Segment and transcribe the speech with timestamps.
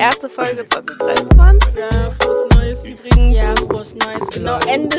[0.00, 1.74] erste Folge 2023.
[1.76, 3.36] Ja, frohes Neues übrigens.
[3.36, 4.26] Ja, frohes Neues.
[4.32, 4.96] Genau, Ende.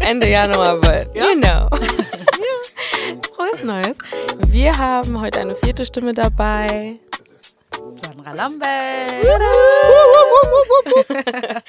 [0.00, 1.68] Ende Januar, but you know.
[3.34, 3.96] Frohes Neues.
[4.46, 6.96] Wir haben heute eine vierte Stimme dabei.
[7.96, 8.68] Sandra Lambert.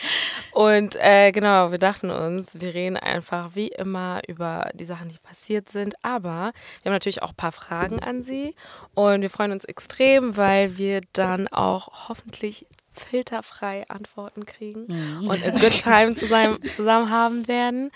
[0.52, 5.18] Und äh, genau, wir dachten uns, wir reden einfach wie immer über die Sachen, die
[5.18, 5.96] passiert sind.
[6.04, 6.52] Aber
[6.82, 8.56] wir haben natürlich auch ein paar Fragen an Sie.
[8.94, 14.86] Und wir freuen uns extrem, weil wir dann auch hoffentlich filterfrei Antworten kriegen
[15.28, 17.92] und a good time zusammen, zusammen haben werden.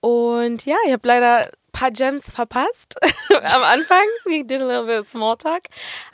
[0.00, 2.94] Und ja, ich habe leider ein paar Gems verpasst
[3.30, 4.04] am Anfang.
[4.24, 5.62] We did a little bit of small talk.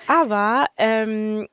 [0.07, 1.47] Aber ähm,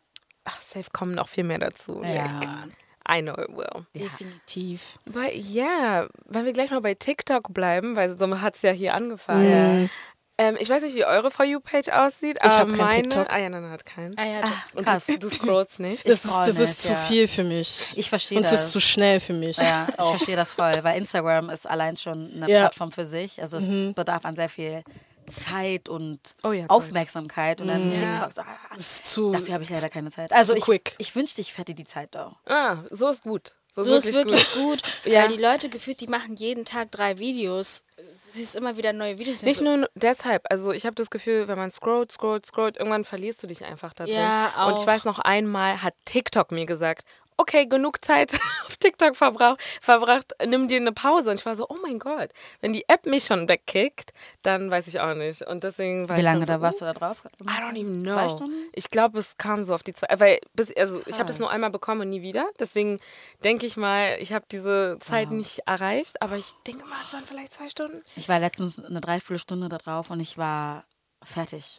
[0.50, 2.02] ach, safe kommen noch viel mehr dazu.
[2.04, 2.64] Ja.
[3.12, 3.86] I know it will.
[3.96, 5.00] Definitiv.
[5.06, 8.94] But yeah, wenn wir gleich noch bei TikTok bleiben, weil so hat es ja hier
[8.94, 9.90] angefangen.
[10.38, 13.02] Ähm, ich weiß nicht, wie eure For You-Page aussieht, aber hab kein meine.
[13.02, 13.28] TikTok.
[13.34, 14.18] Ah ja, nein, hat keinen.
[14.18, 14.42] Ah, ja,
[14.74, 15.08] Und krass.
[15.08, 16.06] du, du scrollst nicht.
[16.08, 16.96] das, ist, das mich, ist zu ja.
[16.98, 17.92] viel für mich.
[17.98, 18.66] Ich verstehe Und es das.
[18.66, 19.58] ist zu schnell für mich.
[19.58, 22.60] ja, ich verstehe das voll, weil Instagram ist allein schon eine Ja.
[22.62, 23.42] Plattform für sich.
[23.42, 24.84] Also es bedarf an sehr viel
[25.30, 26.66] Zeit und Oh ja.
[26.68, 28.32] Aufmerksamkeit und dann TikTok.
[28.34, 29.32] so, ah, Das ist zu.
[29.32, 30.32] Dafür habe ich leider keine Zeit.
[30.32, 30.96] ist Also ich, quick.
[30.98, 32.36] ich wünschte, ich hätte die Zeit da.
[32.46, 33.56] Ah, so ist gut.
[33.76, 35.22] So ist wirklich gut, Ja.
[35.22, 37.84] weil die Leute gefühlt, die machen jeden Tag drei Videos.
[37.98, 39.44] Du siehst immer wieder neue Videos.
[39.44, 43.06] Nicht so, nur deshalb, also ich habe das Gefühl, wenn man scrollt, scrollt, scrollt, irgendwann
[43.06, 44.16] verlierst du dich einfach da drin.
[44.16, 44.88] Ja, Und ich auch.
[44.88, 47.06] weiß noch einmal hat TikTok mir gesagt,
[47.40, 48.34] okay, genug Zeit
[48.68, 51.32] auf TikTok verbrauch, verbracht, nimm dir eine Pause.
[51.32, 54.12] Und ich war so, oh mein Gott, wenn die App mich schon wegkickt,
[54.44, 55.42] dann weiß ich auch nicht.
[55.44, 57.24] Und deswegen war Wie ich lange so, da warst du da drauf?
[57.42, 58.12] I don't even know.
[58.12, 58.70] Zwei Stunden?
[58.74, 61.50] Ich glaube, es kam so auf die zwei, weil bis, also ich habe das nur
[61.50, 62.46] einmal bekommen und nie wieder.
[62.60, 63.00] Deswegen
[63.44, 67.24] denke ich mal, ich habe diese Zeit nicht erreicht, aber ich denke mal, es waren
[67.26, 68.02] vielleicht zwei Stunden.
[68.16, 70.84] Ich war letztens eine Dreiviertelstunde da drauf und ich war
[71.24, 71.78] fertig.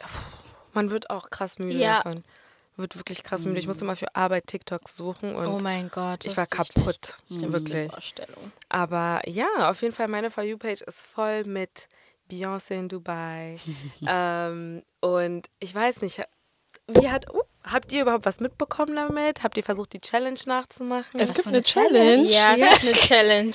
[0.73, 1.97] Man wird auch krass müde Ja.
[2.03, 2.25] davon.
[2.77, 3.59] Wird wirklich krass müde.
[3.59, 6.25] Ich musste mal für Arbeit TikToks suchen und oh mein Gott.
[6.25, 7.17] ich war kaputt.
[7.29, 7.93] Wirklich.
[7.93, 8.53] Vorstellung.
[8.69, 11.89] Aber ja, auf jeden Fall, meine For You-Page ist voll mit
[12.31, 13.59] Beyoncé in Dubai.
[14.07, 16.23] ähm, und ich weiß nicht,
[16.87, 17.27] wie hat.
[17.33, 19.43] Oh, habt ihr überhaupt was mitbekommen damit?
[19.43, 21.21] Habt ihr versucht, die Challenge nachzumachen?
[21.21, 22.23] Es gibt eine eine Challenge?
[22.23, 22.29] Challenge.
[22.29, 23.53] Ja, es gibt eine Challenge.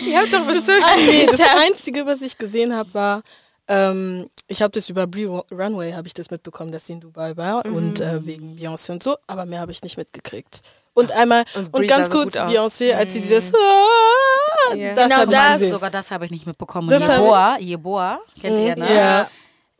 [0.06, 0.84] ihr habt doch bestimmt.
[0.96, 3.22] nee, das Einzige, was ich gesehen habe, war,
[3.68, 7.36] ähm, ich habe das über Brie Runway, habe ich das mitbekommen, dass sie in Dubai
[7.36, 10.60] war und äh, wegen Beyoncé und so, aber mehr habe ich nicht mitgekriegt.
[10.94, 12.36] Und einmal, Und und, ganz kurz.
[12.36, 14.94] Beyoncé, als sie dieses ah, Ja.
[14.94, 15.52] das Genau das.
[15.54, 15.70] gesehen.
[15.72, 16.90] Sogar das habe ich nicht mitbekommen.
[16.90, 18.94] Das Jeboa, Jeboa, kennt ihr, ne?
[18.94, 19.30] Ja.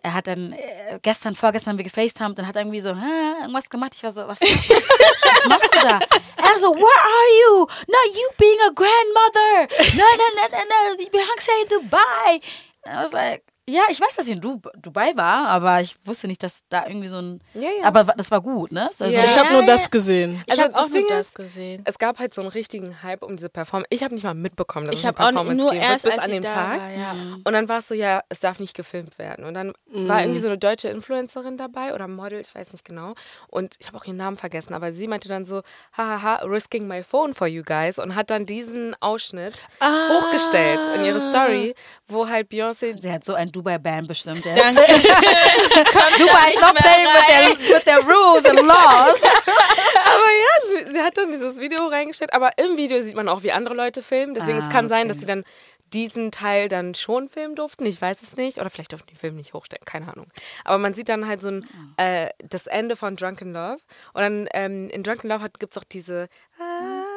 [0.05, 3.93] Er hat dann äh, gestern, vorgestern wir gefacetimed und hat irgendwie so irgendwas gemacht.
[3.95, 4.49] Ich war so, was, was
[5.49, 6.01] machst du da?
[6.01, 7.61] Er so, where are you?
[7.87, 9.69] Not you being a grandmother.
[9.97, 10.61] No, no, no, no,
[10.99, 11.07] no.
[11.13, 12.41] Beyoncé in Dubai.
[12.85, 15.95] And I was like, ja, ich weiß, dass sie in du Dubai war, aber ich
[16.05, 17.41] wusste nicht, dass da irgendwie so ein.
[17.55, 17.85] Ja, ja.
[17.85, 18.87] Aber das war gut, ne?
[18.87, 19.23] Also, Ja.
[19.25, 20.43] Ich habe nur das gesehen.
[20.47, 21.83] Ich Also habe auch das nur das gesehen.
[21.85, 23.87] Es gab halt so einen richtigen Hype um diese Performance.
[23.91, 25.83] Ich habe nicht mal mitbekommen, dass Ich es eine habe auch nicht- Performance nur geben
[25.93, 26.81] erst, wird, bis als an sie dem da Tag.
[26.81, 27.13] war, ja.
[27.45, 29.45] Und dann war es so, ja, es darf nicht gefilmt werden.
[29.45, 33.15] Und dann war irgendwie so eine deutsche Influencerin dabei oder Model, ich weiß nicht genau.
[33.47, 35.63] Und ich habe auch ihren Namen vergessen, aber sie meinte dann so,
[35.97, 37.99] hahaha, risking my phone for you guys.
[38.01, 41.75] Und hat dann diesen Ausschnitt hochgestellt in ihre Story,
[42.09, 44.45] wo halt Beyoncé sie hat so ein Dubai-Band bestimmt.
[44.45, 44.59] Jetzt.
[44.59, 45.01] Dankeschön.
[46.19, 47.57] Dubai da is nicht not mehr playing with rein.
[47.59, 49.23] their, with their rules and laws.
[50.05, 53.43] Aber ja, sie, sie hat dann dieses Video reingestellt, aber im Video sieht man auch,
[53.43, 54.35] wie andere Leute filmen.
[54.35, 55.09] Deswegen Ah, es kann sein, okay.
[55.09, 55.45] dass sie dann
[55.93, 57.85] diesen Teil dann schon filmen durften.
[57.87, 58.59] Ich weiß es nicht.
[58.59, 60.27] Oder vielleicht durften die Film nicht hochstellen, keine Ahnung.
[60.65, 63.79] Aber man sieht dann halt so ein, äh, das Ende von Drunken Love.
[64.15, 66.29] Und dann ähm, in Drunken Love gibt es auch diese.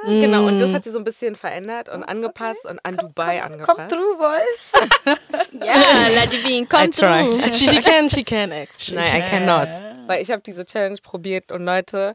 [0.05, 3.41] Ah, Genau, und das hat sie so ein bisschen verändert und angepasst und an Dubai
[3.43, 3.77] angepasst.
[3.77, 4.71] Come through, boys.
[5.65, 5.73] Ja,
[6.15, 7.29] Ladivine, I try.
[7.29, 7.41] through.
[7.53, 8.91] She, she can, she can act.
[8.93, 9.69] Nein, I cannot.
[10.07, 12.13] Weil ich habe diese Challenge probiert und Leute,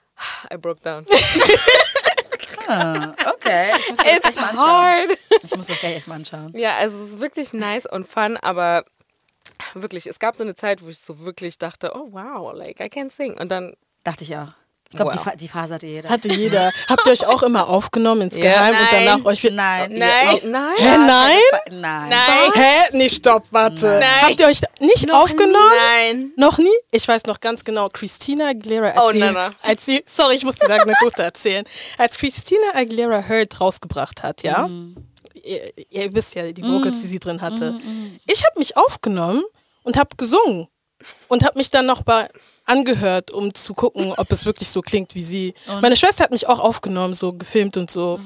[0.52, 1.04] I broke down.
[2.66, 3.70] Ah, okay.
[3.80, 4.68] Ich muss mir das It's gleich mal anschauen.
[4.68, 5.18] hard.
[5.42, 6.52] Ich muss mir das gleich echt mal anschauen.
[6.56, 8.84] Ja, also es ist wirklich nice und fun, aber
[9.74, 12.88] wirklich, es gab so eine Zeit, wo ich so wirklich dachte, oh wow, like I
[12.90, 13.38] can sing.
[13.38, 13.74] Und dann,
[14.04, 14.48] Dachte ich auch.
[14.90, 15.24] Ich glaube, die, Wow.
[15.24, 16.08] Fa die Phase hatte jeder.
[16.08, 16.72] Hatte jeder.
[16.88, 18.42] Habt ihr euch auch immer aufgenommen ins Ja.
[18.42, 19.04] Geheim und Nein.
[19.06, 19.42] danach euch.
[19.44, 19.92] Nein.
[19.92, 20.74] Ja, nein.
[20.78, 21.36] Hä, nein?
[21.70, 22.08] Nein.
[22.08, 22.52] Nein.
[22.54, 22.74] Hä?
[22.92, 23.98] Nee, stopp, warte.
[24.00, 24.22] Nein.
[24.22, 25.72] Habt ihr euch nicht aufgenommen?
[25.92, 26.32] Nein.
[26.36, 26.72] Noch nie?
[26.90, 29.50] Ich weiß noch ganz genau, Christina Aguilera, als, Oh, sie, Nana.
[29.62, 31.64] als sie, sorry, ich muss diese Anekdote erzählen,
[31.98, 34.70] als Christina Aguilera Hurt rausgebracht hat, ja,
[35.34, 37.78] ihr, ihr wisst ja die Vocals, die sie drin hatte,
[38.26, 39.42] ich habe mich aufgenommen
[39.82, 40.68] und habe gesungen
[41.28, 42.28] und habe mich dann noch bei
[42.68, 45.54] angehört, um zu gucken, ob es wirklich so klingt wie sie.
[45.80, 48.20] Meine Schwester hat mich auch aufgenommen, so gefilmt und so.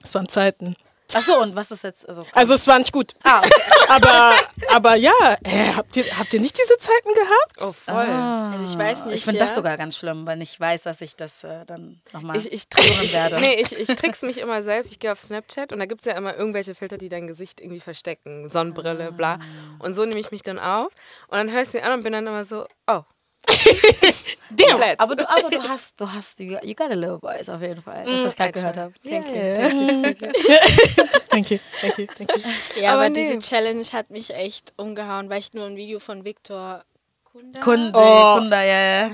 [0.00, 0.76] Das waren Zeiten.
[1.14, 2.08] Achso, und was ist jetzt?
[2.08, 3.12] Also, Also es war nicht gut.
[3.22, 3.50] ah, okay.
[3.88, 4.32] Aber,
[4.74, 5.12] aber ja,
[5.44, 7.54] hä, habt, ihr, habt ihr nicht diese Zeiten gehabt?
[7.60, 7.94] Oh, voll.
[8.04, 9.14] Also ich weiß nicht.
[9.18, 9.44] ich finde ja.
[9.46, 12.64] das sogar ganz schlimm, wenn ich weiß, dass ich das äh, dann nochmal Ich, ich,
[13.12, 13.38] werde.
[13.38, 14.90] nee, ich, ich trick's mich immer selbst.
[14.90, 17.60] Ich gehe auf Snapchat und da gibt es ja immer irgendwelche Filter, die dein Gesicht
[17.60, 18.50] irgendwie verstecken.
[18.50, 19.38] Sonnenbrille, bla.
[19.78, 20.92] Und so nehme ich mich dann auf.
[21.28, 23.02] Und dann hörst du ihn an und bin dann immer so, oh.
[24.70, 24.98] Komplett.
[25.00, 27.82] Aber du, aber du hast, du hast, you, you got a little voice auf jeden
[27.82, 28.04] Fall.
[28.04, 28.92] Das, was ich gerade gehört habe.
[29.02, 29.34] Thank you.
[29.34, 29.68] Yeah.
[31.28, 31.98] Thank you, thank you.
[31.98, 32.42] Thank you, thank you.
[32.80, 33.22] Ja, aber, Aber nee.
[33.22, 36.84] diese Challenge hat mich echt umgehauen, weil ich nur ein Video von Viktor
[37.24, 37.60] Kunda.
[37.60, 38.36] Kunde, Oh.
[38.38, 39.10] Kunde, ja, ja.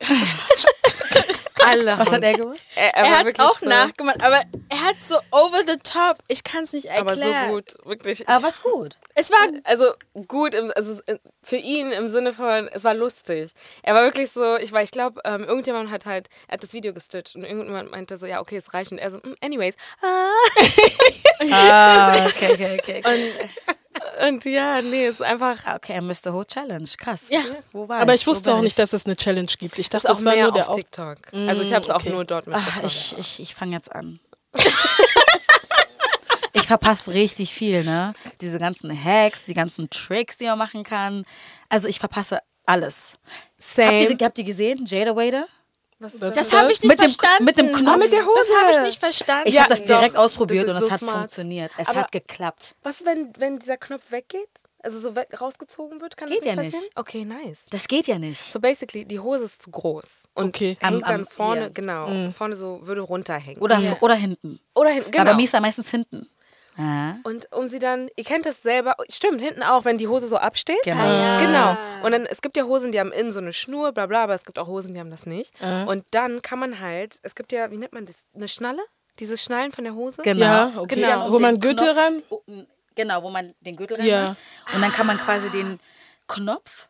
[1.66, 1.98] Alle.
[1.98, 2.60] Was hat er gemacht?
[2.74, 6.18] Er, er war hat es auch so, nachgemacht, aber er hat so over the top.
[6.28, 7.48] Ich kann es nicht Aber erklären.
[7.48, 8.28] so gut, wirklich.
[8.28, 8.96] Aber was gut.
[9.14, 9.92] Es war Also
[10.26, 11.00] gut, im, also
[11.42, 13.50] für ihn im Sinne von, es war lustig.
[13.82, 16.72] Er war wirklich so, ich war, ich glaube, ähm, irgendjemand hat halt, er hat das
[16.72, 18.92] Video gestitcht und irgendjemand meinte so, ja, okay, es reicht.
[18.92, 19.74] Und er so, "Mm, anyways.
[20.02, 20.28] Ah.
[21.52, 23.02] Ah, okay, okay, okay.
[23.04, 23.50] und
[24.28, 26.32] Und ja, nee, es ist einfach, Ah, Okay, Mr.
[26.32, 26.88] Ho Challenge.
[26.98, 27.28] Krass.
[27.30, 27.40] Ja.
[27.72, 28.20] Wo war Aber ich?
[28.22, 28.76] ich wusste auch nicht, ich?
[28.76, 29.78] dass es eine Challenge gibt.
[29.78, 31.16] Ich dachte, ist auch das war nur der auf Auf TikTok.
[31.32, 32.10] Also ich habe es auch okay.
[32.10, 32.86] nur dort Ach, mitbekommen.
[32.86, 34.20] ich ich, ich fange jetzt an.
[36.52, 38.14] ich verpasse richtig viel, ne?
[38.40, 41.24] Diese ganzen Hacks, die ganzen Tricks, die man machen kann.
[41.68, 43.14] Also ich verpasse alles.
[43.76, 44.18] Habt ihr, Same.
[44.22, 45.46] habt ihr gesehen, Jada Wader?
[46.00, 47.44] Was das ist habe ich nicht Mit dem- verstanden.
[47.44, 47.98] mit dem Knopf.
[47.98, 48.32] mit der Hose.
[48.34, 49.48] Das habe ich nicht verstanden.
[49.48, 50.20] Ich Ja, habe das direkt doch.
[50.20, 51.18] ausprobiert Das und ist es so hat smart.
[51.18, 51.70] funktioniert.
[51.76, 52.74] Es Aber- hat geklappt.
[52.82, 54.48] Was, wenn, wenn dieser Knopf weggeht?
[54.82, 56.16] Also so weg, rausgezogen wird?
[56.16, 56.80] Kann Geht das ja passieren?
[56.84, 56.96] nicht.
[56.96, 57.58] Okay, nice.
[57.68, 58.40] Das geht ja nicht.
[58.40, 60.04] So basically, die Hose ist zu groß.
[60.32, 60.78] Und Okay.
[60.80, 61.70] hängt Am- dann am- vorne, hier.
[61.70, 63.60] genau, vorne so, würde runterhängen.
[63.60, 63.98] Oder, Ja.
[64.00, 64.58] oder hinten.
[64.74, 65.22] Oder hinten, genau.
[65.24, 66.30] Aber bei mir ist er meistens hinten.
[66.76, 67.14] Ah.
[67.24, 70.36] Und um sie dann, ihr kennt das selber, stimmt, hinten auch, wenn die Hose so
[70.36, 70.82] absteht.
[70.84, 71.02] Genau.
[71.02, 71.40] Ah, ja.
[71.40, 72.04] Genau.
[72.06, 74.34] Und dann, es gibt ja Hosen, die haben innen so eine Schnur, bla bla, aber
[74.34, 75.52] es gibt auch Hosen, die haben das nicht.
[75.86, 78.82] Und dann kann man halt, es gibt ja, wie nennt man das, eine Schnalle?
[79.18, 80.22] Diese Schnallen von der Hose?
[80.22, 80.44] Genau.
[80.44, 80.94] Ja, okay.
[80.94, 81.94] Die dann Wo den man Gürtel
[82.30, 82.42] oh,
[82.94, 84.20] Genau, wo man den Gürtel Ja.
[84.20, 84.36] reinmacht.
[84.74, 85.78] Und dann kann man quasi den
[86.26, 86.88] Knopf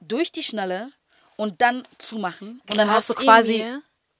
[0.00, 0.90] durch die Schnalle
[1.36, 2.62] und dann zumachen.
[2.68, 3.64] Und dann hast du quasi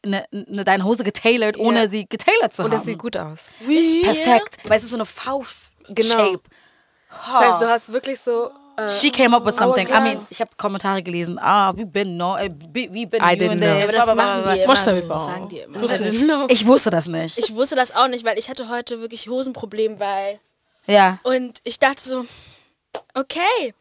[0.07, 0.25] mir?
[0.31, 2.79] ne, ne, deine Hose getailert, ohne sie getailert zu Und haben.
[2.79, 3.39] das sieht gut aus.
[3.61, 4.03] Wie?
[4.03, 4.59] Perfekt.
[4.65, 5.95] Weil es ist so eine V-Shape.
[5.95, 6.37] Genau.
[7.09, 8.51] Das heißt, du hast wirklich so.
[8.77, 9.89] Äh, She came up with something.
[9.89, 11.39] I mean, ich habe Kommentare gelesen.
[11.41, 13.83] Ah, we've been no, äh, we've been I didn't know.
[13.83, 15.81] Aber das machen die immer so, sagen die immer.
[15.81, 16.47] Also.
[16.49, 17.39] Ich wusste das nicht.
[17.39, 20.41] ich wusste das auch nicht, weil ich hatte heute wirklich Hosenproblem, weil
[20.87, 21.19] ja.
[21.23, 22.27] und ich dachte so,
[23.15, 23.75] okay,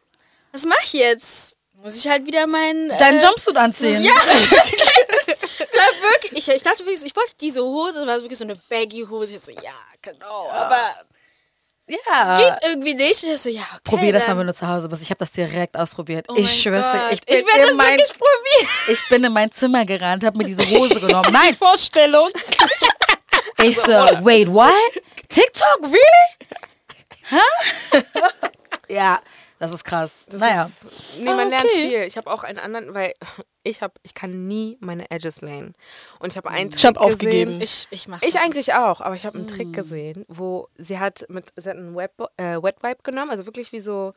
[0.52, 1.56] was mache ich jetzt?
[1.82, 4.02] Muss ich halt wieder meinen Deinen äh, Jumpsuit anziehen.
[4.02, 4.12] Ja.
[5.74, 8.56] Na, wirklich, ich, ich dachte wirklich, ich wollte diese Hose, das war wirklich so eine
[8.68, 9.36] baggy Hose.
[9.36, 10.94] Ich so, ja, genau, aber
[11.86, 12.36] Ja.
[12.36, 13.22] geht irgendwie nicht.
[13.22, 13.80] Ich so, ja, okay.
[13.84, 15.02] Probier das mal, wenn du zu Hause bist.
[15.02, 16.26] Ich habe das direkt ausprobiert.
[16.28, 16.84] Oh ich Gott.
[17.12, 18.68] ich bin, ich werde das in mein, wirklich probieren.
[18.88, 21.32] ich bin in mein Zimmer gerannt, habe mir diese Hose genommen.
[21.32, 22.28] Nein, Vorstellung.
[23.62, 23.92] ich so,
[24.22, 24.72] wait, what?
[25.28, 26.56] TikTok, really?
[27.28, 28.02] Hä?
[28.88, 29.20] ja,
[29.58, 30.26] das ist krass.
[30.30, 30.70] naja.
[31.18, 31.88] Nee, man Ah, lernt okay.
[31.88, 32.02] viel.
[32.02, 33.12] Ich habe auch einen anderen, weil
[33.62, 35.74] ich habe, ich kann nie meine Edges layen.
[36.18, 37.58] Und ich habe einen Ich hab Trick aufgegeben.
[37.58, 40.98] Gesehen, Ich, ich mache ich eigentlich auch, aber ich habe einen Trick gesehen, wo sie
[40.98, 44.12] hat mit, sie hat einen Web, äh, Wet Wipe genommen, also wirklich wie so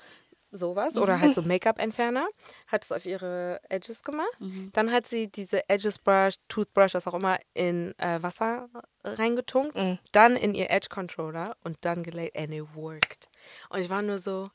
[0.51, 2.27] sowas oder halt so Make-up-Entferner,
[2.65, 4.35] hat es auf ihre Edges gemacht.
[4.73, 8.67] Dann hat sie diese Edges Brush, Toothbrush, was auch immer, in äh, Wasser
[9.03, 9.77] reingetunkt,
[10.11, 13.29] dann in ihr Edge Controller und dann gelayt and it worked.
[13.69, 14.47] Und ich war nur so,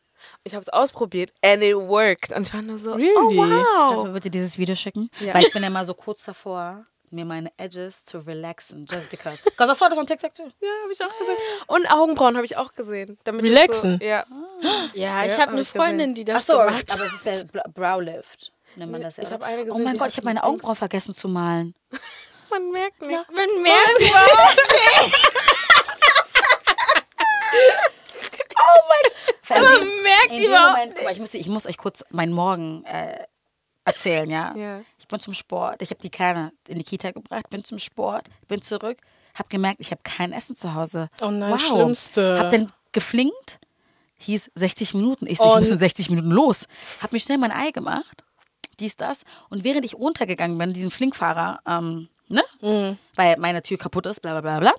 [0.44, 2.32] ich habe es ausprobiert and it worked.
[2.32, 3.12] Und ich war nur so, Really?
[3.16, 4.04] oh Kannst du wow.
[4.04, 5.10] mir bitte dieses Video schicken?
[5.20, 5.34] Ja.
[5.34, 8.86] Weil ich bin ja mal so kurz davor, mir meine Edges zu relaxen.
[8.90, 9.38] Just because.
[9.44, 10.42] Because I saw this on TikTok too.
[10.60, 11.36] Ja, habe ich auch gesehen.
[11.68, 13.16] Und Augenbrauen habe ich auch gesehen.
[13.26, 13.98] Relaxen?
[14.00, 14.24] So, ja.
[14.94, 17.00] Ja, ich Ja, habe hab eine Freundin, die das Achso, aber gemacht hat.
[17.00, 18.50] es ist ja Bra- Browlift.
[18.76, 19.22] Nennt man das ja.
[19.22, 21.74] Ich habe eine oh gesehen, mein die Gott, ich habe meine Augenbrauen vergessen zu malen.
[22.50, 23.18] Man merkt nicht.
[23.32, 24.00] Man merkt
[29.50, 29.62] Man
[30.02, 32.84] merkt In dem überhaupt Moment, guck mal, ich, muss, ich muss euch kurz meinen Morgen
[32.84, 33.24] äh,
[33.84, 34.54] erzählen, ja?
[34.56, 34.80] Ja.
[34.98, 35.82] Ich bin zum Sport.
[35.82, 38.98] Ich habe die Kleine in die Kita gebracht, bin zum Sport, bin zurück,
[39.34, 41.08] habe gemerkt, ich habe kein Essen zu Hause.
[41.20, 42.38] Oh nein, Schlimmste.
[42.38, 43.58] Hab dann geflinkt,
[44.16, 45.26] hieß 60 Minuten.
[45.26, 46.66] Ich, so, ich muss in 60 Minuten los.
[47.02, 48.24] Hab mir schnell mein Ei gemacht,
[48.80, 49.24] dies, das.
[49.50, 52.42] Und während ich runtergegangen bin, diesen Flinkfahrer, ähm, ne?
[52.60, 52.98] Mhm.
[53.14, 54.72] Weil meine Tür kaputt ist, bla bla bla bla.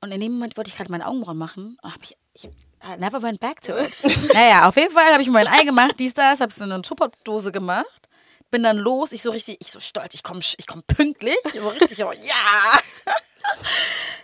[0.00, 1.78] Und in dem Moment wollte ich gerade meine Augenbrauen machen.
[1.82, 2.50] Hab ich, ich
[2.84, 3.92] I never went back to it.
[4.34, 6.70] naja, auf jeden Fall habe ich mir mein Ei gemacht, dies, das, habe es in
[6.70, 8.08] eine Tupperdose gemacht.
[8.50, 11.36] Bin dann los, ich so richtig, ich so stolz, ich komme ich komm pünktlich.
[11.52, 12.78] So richtig, so, ja.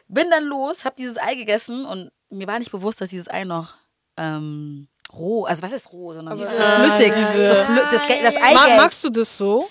[0.09, 3.45] Bin dann los, habe dieses Ei gegessen und mir war nicht bewusst, dass dieses Ei
[3.45, 3.75] noch
[4.17, 8.77] ähm, roh, also was ist roh, sondern so flüssig, so flü das, das Eigelb.
[8.77, 9.69] magst du das so?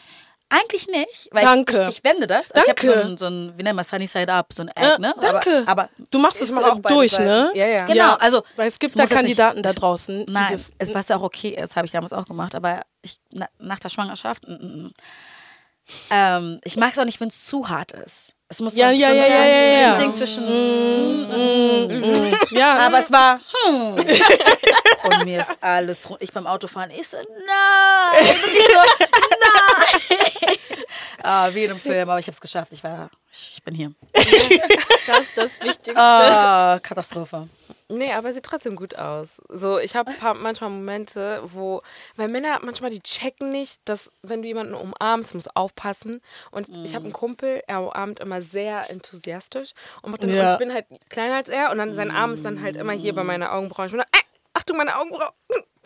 [0.51, 1.29] Eigentlich nicht.
[1.31, 1.87] Weil Danke.
[1.89, 2.51] Ich, ich wende das.
[2.51, 2.87] Also Danke.
[2.87, 4.81] Ich habe so ein, so ein, wie nennt man Sunny Side Up, so ein Egg,
[4.81, 5.13] Ja, ne?
[5.21, 5.63] danke.
[5.67, 7.25] Aber, aber du machst es mach äh, durch, Seiten.
[7.25, 7.51] ne?
[7.53, 7.85] Ja, ja.
[7.85, 10.71] Genau, also Weil es gibt da muss jetzt nicht- Kandidaten da draußen, die Nein, das.
[10.79, 13.79] es, was ja auch okay ist, habe ich damals auch gemacht, aber ich, na, nach
[13.79, 14.93] der Schwangerschaft, mm, mm, mm.
[16.11, 18.33] Ähm, ich mag es auch nicht, wenn es zu hart ist.
[18.51, 19.97] Es muss Ja, so, ja, so ja, ein ja, ja, ja.
[19.99, 20.43] Ding zwischen.
[22.51, 23.39] Ja, Aber es war.
[23.65, 23.95] Hm.
[25.03, 26.21] Und mir ist alles rund.
[26.21, 28.25] Ich beim Autofahren, ich so, nein.
[28.25, 28.81] So,
[29.39, 30.57] nein.
[31.23, 32.71] ah, wie in einem Film, aber ich habe es geschafft.
[32.73, 33.91] Ich war, ich, ich bin hier.
[35.07, 35.95] Das ist das Wichtigste.
[35.95, 37.47] Ah, Katastrophe.
[37.91, 39.41] Nee, aber sieht trotzdem gut aus.
[39.49, 41.81] So, ich habe manchmal Momente, wo,
[42.17, 46.21] weil Männer manchmal die checken nicht, dass wenn du jemanden umarmst, musst du aufpassen.
[46.51, 49.71] Und ich habe einen Kumpel, er umarmt immer sehr enthusiastisch
[50.03, 50.45] und, macht dann, Ja.
[50.49, 52.93] und ich bin halt kleiner als er und dann sein Arm ist dann halt immer
[52.93, 53.87] hier bei meiner Augenbraue.
[53.87, 55.31] Ich bin dann, äh, Achtung, meine Augenbraue.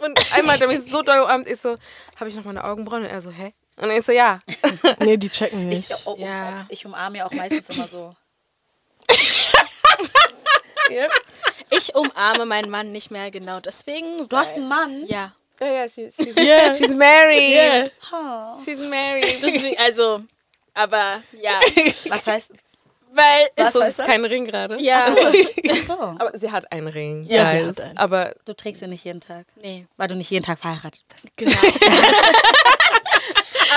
[0.02, 1.78] Und einmal hat er mich so doll umarmt, ich so,
[2.20, 3.04] habe ich noch meine Augenbrauen?
[3.04, 3.54] Und er so, hä?
[3.78, 4.40] Und ich so, ja.
[5.00, 5.90] nee, die checken nicht.
[5.90, 6.66] Ich, oh, oh, Ja.
[6.68, 8.14] ich umarme ja auch meistens immer so.
[10.90, 11.08] ja,
[11.70, 14.28] Ich umarme meinen Mann nicht mehr genau deswegen.
[14.28, 15.06] Du hast einen Mann?
[15.08, 15.34] Ja.
[15.60, 16.76] ja, she, she's, Yeah.
[16.76, 17.52] she's married.
[17.52, 17.90] Yeah.
[18.12, 18.62] Oh.
[18.66, 19.38] She's married.
[19.42, 20.22] Deswegen, also,
[20.74, 21.60] aber ja.
[22.10, 22.52] Was heißt?
[23.16, 24.06] Weil Was es ist das?
[24.08, 24.82] kein Ring gerade.
[24.82, 25.16] Ja.
[25.88, 25.94] So.
[25.94, 27.26] Aber sie hat einen Ring.
[27.30, 27.68] Ja, sie guys.
[27.68, 27.98] hat einen.
[27.98, 29.46] Aber Du trägst ihn nicht jeden Tag.
[29.62, 31.28] Nee, Weil du nicht jeden Tag verheiratet bist.
[31.36, 31.52] genau.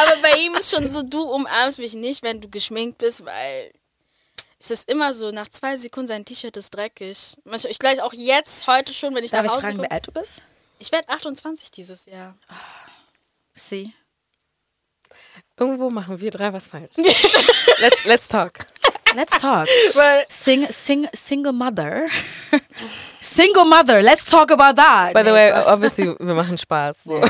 [0.00, 3.72] aber bei ihm ist schon so, du umarmst mich nicht, wenn du geschminkt bist, weil
[4.70, 7.37] es ist immer so, nach zwei Sekunden sein T-Shirt ist dreckig.
[7.44, 9.88] Manchmal, ich gleich auch jetzt, heute schon, wenn ich Darf nach ich Hause fragen, komme.
[9.88, 10.42] wie alt du bist?
[10.78, 12.35] Ich werde 28 dieses Jahr.
[13.54, 13.92] Sie.
[15.58, 16.96] irgendwo machen wir drei was falsch.
[17.78, 18.66] let's, let's talk.
[19.14, 19.66] Let's talk.
[20.28, 22.08] Sing, sing, single mother.
[23.23, 24.02] single mother.
[24.02, 25.14] Let's talk about that.
[25.14, 26.96] By the way, obviously, wir machen Spaß.
[27.04, 27.23] So.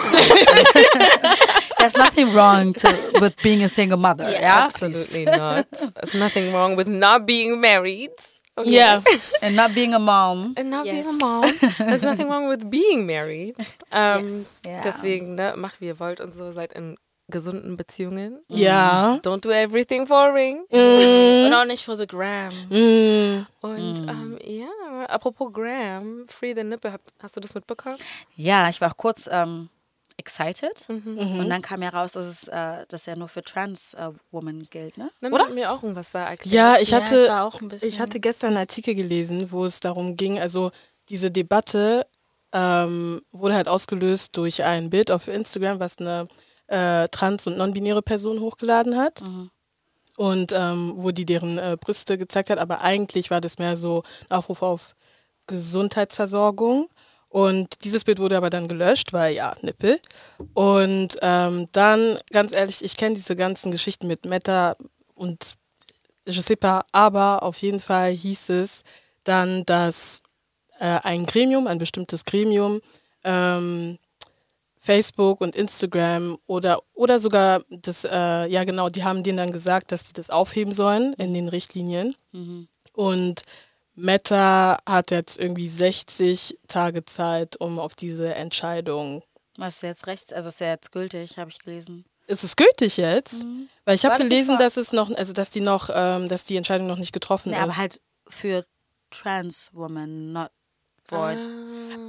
[1.93, 4.29] There's nothing wrong to, with being a single mother.
[4.31, 5.67] Yeah, Yeah, Absolutely not.
[5.71, 8.11] There's nothing wrong with not being married.
[8.59, 8.71] Okay.
[8.71, 9.05] yes.
[9.43, 10.55] and not being a mom.
[10.57, 11.21] And not being a Yes.
[11.21, 11.45] mom.
[11.79, 13.55] There's nothing wrong with being married.
[13.93, 14.61] Ähm, Yes.
[14.65, 14.81] Ja.
[14.81, 16.97] Deswegen, ne, macht wie ihr wollt und so, seid in
[17.29, 18.41] gesunden Beziehungen.
[18.49, 19.19] Ja.
[19.23, 20.65] Don't do everything for a ring.
[20.71, 22.53] Und auch nicht for the gram.
[22.71, 23.47] Mm.
[23.61, 27.99] Und ähm, ja, apropos Graham, Free the Nipple, hast du das mitbekommen?
[28.37, 29.69] Ja, ich war auch kurz ähm,
[30.19, 30.89] excited.
[30.89, 31.39] Mhm.
[31.41, 34.67] Und dann kam ja raus, dass es äh, dass er nur für Trans äh, Women
[34.71, 35.11] gilt, ne?
[35.21, 35.45] Dann Oder?
[35.47, 36.55] hat mir auch irgendwas da erklärt.
[36.55, 40.39] Ja, ich Ja, hatte, bisschen- ich hatte gestern einen Artikel gelesen, wo es darum ging,
[40.41, 40.71] also
[41.09, 42.07] diese Debatte
[42.53, 46.29] ähm, wurde halt ausgelöst durch ein Bild auf Instagram, was eine
[46.69, 49.23] äh, trans- und non-binäre Person hochgeladen hat.
[50.17, 54.03] Und ähm, wo die deren äh, Brüste gezeigt hat, aber eigentlich war das mehr so
[54.31, 54.97] ein Aufruf auf
[55.47, 56.89] Gesundheitsversorgung.
[57.37, 60.01] Und dieses Bild wurde aber dann gelöscht, weil ja, Nippel.
[60.55, 64.75] Und ähm, dann, ganz ehrlich, ich kenne diese ganzen Geschichten mit Meta
[65.15, 65.57] und
[66.27, 68.85] je sais pas, aber auf jeden Fall hieß es
[69.25, 70.23] dann, dass
[70.81, 72.81] äh, ein Gremium, ein bestimmtes Gremium,
[73.23, 73.99] ähm,
[74.81, 79.93] Facebook und Instagram oder, oder sogar das, äh, ja genau, die haben denen dann gesagt,
[79.93, 82.17] dass die das aufheben sollen in den Richtlinien.
[82.95, 83.43] Und
[83.97, 89.23] Meta hat jetzt irgendwie 60 Tage Zeit, um auf diese Entscheidung.
[89.57, 90.33] Was ist jetzt rechts?
[90.33, 92.05] Also ist ja jetzt gültig, habe ich gelesen.
[92.27, 93.47] Ist es gültig jetzt?
[93.85, 96.57] Weil ich habe das gelesen, dass es noch, also dass die noch, ähm, dass die
[96.57, 97.63] Entscheidung noch nicht getroffen Nee, ist.
[97.63, 98.67] aber halt für
[99.11, 100.51] Trans Women, not
[101.05, 101.37] for.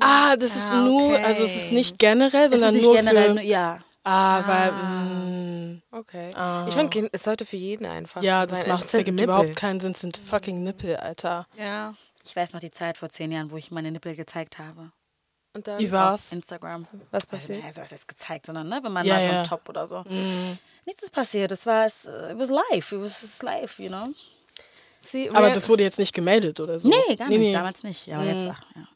[0.01, 1.23] ah, das ist Ah, nur, okay.
[1.23, 3.33] also es ist nicht generell, Es ist sondern nicht nur generell, für.
[3.35, 3.43] nur,
[4.07, 4.13] ja.
[4.13, 6.29] ah, weil mh, Okay.
[6.35, 6.65] Ah.
[6.67, 8.49] Ich finde, es sollte für jeden einfach ja, sein.
[8.49, 9.33] das Es macht, das sind ergibt Nippel.
[9.35, 9.91] überhaupt keinen Sinn.
[9.91, 11.47] Es sind fucking Nippel, Alter.
[11.57, 11.93] Ja.
[12.25, 14.91] Ich weiß noch die Zeit vor zehn Jahren, wo ich meine Nippel gezeigt habe.
[15.53, 16.31] Und dann, Wie war's?
[16.33, 16.85] Instagram.
[17.09, 17.63] was passiert?
[17.65, 19.35] also was heißt gezeigt, sondern ne, wenn man Ja, mal so ja.
[19.37, 20.03] einen Top oder so.
[20.85, 21.51] Nichts ist passiert.
[21.51, 22.95] Es war, es äh, it was life.
[22.95, 24.07] It was life, you know?
[25.09, 26.89] Sie, Aber das wurde jetzt nicht gemeldet oder so.
[26.89, 27.39] Nee, gar nicht.
[27.39, 27.53] nee.
[27.53, 28.11] Damals nicht.
[28.13, 28.87] Aber jetzt, ach, ja.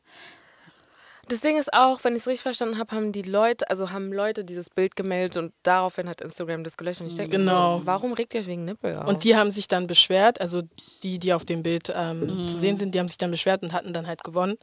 [1.32, 4.12] Das Ding ist auch, wenn ich es richtig verstanden habe, haben die Leute, also haben
[4.12, 7.00] Leute dieses Bild gemeldet und daraufhin hat Instagram das gelöscht.
[7.00, 7.78] Und ich denke, Genau.
[7.80, 9.08] so, warum regt ihr euch wegen Nippel auf?
[9.08, 10.62] Und die haben sich dann beschwert, also
[11.04, 12.48] die, die auf dem Bild ähm, Mhm.
[12.50, 14.58] zu sehen sind, die haben sich dann beschwert und hatten dann halt gewonnen.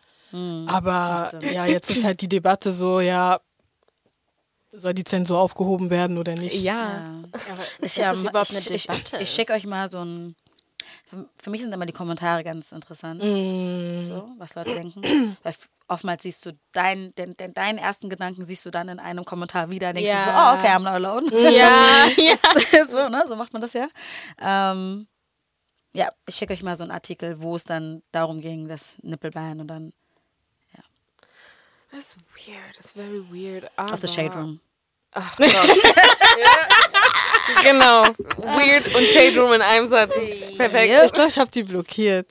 [0.67, 3.41] Aber ja, jetzt ist halt die Debatte so, ja,
[4.73, 6.63] soll die Zensur aufgehoben werden oder nicht?
[6.63, 7.23] ja.
[7.79, 9.17] Ich, Ist das überhaupt eine ich, ich, Debatte?
[9.23, 10.37] ich schicke euch mal so ein.
[11.39, 15.01] Für, mich sind immer die Kommentare ganz interessant, Mm, so, was Leute denken.
[15.43, 15.55] Weil
[15.89, 19.71] oftmals siehst du dein, den, den, deinen ersten Gedanken siehst du dann in einem Kommentar
[19.71, 19.93] wieder.
[19.93, 20.53] Denkst du so, Ja.
[20.53, 21.51] oh, okay, I'm not alone.
[21.51, 22.85] Ja, ja.
[22.85, 23.25] so, ne?
[23.27, 23.89] So macht man das ja.
[24.41, 25.07] Ähm,
[25.93, 29.61] ja, ich schicke euch mal so einen Artikel, wo es dann darum ging, das Nippelbein
[29.61, 29.93] und dann
[31.91, 33.71] Das ist weird, das ist very weird.
[33.77, 34.61] Aber auf the Shade Room.
[35.13, 35.49] Ach Gott.
[37.63, 38.03] genau.
[38.37, 40.13] Weird und Shade Room in einem Satz.
[40.57, 40.93] Perfekt.
[41.07, 42.27] Ich glaube, ich habe die blockiert.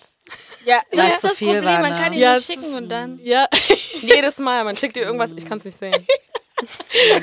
[0.65, 1.65] Ja, das Weil ist so das viel Problem.
[1.65, 1.99] war, Man ne?
[2.01, 3.19] kann ihn Ja, nicht schicken und dann.
[3.23, 3.45] Ja,
[4.01, 5.93] Jedes Mal, man schickt dir irgendwas, ich kann es nicht sehen.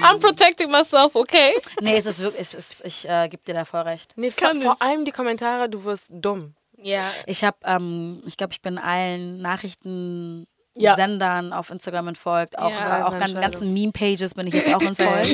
[0.02, 1.54] I'm protecting myself, okay?
[1.80, 4.12] Nee, es ist wirklich, es ist, ich äh, gebe dir da voll recht.
[4.16, 4.82] Nee, kann vor nicht.
[4.82, 6.54] allem die Kommentare, du wirst dumm.
[6.78, 7.10] Ja.
[7.26, 10.46] Ich habe, ähm, ich glaube, ich bin allen Nachrichten.
[10.76, 10.96] Ja.
[10.96, 13.40] Sendern auf Instagram entfolgt, auch, Ja, äh, auch gan- Entscheidung.
[13.42, 15.30] ganzen Meme-Pages bin ich jetzt auch entfolgt.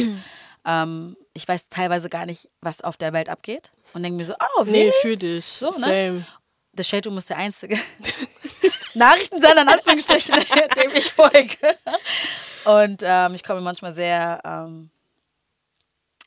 [0.66, 4.34] ähm, ich weiß teilweise gar nicht, was auf der Welt abgeht und denke mir so,
[4.58, 4.92] oh, Nee, wie?
[5.00, 5.46] für dich.
[5.46, 5.78] So, ne?
[5.78, 6.26] Same.
[6.80, 7.78] The Shade Room ist der einzige
[8.94, 10.34] Nachrichtensender in Anführungsstrichen,
[10.82, 11.76] dem ich folge.
[12.64, 14.90] Und ähm, ich komme mir manchmal sehr ähm,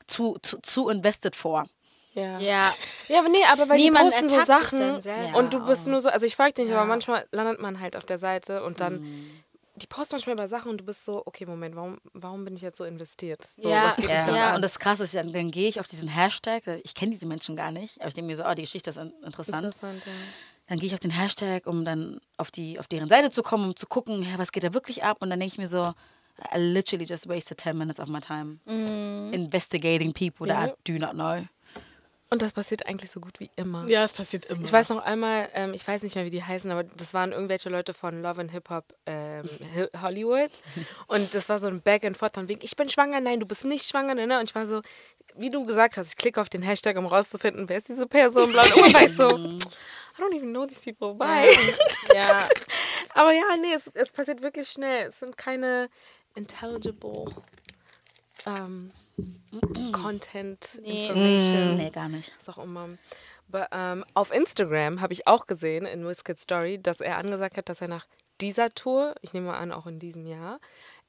[0.06, 1.66] zu, zu, zu invested vor.
[2.12, 2.38] Ja.
[2.38, 2.72] Ja.
[3.08, 6.08] Ja, aber nee, aber weil Niemand die posten so Sachen und du bist nur so,
[6.08, 6.78] also ich folge dir nicht, Ja.
[6.78, 9.40] aber manchmal landet man halt auf der Seite und dann, Mhm.
[9.76, 12.62] Die posten manchmal über Sachen und du bist so, okay, Moment, warum, warum bin ich
[12.62, 13.40] jetzt so investiert?
[13.56, 14.24] So, Ja, Ja.
[14.26, 14.54] das Ja.
[14.54, 17.56] Und das Krasse ist ja, dann gehe ich auf diesen Hashtag, ich kenne diese Menschen
[17.56, 19.66] gar nicht, aber ich denke mir so, oh, die Geschichte ist in- interessant.
[19.66, 20.12] Interessant, ja.
[20.68, 23.64] Dann gehe ich auf den Hashtag, um dann auf, die, auf deren Seite zu kommen,
[23.70, 25.18] um zu gucken, was geht da wirklich ab?
[25.20, 25.92] Und dann denke ich mir so,
[26.54, 28.58] I literally just wasted 10 minutes of my time
[29.32, 31.46] investigating people that I do not know.
[32.34, 33.88] Und das passiert eigentlich so gut wie immer.
[33.88, 34.64] Ja, es passiert immer.
[34.64, 37.30] Ich weiß noch einmal, ähm, ich weiß nicht mehr, wie die heißen, aber das waren
[37.30, 39.48] irgendwelche Leute von Love and Hip Hop ähm,
[40.02, 40.50] Hollywood.
[41.06, 43.46] Und das war so ein Back and Forth von wegen, ich bin schwanger, nein, du
[43.46, 44.40] bist nicht schwanger, ne?
[44.40, 44.82] Und ich war so,
[45.36, 48.48] wie du gesagt hast, ich klicke auf den Hashtag, um rauszufinden, wer ist diese Person.
[48.48, 51.48] Und war ich so, I don't even know these people, bye.
[52.12, 52.48] Ja.
[53.14, 55.06] Aber ja, nee, es, es passiert wirklich schnell.
[55.06, 55.88] Es sind keine
[56.34, 57.26] intelligible
[58.44, 58.90] ähm,
[59.92, 61.06] Content, Nee.
[61.08, 62.32] Information, Nee, gar nicht.
[62.44, 62.88] was auch immer.
[63.48, 67.68] Aber, ähm, auf Instagram habe ich auch gesehen in Wizkid's Story, dass er angesagt hat,
[67.68, 68.06] dass er nach
[68.40, 70.58] dieser Tour, ich nehme mal an, auch in diesem Jahr,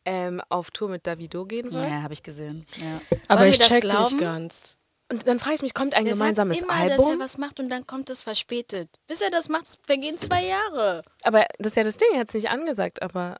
[0.05, 1.85] ähm, auf Tour mit Davido gehen wird.
[1.85, 2.67] Ja, habe ich gesehen.
[2.77, 3.01] Ja.
[3.27, 4.77] Aber Wollen ich check nicht ganz.
[5.11, 7.19] Und dann frage ich mich, kommt ein Der gemeinsames sagt immer, dass er Album?
[7.19, 8.89] was macht und dann kommt es verspätet.
[9.07, 11.03] Bis er das macht, vergehen zwei Jahre.
[11.23, 13.37] Aber das ist ja das Ding, er hat es nicht angesagt, aber.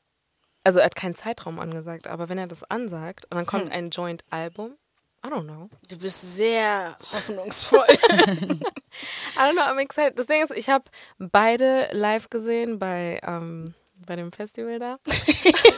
[0.65, 3.91] Also er hat keinen Zeitraum angesagt, aber wenn er das ansagt und dann kommt ein
[3.91, 4.75] Joint-Album,
[5.23, 5.69] I don't know.
[5.87, 7.85] Du bist sehr hoffnungsvoll.
[7.89, 10.17] I don't know, I'm excited.
[10.17, 10.85] Das Ding ist, ich habe
[11.19, 13.75] beide live gesehen bei, ähm,
[14.07, 14.97] bei dem Festival da.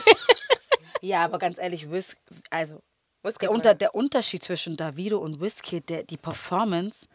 [1.01, 2.15] ja, aber ganz ehrlich, Whis
[2.49, 2.81] also
[3.41, 7.07] der, Unter, der Unterschied zwischen Davido und Wizkid, der, die Performance,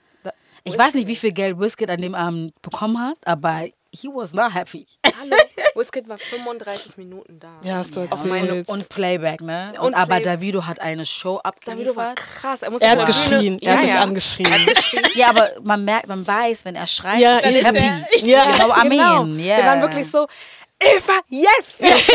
[0.64, 4.34] ich weiß nicht, wie viel Geld Wizkid an dem Abend bekommen hat, aber he was
[4.34, 4.86] not happy.
[5.04, 5.36] Hallo.
[5.74, 7.48] Wizkid war 35 Minuten da.
[7.64, 9.72] Ja, hast du Auf meine, und Playback, ne?
[9.78, 12.16] Und Und, aber Play- Davido hat eine Show Davido war abgeliefert.
[12.16, 12.62] krass.
[12.62, 13.58] Er, musste er hat geschrien.
[13.60, 14.02] Er hat ja, dich ja.
[14.02, 14.66] angeschrien.
[15.14, 18.04] Ja, aber man merkt, man weiß, wenn er schreit, Ja, ist er ist happy.
[18.30, 18.44] Ja.
[18.48, 19.24] You know what I Genau.
[19.24, 19.38] mean?
[19.38, 19.56] Yeah.
[19.58, 20.26] Wir waren wirklich so,
[20.78, 21.78] Eva, yes!
[21.80, 22.08] Es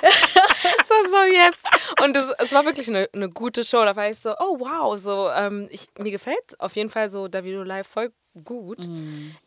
[0.90, 1.64] war so jetzt.
[2.02, 3.84] Und es, es war wirklich eine, eine gute Show.
[3.84, 7.28] Da war ich so, oh wow, so, ähm, ich, mir gefällt auf jeden Fall so
[7.28, 8.12] Davido live voll
[8.44, 8.78] gut.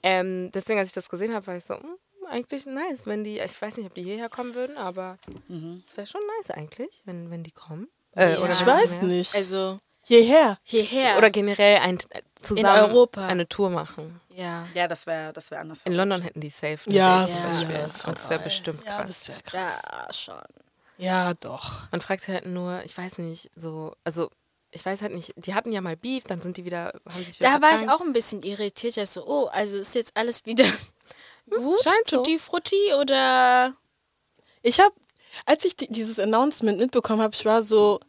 [0.04, 1.98] Ähm, deswegen, als ich das gesehen habe, war ich so, hm,
[2.30, 5.18] eigentlich nice, wenn die, ich weiß nicht, ob die hierher kommen würden, aber
[5.50, 7.88] es wäre schon nice eigentlich, wenn, wenn die kommen.
[8.16, 8.40] Äh, Ja.
[8.40, 9.08] oder Ich weiß ja.
[9.08, 9.36] nicht.
[9.36, 10.58] Also Hierher.
[10.64, 11.18] hierher.
[11.18, 13.26] Oder generell ein, äh, zusammen Europa.
[13.28, 14.22] eine Tour machen.
[14.30, 14.68] ja.
[14.74, 15.82] Ja, das wäre das wär anders.
[15.84, 16.80] In London hätten die safe.
[16.88, 17.36] Ja, Date,
[17.70, 19.08] ja, das Und das wäre bestimmt Ja, krass.
[19.08, 19.82] das wäre krass.
[19.92, 20.44] Ja, schon.
[20.98, 21.92] Ja, doch.
[21.92, 24.30] Man fragt sich halt nur, ich weiß nicht, so, also
[24.76, 27.40] ich weiß halt nicht, die hatten ja mal Beef, dann sind die wieder, haben sich
[27.40, 28.98] wieder Da war ich auch ein bisschen irritiert.
[28.98, 30.66] Ich so, oh, also ist jetzt alles wieder
[31.50, 31.82] gut?
[31.82, 32.18] scheint so.
[32.18, 33.74] Tutti Frutti oder
[34.62, 34.94] Ich habe,
[35.46, 38.02] als ich die, dieses Announcement mitbekommen habe, ich war so,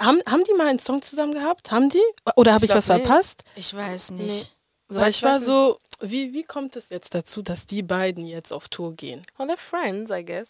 [0.00, 1.72] haben, haben die mal einen Song zusammen gehabt?
[1.72, 1.98] Haben die?
[2.36, 3.04] Oder habe ich, glaub was nicht.
[3.04, 3.44] verpasst?
[3.56, 4.54] ich weiß nicht.
[4.86, 8.52] Weil ich ich war so, wie, wie kommt es jetzt dazu, dass die beiden jetzt
[8.52, 9.26] auf Tour gehen?
[9.36, 10.48] Well, they're friends, I guess.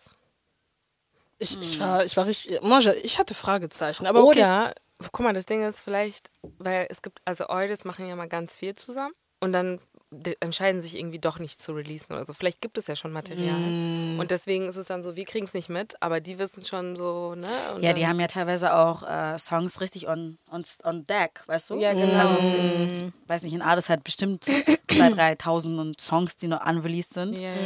[1.38, 4.40] Ich, ich war, ich war richtig, Monja, ich hatte Fragezeichen, aber okay.
[4.40, 4.74] Oder,
[5.12, 8.56] guck mal, das Ding ist vielleicht, weil es gibt, also Artists machen ja mal ganz
[8.56, 9.78] viel zusammen und dann
[10.10, 12.32] de- entscheiden sich irgendwie doch nicht zu releasen oder so.
[12.34, 13.54] Vielleicht gibt es ja schon Material.
[13.60, 14.18] Mm.
[14.18, 16.96] Und deswegen ist es dann so, wir kriegen es nicht mit, aber die wissen schon
[16.96, 17.48] so, ne?
[17.74, 21.70] Und Ja, die haben ja teilweise auch äh, Songs richtig on, on, on deck, weißt
[21.70, 21.74] du?
[21.76, 22.18] Ja, genau.
[22.18, 27.14] Also, es, sind, weiß nicht, in Artis hat bestimmt 2.000, 3.000 Songs, die noch unreleased
[27.14, 27.38] sind.
[27.38, 27.56] Ja, ja.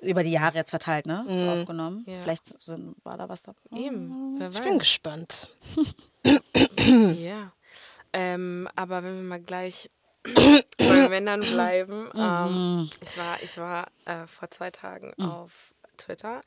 [0.00, 1.24] Über die Jahre jetzt verteilt, ne?
[1.26, 2.04] So aufgenommen.
[2.06, 2.18] Ja.
[2.22, 3.58] Vielleicht sind, war da was dabei.
[3.74, 4.34] eben.
[4.38, 4.62] Wer Ich weiß.
[4.64, 5.48] bin gespannt.
[6.56, 7.52] Ja.
[8.12, 9.90] Ähm, aber wenn wir mal gleich
[10.78, 12.10] bei Männern bleiben.
[12.14, 16.40] Ähm, ich war, ich war äh, vor zwei Tagen auf Twitter,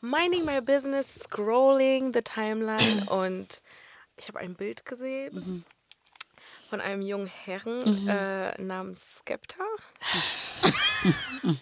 [0.00, 3.62] minding my business, scrolling the timeline und
[4.16, 5.64] ich habe ein Bild gesehen
[6.68, 9.64] von einem jungen Herrn äh, namens Skepta.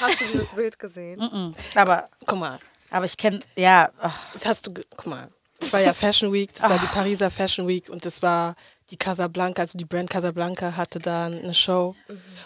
[0.00, 1.54] Hast du dieses Bild gesehen?
[1.74, 2.58] Aber Guck mal,
[2.90, 5.28] Aber ich kenne, ja, ach, Das hast du, guck mal,
[5.60, 8.54] das war ja Fashion Week, das war die Pariser Fashion Week und das war
[8.90, 11.94] die Casablanca, also die Brand Casablanca hatte da eine Show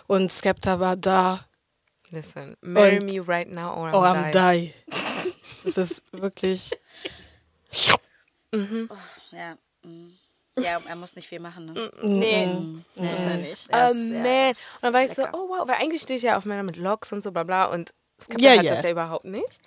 [0.06, 1.40] und Skepta war da.
[2.10, 4.72] Listen, marry Und- me right now or I'm, Oh, I'm die.
[4.90, 4.94] die.
[5.64, 6.70] Das ist wirklich.
[9.32, 9.56] ja.
[9.82, 10.10] mm.
[10.56, 11.90] Ja, er muss nicht viel machen, ne?
[12.02, 12.84] Nee, Mhm.
[12.94, 13.68] muss er nicht.
[13.70, 14.26] Er Oh ist- ja, man.
[14.26, 15.36] er Und dann war ich so, lecker.
[15.36, 17.64] oh wow, weil eigentlich stehe ich ja auf Männer mit Locks und so bla bla
[17.66, 18.74] und Skepta Ja, hat ja.
[18.76, 19.58] das ja überhaupt nicht.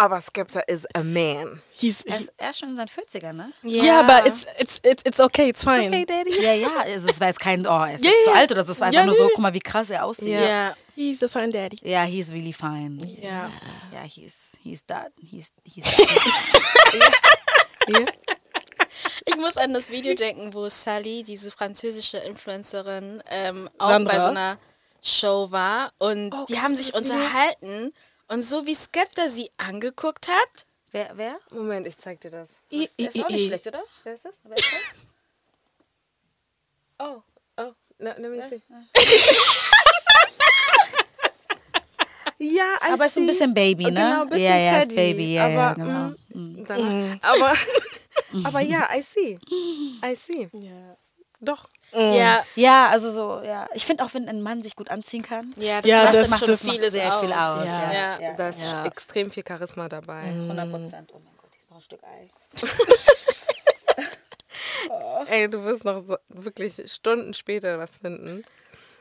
[0.00, 1.60] Aber Skepta is a man.
[1.72, 3.52] He's, Er ist, er ist schon in seinen 40ern, ne?
[3.64, 5.88] yeah, but it's, it's, it's, it's okay, it's fine.
[5.88, 6.40] Okay, Daddy.
[6.40, 8.36] Ja, ja, also es war jetzt kein, oh, er ist Ja, jetzt zu ja.
[8.36, 10.28] alt oder so, es war einfach Ja, nur so, guck mal, wie krass er aussieht.
[10.28, 10.40] Ja.
[10.46, 11.78] Ja, He's a fine daddy.
[11.82, 12.98] Ja, he's really fine.
[13.20, 13.50] ja.
[13.92, 16.08] Ja, he's, he's that, he's, he's that.
[17.88, 18.04] Ja.
[19.24, 24.12] Ich muss an das Video denken, wo Sally, diese französische Influencerin, ähm, auch Sandra?
[24.12, 24.58] bei so einer
[25.02, 27.92] Show war und Oh, die haben sich unterhalten
[28.28, 31.38] und so wie Skepta sie angeguckt hat, wer, wer?
[31.50, 32.48] Moment, ich zeig dir das.
[32.70, 33.82] I, Der ist auch nicht schlecht, oder?
[34.04, 34.34] Wer ist das?
[34.44, 35.06] Wer ist das?
[37.00, 37.22] Oh,
[37.56, 38.60] oh, na, let me see.
[42.38, 43.90] ja, I Aber ist so ein bisschen Baby, ne?
[43.90, 46.14] Genau, ein bisschen ja, ja, ist Teddy, Baby, ja, aber, ja, genau.
[46.34, 47.54] mm, dann, aber,
[48.44, 49.38] aber ja, I see.
[50.04, 50.48] I see.
[50.52, 50.96] Ja.
[51.40, 51.68] Doch.
[51.92, 53.68] ja, Ja, also so, ja.
[53.74, 56.28] Ich finde auch, wenn ein Mann sich gut anziehen kann, ja, das Ja, macht, das-
[56.28, 57.20] macht schon das macht vieles sehr aus.
[57.20, 57.64] viel aus.
[57.64, 57.92] Ja.
[57.92, 58.32] Ja, Ja.
[58.34, 58.84] Da ist Ja.
[58.86, 60.22] extrem viel Charisma dabei.
[60.24, 61.10] 100 Prozent.
[61.14, 62.30] Oh mein Gott, hier ist noch ein Stück Ei.
[65.26, 68.44] Ey, du wirst noch so, wirklich Stunden später was finden.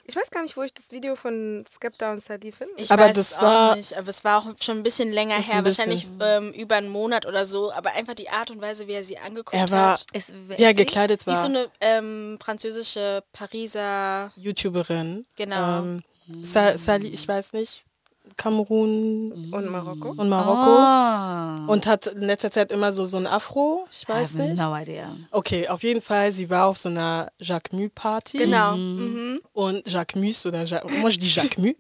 [0.10, 2.74] Ich weiß gar nicht, wo ich das Video von Skepta und Sadie finde.
[2.78, 5.12] Ich Aber weiß das es auch war- nicht, aber es war auch schon ein bisschen
[5.12, 5.92] länger her, bisschen.
[5.92, 9.04] wahrscheinlich ähm, über einen Monat oder so, aber einfach die Art und Weise, wie er
[9.04, 10.06] sie angeguckt Er war, hat.
[10.14, 10.74] Ist, ist sie?
[10.76, 11.50] gekleidet Die ist so war.
[11.50, 15.26] eine ähm, französische Pariser, YouTuberin.
[15.36, 15.80] genau.
[15.80, 16.04] Ähm,
[16.44, 17.84] Sa Sally, ich weiß nicht,
[18.36, 20.10] Kamerun Und Marokko.
[20.10, 20.78] und Marokko.
[20.78, 21.66] Ah.
[21.68, 24.58] Und hat in letzter Zeit immer so, so ein Afro, ich I weiß have nicht.
[24.58, 25.16] no idea.
[25.32, 28.38] Okay, auf jeden Fall, sie war auf so einer Jacques Mu Party.
[28.40, 28.76] genau.
[28.76, 29.40] Mhm.
[29.54, 31.74] Und Jacques Mus oder Jacques, moi je dis Jacques Mu.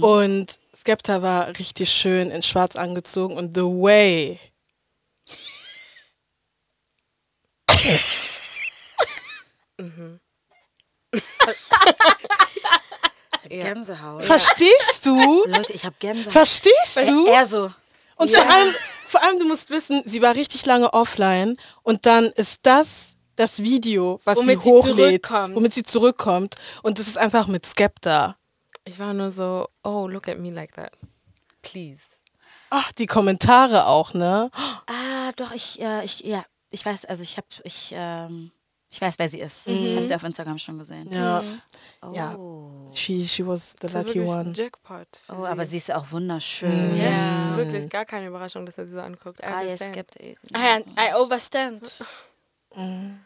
[0.06, 4.38] Und Skepta war richtig schön in schwarz angezogen und the way.
[13.50, 13.64] Ja.
[13.64, 14.24] Gänsehaut.
[14.24, 15.44] Verstehst du?
[15.46, 16.32] Leute, ich habe Gänsehaut.
[16.32, 17.26] Verstehst du?
[17.26, 17.70] Er so.
[18.16, 18.74] Und vor, allem,
[19.08, 23.62] vor allem, du musst wissen, sie war richtig lange offline und dann ist das das
[23.62, 25.56] Video, was Womit sie sie hochlädt, zurückkommt.
[25.56, 26.54] womit sie zurückkommt.
[26.82, 28.36] Und das ist einfach mit Skepta.
[28.84, 30.92] Ich war nur so, oh, look at me like that.
[31.62, 32.02] Please.
[32.70, 34.50] Ach, die Kommentare auch, ne?
[34.86, 38.50] Ah, doch, ich, äh, ich, ja, ich weiß, also ich habe, ich, ähm,
[38.92, 39.66] ich weiß, wer sie ist.
[39.66, 41.08] Ich habe sie auf Instagram schon gesehen.
[41.12, 41.42] Ja.
[42.02, 42.12] Oh.
[42.14, 42.36] Ja.
[42.92, 44.50] She, she was the lucky one.
[44.50, 45.06] ein Jackpot.
[45.26, 45.48] Für Oh, sie.
[45.48, 46.96] aber sie ist ja auch wunderschön.
[46.96, 49.40] Ja, wirklich gar keine Überraschung, dass er sie so anguckt.
[49.40, 50.06] I Ah, ja, understand.
[50.52, 52.04] Ja, I overstand.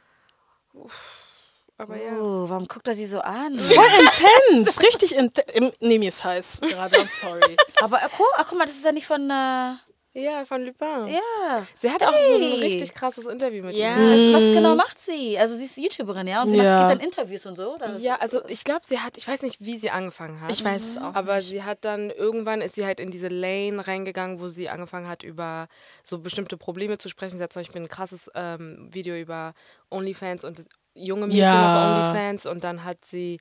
[1.78, 2.12] Aber ja.
[2.18, 3.58] Oh, warum guckt er sie so an?
[3.58, 5.74] Voll intens, richtig intens.
[5.80, 7.56] Nee, mir ist heiß gerade, I'm sorry.
[7.82, 9.74] Aber äh, guck, ach, guck mal, das ist ja nicht von, äh,
[10.18, 11.08] Ja, von Lupin.
[11.08, 11.66] ja.
[11.82, 12.60] Sie hat auch so ein Hey.
[12.60, 13.96] richtig krasses Interview mit Ja.
[13.96, 14.12] ihm.
[14.12, 15.38] Also, was genau macht sie?
[15.38, 16.42] Also sie ist YouTuberin, ja?
[16.42, 16.62] Und sie Ja.
[16.64, 17.74] macht, gibt dann Interviews und so?
[17.74, 17.96] Oder?
[17.98, 20.50] Ja, also ich glaube, sie hat, ich weiß nicht, wie sie angefangen hat.
[20.52, 23.86] Ich weiß es auch Aber sie hat dann irgendwann ist sie halt in diese Lane
[23.86, 25.68] reingegangen, wo sie angefangen hat, über
[26.02, 27.36] so bestimmte Probleme zu sprechen.
[27.36, 29.52] Sie hat zum Beispiel ein krasses ähm, Video über
[29.90, 30.64] OnlyFans und
[30.96, 31.84] junge Mädchen Ja.
[31.84, 33.38] auf OnlyFans und dann hat sie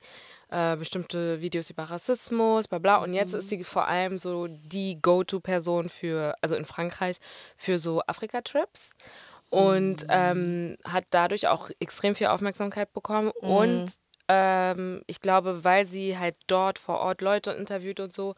[0.50, 2.96] äh, bestimmte Videos über Rassismus, bla bla.
[2.98, 7.16] Und jetzt ist sie vor allem so die Go-To-Person für, also in Frankreich,
[7.56, 8.90] für so Afrika-Trips.
[9.48, 13.30] Und ähm, hat dadurch auch extrem viel Aufmerksamkeit bekommen.
[13.40, 13.86] Und
[14.28, 18.34] ähm, ich glaube, weil sie halt dort vor Ort Leute interviewt und so,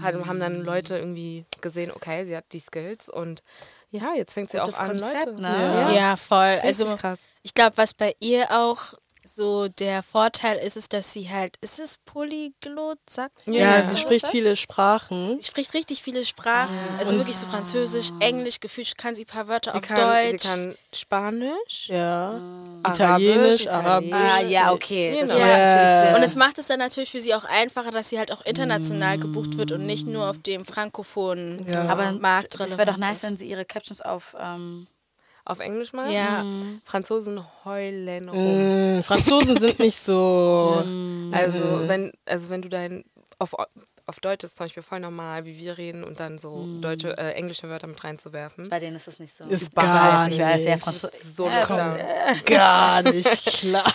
[0.00, 3.42] hat, haben dann Leute irgendwie gesehen, okay, sie hat die Skills und
[3.90, 5.40] ja, jetzt fängt sie Gutes auch an, Konzept, Leute.
[5.42, 5.48] ne?
[5.50, 5.90] Ja.
[5.92, 6.60] Ja, voll.
[6.62, 7.18] Also Also krass.
[7.42, 11.78] Ich glaube, was bei ihr auch so der Vorteil ist, ist, dass sie halt, ist
[11.78, 13.84] es Polyglot, sagt man Ja, Ja.
[13.88, 15.38] sie spricht viele Sprachen.
[15.40, 16.76] Sie spricht richtig viele Sprachen.
[16.98, 19.96] Also wirklich so Französisch, Englisch, gefühlt kann sie ein paar Wörter Sie auf kann,
[20.32, 20.42] Deutsch.
[20.42, 22.40] sie kann Spanisch, Ja.
[22.82, 24.12] Arabisch, Italienisch, Arabisch.
[24.12, 25.18] Ah, ja, okay.
[25.20, 25.38] Genau.
[25.38, 26.16] Ja.
[26.16, 29.18] und es macht es dann natürlich für sie auch einfacher, dass sie halt auch international
[29.18, 31.84] gebucht wird und nicht nur auf dem frankophonen Ja.
[31.88, 33.22] aber Markt es wäre doch nice, ist.
[33.30, 34.88] wenn sie ihre Captions auf ähm,
[35.44, 36.10] auf Englisch mal.
[36.12, 36.44] Ja.
[36.84, 38.98] Franzosen heulen rum.
[38.98, 40.82] Mm, Franzosen sind nicht so.
[41.32, 43.04] Also wenn, also wenn du dein
[43.38, 43.54] auf,
[44.06, 47.32] auf Deutsch ist zum Beispiel voll normal, wie wir reden und dann so deutsche, äh,
[47.32, 48.68] englische Wörter mit reinzuwerfen.
[48.68, 49.44] bei denen ist es nicht so.
[49.44, 50.84] Ist Ich weiß gar nicht, wer ist sehr nicht.
[50.84, 51.20] französisch.
[51.34, 51.98] So Ja, Lockdown.
[52.44, 53.84] Gar nicht klar.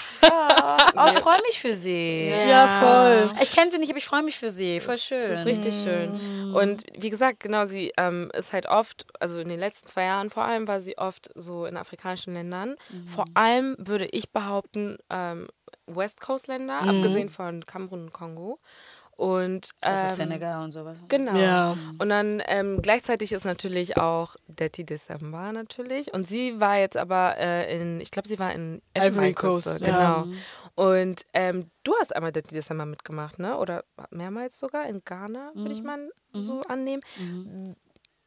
[0.95, 2.29] Oh, ich freue mich für sie.
[2.29, 3.31] Ja, voll.
[3.41, 4.79] Ich kenne sie nicht, aber ich freue mich für sie.
[4.79, 5.29] Voll schön.
[5.29, 6.46] Das ist richtig schön.
[6.57, 10.29] Und wie gesagt, genau, sie ähm, ist halt oft, also in den letzten zwei Jahren
[10.29, 12.75] vor allem, war sie oft so in afrikanischen Ländern.
[13.07, 15.47] Vor allem würde ich behaupten, ähm,
[15.85, 18.59] West Coast Länder, abgesehen von Kamerun und Kongo.
[19.15, 20.95] Und Also ähm, Senegal und sowas.
[21.07, 21.35] Genau.
[21.35, 21.75] Ja.
[21.97, 26.13] Und dann ähm, gleichzeitig ist natürlich auch Dirty December natürlich.
[26.13, 29.99] Und sie war jetzt aber äh, in, ich glaube, sie war in Ivory Coast, Genau.
[29.99, 30.27] ja.
[30.77, 33.57] Und ähm, du hast einmal Dirty December mitgemacht, ne?
[33.57, 37.01] Oder mehrmals sogar in Ghana, würde ich mal so annehmen.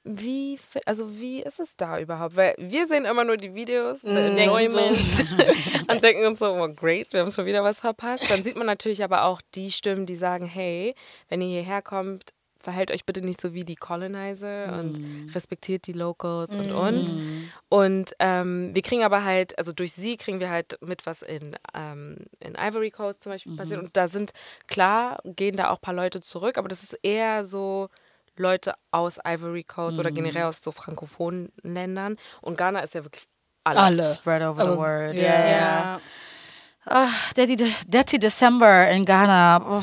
[0.02, 2.34] Wie, fi- also wie ist es da überhaupt?
[2.34, 5.26] Weil wir sehen immer nur die Videos, the denken Enjoyment
[5.90, 8.30] und denken uns so, oh great, wir haben schon wieder was verpasst.
[8.30, 10.94] Dann sieht man natürlich aber auch die Stimmen, die sagen, hey,
[11.28, 15.92] wenn ihr hierher kommt, verhält euch bitte nicht so wie die Colonizer und respektiert die
[15.94, 17.50] Locals und und.
[17.68, 21.56] Und ähm, wir kriegen aber halt, also durch sie kriegen wir halt mit, was in,
[21.74, 23.82] ähm, in Ivory Coast zum Beispiel passiert.
[23.82, 24.32] Und da sind,
[24.66, 27.88] klar, gehen da auch ein paar Leute zurück, aber das ist eher so
[28.36, 32.16] Leute aus Ivory Coast oder generell aus so frankophonen Ländern.
[32.42, 33.26] Und Ghana ist ja wirklich
[33.64, 33.78] alle.
[33.80, 34.06] Alle.
[34.06, 35.14] Spread over the Aber- word.
[35.14, 35.22] ja.
[35.22, 36.00] Ja, ja.
[36.86, 39.60] Ah, Dirty, De- Dirty December in Ghana.
[39.80, 39.82] Oh.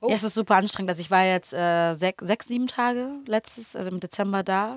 [0.00, 0.90] Ja, es ist super anstrengend.
[0.90, 4.76] Also ich war jetzt äh, sechs, sechs, sieben Tage letztes, also im Dezember da.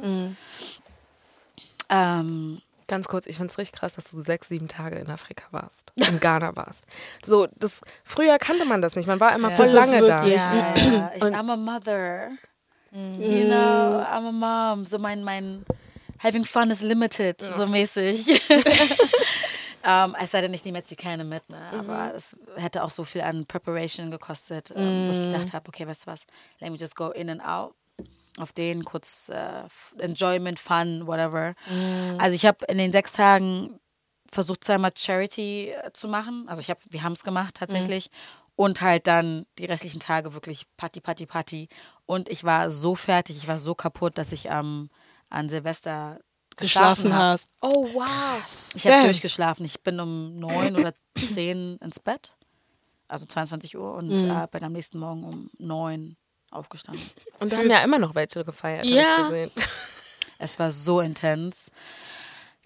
[1.90, 5.46] Ähm, Ganz kurz, ich finde es richtig krass, dass du sechs, sieben Tage in Afrika
[5.52, 5.94] warst.
[5.96, 6.86] In Ghana warst.
[7.26, 9.08] So, das, früher kannte man das nicht.
[9.08, 10.26] Man war immer voll Das ist lange da.
[10.26, 11.12] ja, ja.
[11.16, 12.32] Ich, I'm a mother.
[12.92, 14.84] You know, I'm a mom.
[14.84, 15.64] So mein, mein
[16.20, 18.26] having fun is limited, so mäßig.
[19.84, 21.60] ähm, es sei denn, ich nehme jetzt die keine mit, ne?
[21.72, 25.88] aber es hätte auch so viel an Preparation gekostet, ähm, wo ich gedacht habe, okay,
[25.88, 26.26] weißt du was,
[26.60, 27.76] let me just go in and out.
[28.40, 29.64] Auf den kurz äh,
[30.00, 31.54] Enjoyment, Fun, whatever.
[32.18, 33.82] Also ich habe in den sechs Tagen
[34.32, 36.46] versucht, zweimal Charity äh, zu machen.
[36.48, 38.10] Also ich habe, wir haben es gemacht tatsächlich.
[38.56, 41.68] Und halt dann die restlichen Tage wirklich Party, Party, Party.
[42.06, 44.90] Und ich war so fertig, ich war so kaputt, dass ich ähm,
[45.30, 46.20] an Silvester
[46.62, 47.50] geschlafen, hast.
[47.62, 48.72] Oh, wow.
[48.76, 49.66] Ich habe durchgeschlafen.
[49.66, 52.34] Ich bin um neun oder zehn ins Bett.
[53.08, 56.16] Also 22 Uhr und äh, bin am nächsten Morgen um neun
[56.50, 57.04] aufgestanden.
[57.40, 59.04] Und da haben ja immer noch welche gefeiert, Ja.
[59.04, 59.52] hab ich gesehen.
[60.44, 61.70] Es war so intens.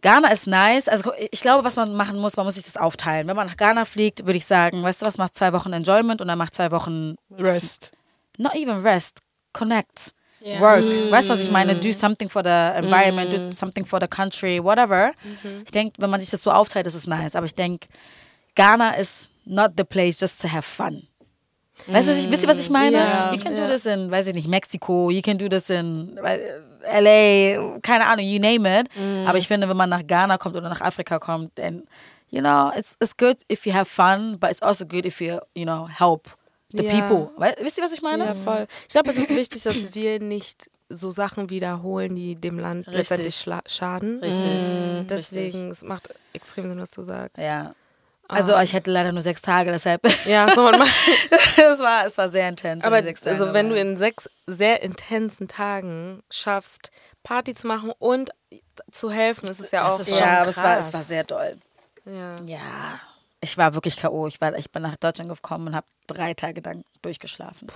[0.02, 0.88] Ghana ist nice.
[0.88, 3.28] Also ich glaube, was man machen muss, man muss sich das aufteilen.
[3.28, 6.22] Wenn man nach Ghana fliegt, würde ich sagen, weißt du was, macht zwei Wochen Enjoyment
[6.22, 7.92] und dann macht zwei Wochen Rest.
[8.38, 9.20] not even rest,
[9.52, 10.14] connect,
[10.46, 10.60] Ja.
[10.60, 10.84] work.
[11.10, 11.74] Weißt du, was ich meine?
[11.74, 15.14] Do something for the environment, do something for the country, whatever.
[15.66, 17.36] Ich denke, wenn man sich das so aufteilt, ist es nice.
[17.36, 17.88] Aber ich denke,
[18.54, 21.08] Ghana is not the place just to have fun.
[21.88, 22.98] Weißt du, was ich, wisst ihr, was ich meine?
[22.98, 23.68] Ja, you can do ja.
[23.68, 28.40] this in, weiß ich nicht, Mexiko, you can do this in LA, keine Ahnung, you
[28.40, 28.88] name it.
[29.28, 31.88] Aber ich finde, wenn man nach Ghana kommt oder nach Afrika kommt, then,
[32.30, 35.40] you know, it's, it's good if you have fun, but it's also good if you,
[35.56, 36.30] you know, help
[36.78, 37.02] the Ja.
[37.08, 37.32] people.
[37.38, 38.26] Wei- Wisst ihr, was ich meine?
[38.26, 38.68] Ja, voll.
[38.88, 42.96] Ich glaube, es ist wichtig, dass wir nicht so Sachen wiederholen, die dem Land Richtig.
[42.96, 44.20] letztendlich schla- schaden.
[44.20, 45.08] Richtig.
[45.08, 47.38] Deswegen, es macht extrem Sinn, was du sagst.
[47.38, 47.74] Ja.
[48.28, 50.82] Also ich hätte leider nur sechs Tage, deshalb Ja, so man
[51.58, 52.84] es war es war sehr intens.
[52.84, 56.90] Aber Tage, also wenn du aber- in sechs sehr intensen Tagen schaffst,
[57.24, 58.32] Party zu machen und
[58.92, 60.94] zu helfen, ist es ja auch das ist schon ja, aber es war es krass.
[60.94, 61.58] war sehr doll.
[62.06, 62.36] Ja.
[62.48, 63.00] Ja,
[63.46, 64.28] ich war wirklich KO.
[64.28, 67.68] Ich war ich bin nach Deutschland gekommen und habe drei Tage lang durchgeschlafen.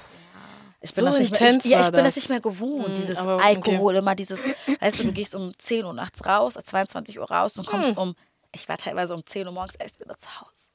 [0.82, 2.15] Ich bin So das nicht mehr, ich, ja, ich bin das das.
[2.15, 2.97] nicht mehr gewohnt.
[2.97, 3.45] dieses aber okay.
[3.45, 4.43] Alkohol, immer dieses,
[4.79, 8.15] weißt du, du gehst um 10 Uhr nachts raus, 22 Uhr raus und kommst um,
[8.53, 10.71] ich war teilweise um 10 Uhr morgens erst wieder zu Hause.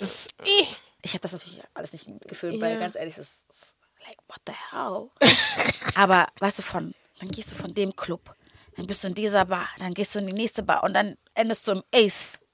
[0.00, 0.66] Das, eh.
[1.02, 2.78] Ich habe das natürlich alles nicht gefühlt, weil Ja.
[2.78, 3.72] ganz ehrlich, es ist
[4.06, 5.08] like, what the hell?
[5.96, 8.34] Aber weißt du, von, dann gehst du von dem Club,
[8.76, 11.16] dann bist du in dieser Bar, dann gehst du in die nächste Bar und dann
[11.34, 12.44] endest du im Ace.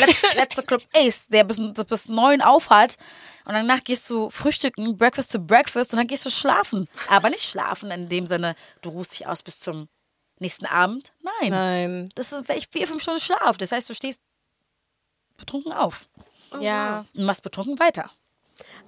[0.00, 2.96] Letzte, letzte Club Ace, der bis, bis neun aufhat.
[3.44, 6.88] Und danach gehst du frühstücken, Breakfast to Breakfast und dann gehst du schlafen.
[7.08, 9.88] Aber nicht schlafen in dem Sinne, du ruhst dich aus bis zum
[10.40, 11.12] nächsten Abend.
[11.22, 11.50] Nein.
[11.50, 12.08] Nein.
[12.14, 13.56] Das ist vier, fünf Stunden Schlaf.
[13.56, 14.20] Das heißt, du stehst
[15.36, 16.08] betrunken auf
[16.60, 17.04] Ja.
[17.14, 18.10] und machst betrunken weiter.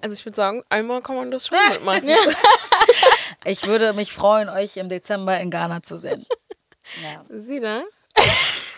[0.00, 2.11] Also ich würde sagen, einmal kann man das schon mitmachen.
[3.44, 6.26] Ich würde mich freuen, euch im Dezember in Ghana zu sehen.
[7.02, 7.22] Ja.
[7.28, 7.83] Sie da?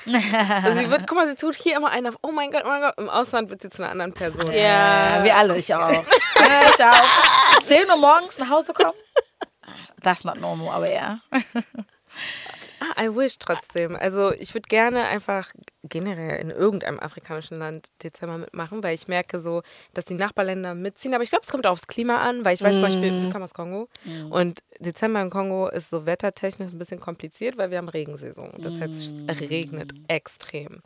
[0.07, 2.81] Also sie wird, guck mal, sie tut hier immer einer, oh mein Gott, oh mein
[2.81, 2.95] Gott.
[2.99, 4.53] Im Ausland wird sie zu einer anderen Person.
[4.53, 5.91] ja, wir alle, ich auch.
[5.91, 6.03] Ja,
[6.69, 7.63] ich auch.
[7.63, 8.95] 10 Uhr morgens nach Hause kommen?
[10.03, 11.21] That's not normal, aber ja.
[12.81, 13.95] Ah, I wish trotzdem.
[13.95, 15.53] Also ich würde gerne einfach
[15.85, 19.63] generell in irgendeinem afrikanischen Land Dezember mitmachen, weil ich merke so,
[19.93, 21.13] dass die Nachbarländer mitziehen.
[21.15, 23.33] Aber ich glaube, es kommt auch aufs Klima an, weil ich weiß zum Beispiel, ich
[23.33, 23.89] komme aus Kongo
[24.31, 28.53] und Dezember in Kongo ist so wettertechnisch ein bisschen kompliziert, weil wir haben Regensaison.
[28.59, 30.83] Das heißt, es regnet extrem.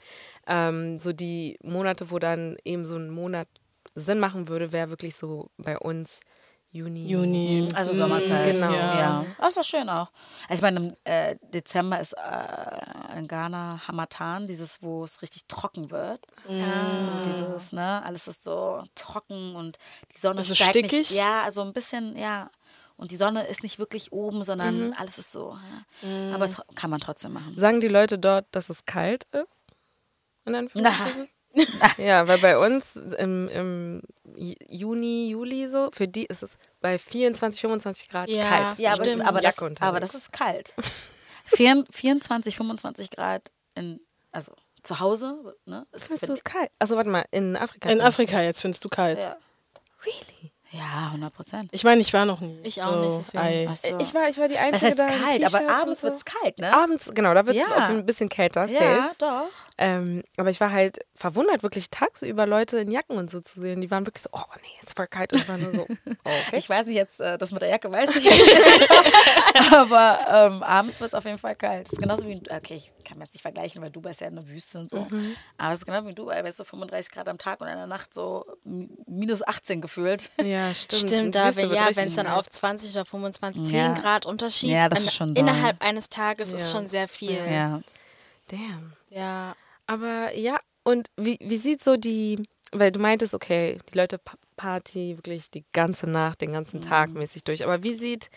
[0.49, 3.49] Ähm, so die Monate, wo dann eben so ein Monat
[3.95, 6.21] Sinn machen würde, wäre wirklich so bei uns
[6.75, 7.07] Juni.
[7.07, 7.69] Juni.
[7.75, 8.55] Also Sommerzeit.
[8.55, 8.73] Genau.
[8.73, 8.99] Ja.
[8.99, 9.27] Ja.
[9.39, 10.09] Das ist doch schön auch.
[10.49, 15.47] Also ich meine, im äh, Dezember ist äh, in Ghana Hamatan, dieses, wo es richtig
[15.47, 16.21] trocken wird.
[16.49, 16.59] Und
[17.27, 19.79] Dieses, ne, alles ist so trocken und
[20.15, 20.93] die Sonne Also steigt stickig?
[20.93, 21.11] nicht.
[21.13, 22.51] Ja, also ein bisschen, ja.
[22.97, 25.57] Und die Sonne ist nicht wirklich oben, sondern alles ist so.
[26.03, 26.35] Ja.
[26.35, 27.55] Aber tro- kann man trotzdem machen.
[27.57, 29.47] Sagen die Leute dort, dass es kalt ist?
[30.45, 31.29] In Anführungsstrichen?
[31.99, 34.03] ja, weil bei uns im, im
[34.37, 38.49] Ju- Juni, Juli so, für die ist es bei 24, 25 Grad Ja.
[38.49, 38.79] kalt.
[38.79, 40.75] Ja, aber, aber, das, aber das ist kalt.
[41.47, 44.01] Vier- 24, 25 Grad in,
[44.33, 45.87] also zu Hause, ne?
[45.93, 46.71] Ist Findest du es kalt?
[46.79, 47.89] Also warte mal, in Afrika.
[47.91, 49.23] In Afrika jetzt findest du kalt.
[49.25, 49.37] ja.
[50.05, 50.53] Really?
[50.71, 51.69] ja, 100 Prozent.
[51.73, 52.59] Ich meine, ich war noch nie.
[52.65, 53.39] Ich auch so, nicht, so.
[54.01, 56.25] Ich war, ich war die Das Einzige heißt da kalt, aber abends und wird es
[56.25, 56.75] kalt, ne?
[56.77, 57.87] Abends, genau, da wird es Ja.
[57.87, 59.15] ein bisschen kälter, ja, safe.
[59.19, 59.47] doch.
[59.77, 63.81] Ähm, aber ich war halt verwundert, wirklich tagsüber Leute in Jacken und so zu sehen.
[63.81, 65.33] Die waren wirklich so, oh nee, es ist voll kalt.
[65.33, 66.57] Und ich war nur so, oh, okay.
[66.59, 69.73] Ich weiß nicht jetzt, äh, das mit der Jacke weiß ich nicht.
[69.73, 71.87] aber ähm, abends wird es auf jeden Fall kalt.
[71.87, 74.29] Das ist genauso wie, in- okay, ich kann jetzt nicht vergleichen, weil Dubai ist ja
[74.29, 75.07] eine Wüste und so.
[75.11, 75.35] Mhm.
[75.59, 77.77] Aber es ist genau wie in Dubai, weißt du, 35 Grad am Tag und in
[77.77, 80.31] der Nacht so mi- minus 18 gefühlt.
[80.43, 81.03] ja, stimmt.
[81.03, 83.93] In Stimmt, da, wird ja, wenn es dann auf 20 oder 25, 10 Ja.
[83.95, 85.43] Grad Unterschied Ja, das ist schon doll.
[85.45, 86.79] innerhalb eines Tages ist Ja.
[86.79, 87.41] schon sehr viel.
[87.51, 87.81] Ja.
[88.49, 88.93] Damn.
[89.11, 89.55] Ja.
[89.87, 92.43] Aber ja, und wie, wie sieht so die,
[92.73, 97.11] weil du meintest, okay, die Leute pa- Party wirklich die ganze Nacht, den ganzen Tag
[97.11, 97.19] Mhm.
[97.19, 97.65] mäßig durch.
[97.65, 98.31] Aber wie sieht,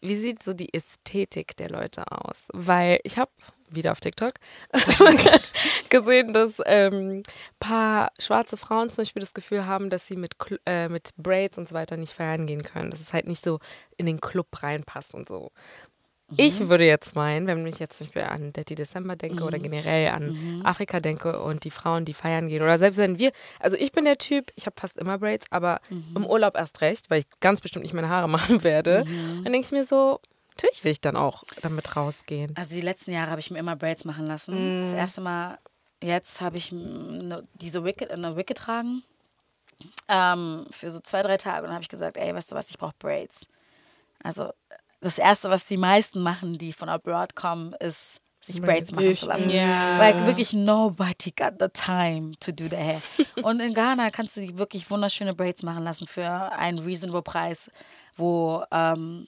[0.00, 2.36] wie sieht so die Ästhetik der Leute aus?
[2.52, 3.30] Weil ich habe
[3.68, 4.34] wieder auf TikTok
[5.88, 7.22] gesehen, dass ähm,
[7.60, 10.34] paar schwarze Frauen zum Beispiel das Gefühl haben, dass sie mit,
[10.66, 12.90] äh, mit Braids und so weiter nicht feiern gehen können.
[12.90, 13.60] Dass es halt nicht so
[13.96, 15.50] in den Club reinpasst und so.
[16.36, 20.08] Ich würde jetzt meinen, wenn ich jetzt zum Beispiel an Dirty December denke oder generell
[20.08, 23.92] an Afrika denke und die Frauen, die feiern gehen oder selbst wenn wir, also ich
[23.92, 25.80] bin der Typ, ich habe fast immer Braids, aber
[26.14, 29.04] im Urlaub erst recht, weil ich ganz bestimmt nicht meine Haare machen werde,
[29.44, 30.20] dann denke ich mir so,
[30.56, 32.52] natürlich will ich dann auch damit rausgehen.
[32.56, 34.80] Also die letzten Jahre habe ich mir immer Braids machen lassen.
[34.82, 35.58] Das erste Mal
[36.02, 39.02] jetzt habe ich ne- diese Wicke, eine Wicke getragen
[40.08, 42.70] ähm, für so zwei, drei Tage und dann habe ich gesagt, ey, weißt du was,
[42.70, 43.46] ich brauche Braids.
[44.22, 44.50] Also
[45.02, 49.20] das Erste, was die meisten machen, die von abroad kommen, ist sich Braids machen Ich-
[49.20, 49.50] zu lassen.
[49.50, 49.98] ja.
[49.98, 53.02] Weil wirklich nobody got the time to do the hair.
[53.42, 57.70] Und in Ghana kannst du wirklich wunderschöne Braids machen lassen für einen reasonable Preis,
[58.16, 59.26] wo ähm,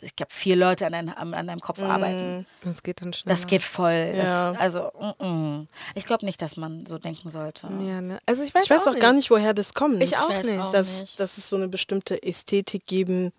[0.00, 2.46] ich glaube vier Leute an, dein, an, deinem Kopf arbeiten.
[2.62, 3.34] Das geht dann schnell.
[3.34, 4.12] Das geht voll.
[4.16, 4.52] Ja.
[4.52, 5.68] Das, also, mm, mm.
[5.94, 7.66] ich glaube nicht, dass man so denken sollte.
[7.66, 8.20] Ja, ne?
[8.24, 10.00] Also ich weiß, Ich weiß auch gar nicht, woher das kommt.
[10.02, 10.60] Ich auch weiß nicht.
[10.60, 11.20] auch dass, nicht.
[11.20, 13.32] dass es so eine bestimmte Ästhetik geben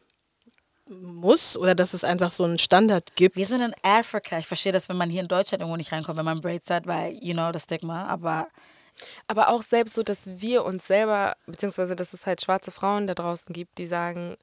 [0.89, 3.35] muss oder dass es einfach so einen Standard gibt.
[3.35, 4.37] Wir sind in Afrika.
[4.39, 6.87] Ich verstehe das, wenn man hier in Deutschland irgendwo nicht reinkommt, wenn man Braids hat,
[6.87, 8.05] weil, you know, das Stigma.
[8.07, 8.47] Aber
[9.27, 13.13] Aber auch selbst so, dass wir uns selber, beziehungsweise dass es halt schwarze Frauen da
[13.13, 14.35] draußen gibt, die sagen,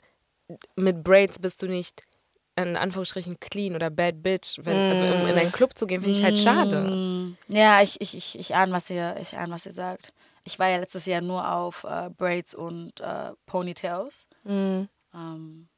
[0.76, 2.02] mit Braids bist du nicht
[2.58, 4.58] in Anführungsstrichen clean oder bad bitch.
[4.62, 7.34] Wenn, Also um in einen Club zu gehen, finde ich halt schade.
[7.48, 10.14] ja, ich, ich, ich, ich ahne, was ihr, ich ahne, was ihr sagt.
[10.44, 14.26] Ich war ja letztes Jahr nur auf äh, Braids und äh, Ponytails.
[15.12, 15.68] Ähm,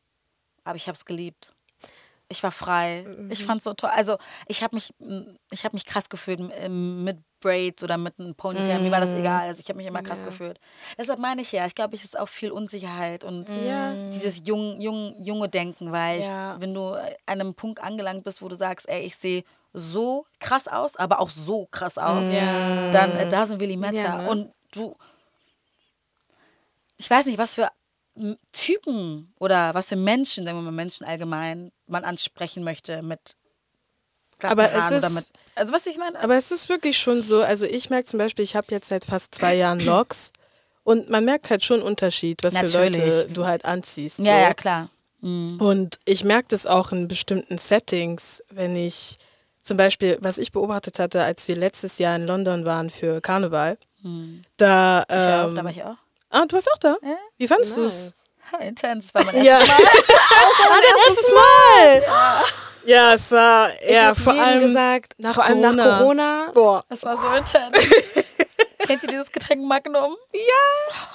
[0.69, 1.53] aber ich habe es geliebt.
[2.31, 3.07] Ich war frei.
[3.31, 3.89] Ich fand so toll.
[3.95, 4.93] Also ich habe mich,
[5.51, 8.81] ich habe mich krass gefühlt mit Braids oder mit einem Ponytail.
[8.81, 9.47] Mir war das egal.
[9.47, 10.27] Also ich habe mich immer krass Ja.
[10.27, 10.61] gefühlt.
[10.99, 13.95] Deshalb meine ich ja, ich glaube, es ist auch viel Unsicherheit und Ja.
[14.13, 16.55] dieses jung, jung, junge Denken, weil Ja.
[16.57, 20.27] ich, wenn du an einem Punkt angelangt bist, wo du sagst, ey, ich sehe so
[20.39, 22.91] krass aus, aber auch so krass aus, Ja.
[22.93, 23.95] dann it doesn't really matter.
[23.97, 24.31] Ja, ne?
[24.31, 24.97] Und du,
[26.99, 27.71] ich weiß nicht, was für
[28.53, 33.37] Typen oder was für Menschen, sagen wir mal Menschen allgemein, man ansprechen möchte mit
[34.43, 37.65] Aber es ist- mit, also was ich meine, Aber es ist wirklich schon so, also
[37.67, 40.33] ich merke zum Beispiel, ich habe jetzt seit fast zwei Jahren Locks
[40.85, 42.97] und man merkt halt schon einen Unterschied, was für Natürlich.
[42.99, 44.19] Leute du halt anziehst.
[44.19, 44.23] So.
[44.23, 44.91] ja, ja, klar.
[45.21, 45.61] Mhm.
[45.61, 49.19] Und ich merke das auch in bestimmten Settings, wenn ich
[49.61, 53.77] zum Beispiel, was ich beobachtet hatte, als wir letztes Jahr in London waren für Karneval,
[54.57, 55.97] da, Ich auch, ähm, da war ich auch.
[56.31, 56.97] Ah, du warst auch da?
[57.03, 57.17] Ja.
[57.37, 58.13] Wie fandest du es?
[58.61, 59.59] Intens, weil man Ja.
[59.59, 62.03] erst Ah, dein erstes Mal!
[62.85, 65.99] Ja, es war, Ich ja, vor allem, gesagt, nach vor allem nach Corona.
[65.99, 66.51] Corona.
[66.55, 67.87] boah, Das war so intens.
[68.87, 70.17] Kennt ihr dieses Getränk Magnum?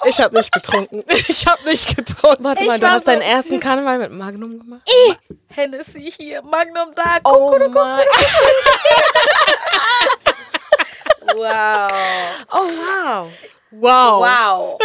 [0.04, 1.02] ich habe nicht getrunken.
[1.08, 2.44] Ich habe nicht getrunken.
[2.44, 4.82] Warte Ich mal, du war hast so- deinen ersten Karneval mit Magnum gemacht?
[5.48, 7.16] Hennessy hier, Magnum da.
[7.24, 7.74] Oh Guck, guck, guck.
[7.74, 8.06] mein,
[11.34, 11.88] Wow.
[12.52, 13.28] oh wow.
[13.80, 14.22] Wow.
[14.22, 14.78] Wow.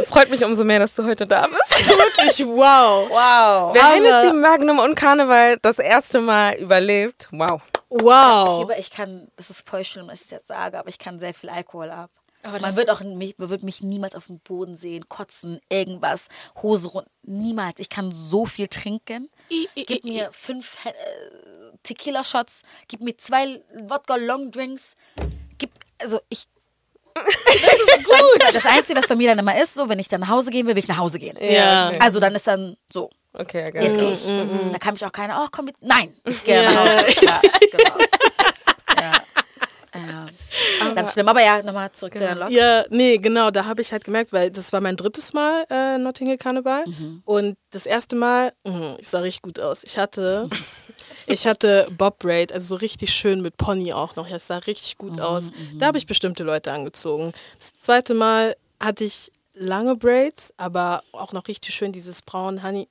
[0.00, 1.88] Es freut mich umso mehr, dass du heute da bist.
[1.88, 3.08] Wirklich wow.
[3.08, 3.74] Wow.
[3.74, 7.60] Wer Hennessy, Magnum und Karneval das erste Mal überlebt, wow.
[7.88, 8.62] Wow.
[8.62, 11.34] Aber ich kann, das ist voll schlimm, dass ich jetzt sage, aber ich kann sehr
[11.34, 12.10] viel Alkohol ab.
[12.44, 16.26] Aber man wird auch mich, man wird mich niemals auf dem Boden sehen, kotzen, irgendwas,
[16.60, 17.06] Hose rund.
[17.22, 17.78] Niemals.
[17.78, 19.30] Ich kann so viel trinken.
[19.48, 20.92] I- i- Gib i- mir fünf äh,
[21.84, 24.96] Tequila-Shots, gib mir zwei Wodka-Long-Drinks.
[25.58, 25.70] Gib,
[26.00, 26.46] also ich.
[27.14, 28.54] Das ist gut.
[28.54, 30.66] Das Einzige, was bei mir dann immer ist, so, wenn ich dann nach Hause gehen
[30.66, 31.36] will, will ich nach Hause gehen.
[31.40, 31.88] Ja.
[31.88, 31.98] okay.
[32.00, 34.04] Also dann ist dann so, Okay, ja, jetzt geil.
[34.06, 34.72] gehe ich.
[34.72, 35.76] Da kann mich auch keiner, oh komm mit.
[35.80, 37.16] Nein, ich gehe nach Hause.
[37.22, 37.40] Ja,
[37.70, 37.98] genau.
[39.00, 39.12] Ja.
[39.94, 40.92] Ja.
[40.94, 41.28] Ganz schlimm.
[41.28, 42.50] Aber ja, nochmal zurück zu der Lok.
[42.50, 45.98] Ja, nee, genau, da habe ich halt gemerkt, weil das war mein drittes Mal äh,
[45.98, 46.84] Notting Hill Karneval.
[47.24, 49.82] Und das erste Mal, mh, ich sah richtig gut aus.
[49.84, 50.48] Ich hatte,
[51.26, 54.28] ich hatte Bob Braid, also so richtig schön mit Pony auch noch.
[54.28, 55.50] Ja, es sah richtig gut aus.
[55.78, 57.32] Da habe ich bestimmte Leute angezogen.
[57.58, 62.88] Das zweite Mal hatte ich lange Braids, aber auch noch richtig schön dieses braun Honey.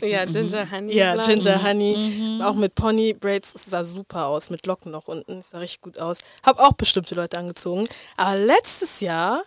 [0.00, 0.92] Ja, Ginger Honey.
[0.92, 1.28] Ja, Blond.
[1.28, 2.42] Ginger Honey.
[2.42, 3.54] Auch mit Pony Braids.
[3.54, 4.50] Es sah super aus.
[4.50, 5.38] Mit Locken noch unten.
[5.38, 6.18] Es sah richtig gut aus.
[6.44, 7.88] Hab auch bestimmte Leute angezogen.
[8.16, 9.44] Aber letztes Jahr,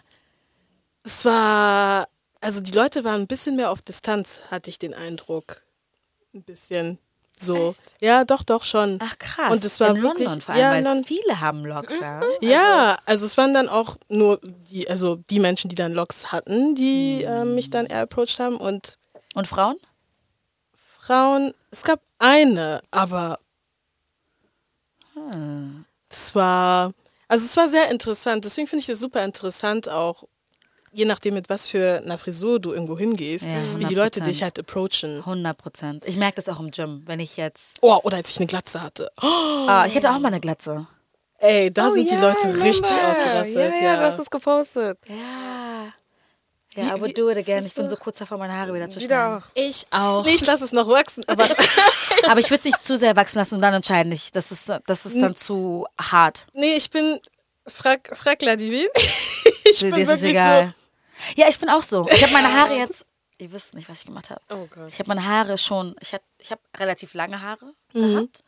[1.04, 2.08] es war,
[2.39, 5.64] also die Leute waren ein bisschen mehr auf Distanz, hatte ich den Eindruck.
[6.34, 6.97] Ein bisschen
[7.41, 7.75] so.
[7.99, 8.99] Ja, doch, doch schon.
[9.01, 9.51] Ach krass.
[9.51, 12.21] Und es war in wirklich, London vor allem, ja, weil Lon- viele haben Loks, ja.
[12.41, 16.75] ja, also es waren dann auch nur die, also die Menschen, die dann Loks hatten,
[16.75, 18.97] die äh, mich dann eher approached haben und
[19.35, 19.75] Und Frauen?
[20.99, 23.39] Frauen, es gab eine, aber
[25.13, 25.85] Hm.
[26.09, 26.93] es war,
[27.27, 28.45] also es war sehr interessant.
[28.45, 30.23] Deswegen finde ich es super interessant auch,
[30.91, 34.23] je nachdem mit was für einer Frisur du irgendwo hingehst, Ja, wie die Leute 100%.
[34.25, 35.19] dich halt approachen.
[35.19, 36.05] 100 Prozent.
[36.05, 37.77] Ich merke das auch im Gym, wenn ich jetzt.
[37.81, 39.11] Oh, oder als ich eine Glatze hatte.
[39.21, 39.25] Oh,
[39.67, 40.85] Ah, ich hätte auch mal eine Glatze.
[41.39, 42.65] ey, da Oh, sind die ja, Leute remember.
[42.65, 43.55] richtig ausgerastet.
[43.55, 44.97] Ja, Ja, ja, du hast es gepostet.
[45.07, 45.93] Ja.
[46.75, 47.65] Ja, Wie- aber wie- do it again.
[47.65, 49.37] Ich bin so kurz davor, meine Haare wieder zu Wieder schneiden.
[49.43, 49.45] auch.
[49.55, 50.23] Ich auch.
[50.25, 51.43] Nee, ich lasse es noch wachsen, aber
[52.29, 54.11] Aber ich würde es nicht zu sehr wachsen lassen und dann entscheiden.
[54.13, 56.47] Ich, das, ist, das ist dann zu hart.
[56.53, 57.19] nee, ich bin,
[57.67, 58.87] frag, frag Ladivin.
[59.65, 60.73] ich Dir bin ist es wirklich egal.
[61.36, 62.07] Ja, ich bin auch so.
[62.11, 63.05] Ich habe meine Haare jetzt.
[63.38, 64.41] Ihr wisst nicht, was ich gemacht habe.
[64.49, 64.89] Oh Gott.
[64.91, 65.95] Ich habe meine Haare schon.
[65.99, 68.13] Ich habe ich hab relativ lange Haare Mhm.
[68.15, 68.43] gehabt.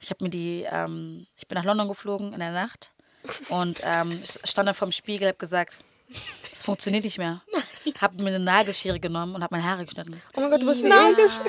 [0.00, 0.66] Ich habe mir die.
[0.70, 2.92] Ähm, ich bin nach London geflogen in der Nacht
[3.48, 5.78] und ähm, ich stand dann vorm Spiegel, habe gesagt,
[6.52, 7.42] es funktioniert nicht mehr.
[8.00, 10.20] Habe mir eine Nagelschere genommen und habe meine Haare geschnitten.
[10.36, 11.40] Oh mein Gott, du bist wie ich.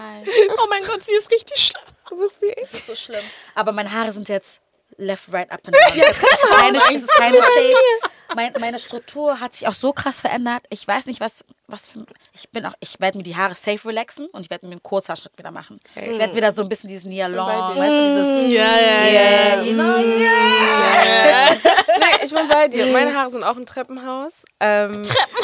[0.57, 1.83] oh mein Gott, sie ist richtig schlimm.
[2.09, 2.61] Du bist wie ich.
[2.61, 3.23] Das ist so schlimm.
[3.55, 4.59] Aber meine Haare sind jetzt
[4.97, 5.97] left, right, up and down.
[5.97, 8.08] Ja, es ist keine, es ist keine Shape.
[8.35, 10.65] Mein, meine Struktur hat sich auch so krass verändert.
[10.69, 12.05] Ich weiß nicht, was, was für.
[12.33, 14.83] Ich bin auch, ich werde mir die Haare safe relaxen und ich werde mir einen
[14.83, 15.79] Kurzhaarschnitt wieder machen.
[15.95, 17.79] Ich werde wieder so ein bisschen diesen Nia Long, bei dir.
[17.81, 18.53] weißt du, dieses.
[18.53, 19.63] Ja, ja, ja.
[19.63, 21.55] Yeah.
[21.99, 22.85] Nee, ich bin bei dir.
[22.91, 24.33] Meine Haare sind auch ein Treppenhaus.
[24.59, 25.01] Ähm,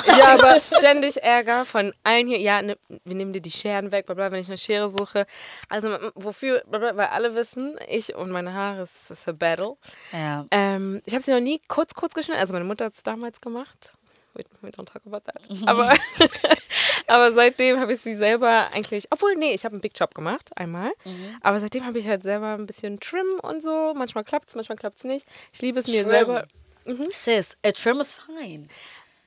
[0.08, 2.40] Ja, aber ständig Ärger von allen hier.
[2.40, 5.26] Ja, ne, wir nehmen dir die Scheren weg, bla bla, wenn ich eine Schere suche.
[5.70, 6.64] Also wofür?
[6.68, 9.76] Bla bla, weil alle wissen, ich und meine Haare, es ist ein Battle.
[10.12, 10.46] Ja.
[10.52, 12.40] Ähm, ich habe sie noch nie kurz, kurz geschnitten.
[12.40, 13.94] Also meine Mutter hat es damals gemacht.
[14.36, 15.42] We, we don't talk about that.
[15.66, 15.94] Aber,
[17.08, 20.52] aber seitdem habe ich sie selber eigentlich, obwohl, nee, ich habe einen Big Job gemacht,
[20.56, 20.92] einmal.
[21.42, 23.94] Aber seitdem habe ich halt selber ein bisschen Trim und so.
[23.96, 25.26] Manchmal klappt es, manchmal klappt es nicht.
[25.54, 26.12] Ich liebe es mir Trim.
[26.12, 26.48] selber.
[27.12, 28.68] Sis, a trim is fine.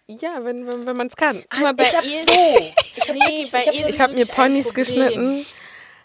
[0.06, 1.42] Ja, wenn, wenn, wenn man es kann.
[1.50, 2.22] Guck mal, bei ich hab ihr.
[2.24, 3.12] so.
[3.12, 5.44] nee, Ich habe mir wirklich ein Ponys geschnitten.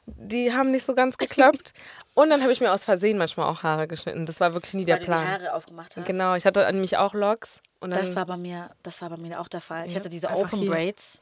[0.05, 1.73] Die haben nicht so ganz geklappt.
[2.13, 4.25] Und dann habe ich mir aus Versehen manchmal auch Haare geschnitten.
[4.25, 5.27] Das war wirklich nie der Weil du die Plan.
[5.27, 6.05] Haare aufgemacht hast.
[6.05, 7.61] Genau, ich hatte nämlich auch Locks.
[7.79, 9.85] Und dann, Das war bei mir, das war bei mir auch der Fall.
[9.85, 10.71] Ich Ja, hatte diese einfach Open hier.
[10.71, 11.19] Braids.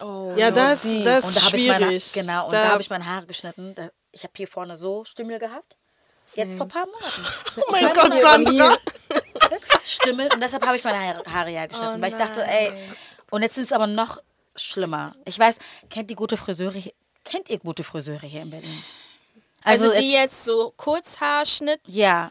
[0.00, 1.02] oh, ja, das, Die.
[1.02, 2.12] das ist da ich meine, schwierig.
[2.12, 3.74] genau, und da, habe ich meine Haare geschnitten.
[3.74, 5.76] Da, ich habe hier vorne so Stümmel gehabt.
[6.34, 7.26] Jetzt vor ein paar Monaten.
[7.58, 8.76] oh mein Gott, Haare- Sandra.
[9.84, 10.28] Stümmel.
[10.32, 11.96] Und deshalb habe ich meine Haare, ja geschnitten.
[11.98, 12.72] Oh weil ich dachte, ey,
[13.30, 14.18] und jetzt ist es aber noch
[14.56, 15.14] schlimmer.
[15.24, 15.58] Ich weiß,
[15.90, 16.74] kennt die gute Friseure
[17.24, 18.82] kennt ihr gute Friseure hier in Berlin?
[19.64, 21.80] Also, die jetzt- jetzt so Kurzhaarschnitt.
[21.86, 22.30] Ja,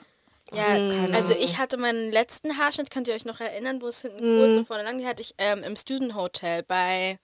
[0.53, 0.65] Ja,
[1.13, 4.57] also ich hatte meinen letzten Haarschnitt, könnt ihr euch noch erinnern, wo es hinten kurz
[4.57, 7.19] und vorne lang, die hatte ich ähm, im Student Hotel bei,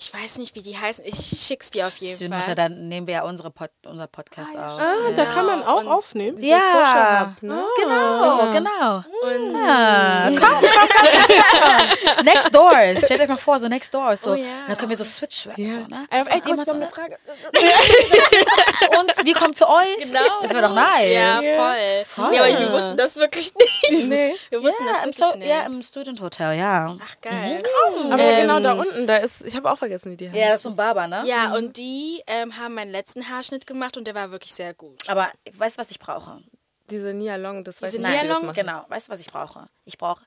[0.00, 2.54] ich weiß nicht, wie die heißen, ich schick's dir auf jeden Südenmutter, Fall.
[2.54, 4.80] dann nehmen wir ja unsere Pod, unser Podcast auf.
[4.80, 6.40] Ah, da kann man auch Und- aufnehmen.
[6.42, 7.64] Ja, Hub, ne?
[7.76, 8.96] genau, genau.
[9.22, 10.88] Und Ja, komm, komm,
[12.16, 12.24] komm.
[12.24, 13.02] next Doors.
[13.04, 14.22] Stellt euch mal vor, so Next Doors.
[14.22, 14.30] So.
[14.32, 14.44] Oh ja.
[14.68, 16.06] Dann können wir so switch so, ne?
[16.10, 17.18] Ey, ey, Kommt kurz, haben eine zu, Frage.
[18.80, 19.96] zu uns, wir kommen zu euch.
[20.00, 20.20] Genau.
[20.42, 21.12] Das wäre doch nice.
[21.12, 21.40] Ja,
[22.14, 22.30] voll.
[22.30, 24.06] Nee, aber wir wussten das wirklich nicht.
[24.08, 24.34] Nee.
[24.50, 25.48] Wir wussten ja, das im wirklich so, nicht.
[25.48, 26.96] ja, im Student Hotel, ja.
[27.02, 27.62] Ach, geil.
[28.10, 30.36] Aber Ähm, genau da unten, da ist, ich habe auch vergessen, wie die heißt.
[30.38, 31.22] Ja, das ist so ein Barber, ne?
[31.26, 35.08] Ja, und die ähm, haben meinen letzten Haarschnitt gemacht und der war wirklich sehr gut.
[35.08, 36.40] Aber ich weiß, was ich brauche.
[36.90, 38.52] Diese Nia Long, das weiß Diese ich nicht, Nia Long?
[38.52, 39.68] Genau, weißt du, was ich brauche?
[39.84, 40.24] Ich brauche,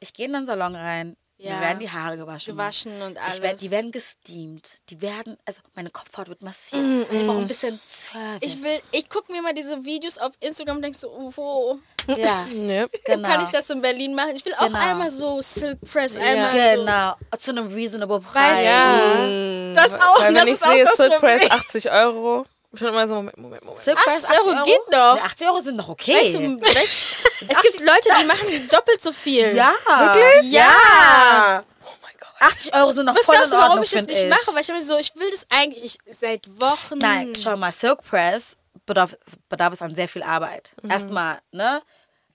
[0.00, 1.54] ich gehe in den Salon rein, Ja.
[1.56, 2.52] Mir werden die Haare gewaschen.
[2.54, 3.60] Gewaschen und Ich werd, alles.
[3.60, 4.70] die werden gesteamt.
[4.90, 6.80] Die werden, also meine Kopfhaut wird massiert.
[7.10, 8.38] Ich brauche ein bisschen Service.
[8.40, 12.46] Ich will, ich gucke mir mal diese Videos auf Instagram und denke so, wo Ja,
[12.52, 12.86] Nee.
[13.04, 13.28] genau.
[13.28, 14.34] kann ich das in Berlin machen?
[14.34, 14.78] Ich will auch Genau.
[14.78, 16.56] einmal so Silk Press, einmal so.
[16.84, 17.16] Genau.
[17.38, 18.58] Zu einem reasonable Preis.
[18.58, 19.74] Weißt Ja.
[19.74, 21.60] Das auch, Weil das wenn ich ist auch sehe, das Silk Press Problem.
[21.68, 22.46] 80 Euro.
[22.72, 23.84] Ich bin immer so, Moment, Moment, Moment.
[23.84, 25.14] Silk Press, 80 Euro geht noch.
[25.14, 26.14] Nee, 80 Euro sind noch okay.
[26.16, 27.16] Weißt du, weißt,
[27.48, 29.54] es gibt Leute, die machen doppelt so viel.
[29.54, 29.72] ja.
[29.86, 30.50] Wirklich?
[30.52, 31.62] Ja.
[32.40, 34.54] 80 Euro sind noch Was voll glaubst du, warum Ordnung, ich das nicht mache?
[34.54, 36.98] Weil ich habe mir so, ich will das eigentlich ich, seit Wochen.
[36.98, 39.16] Nein, schau mal, Silk Press bedarf,
[39.48, 40.72] bedarf es an sehr viel Arbeit.
[40.82, 40.90] Mhm.
[40.90, 41.80] Erstmal, ne?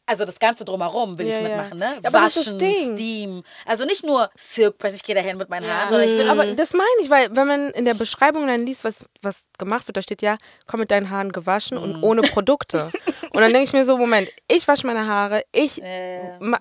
[0.10, 2.00] Also das Ganze drumherum will Ja, ich mitmachen, ne?
[2.04, 2.60] Ja, Waschen.
[2.60, 3.44] Steam.
[3.64, 5.70] Also nicht nur Silk Press, ich gehe dahin mit meinen.
[5.70, 8.66] Haaren, sondern ich will Aber das meine ich, weil wenn man in der Beschreibung dann
[8.66, 11.84] liest, was, was gemacht wird, da steht ja, komm mit deinen Haaren gewaschen Mhm.
[11.84, 12.90] und ohne Produkte.
[13.34, 15.80] und dann denke ich mir so, Moment, ich wasche meine Haare, ich,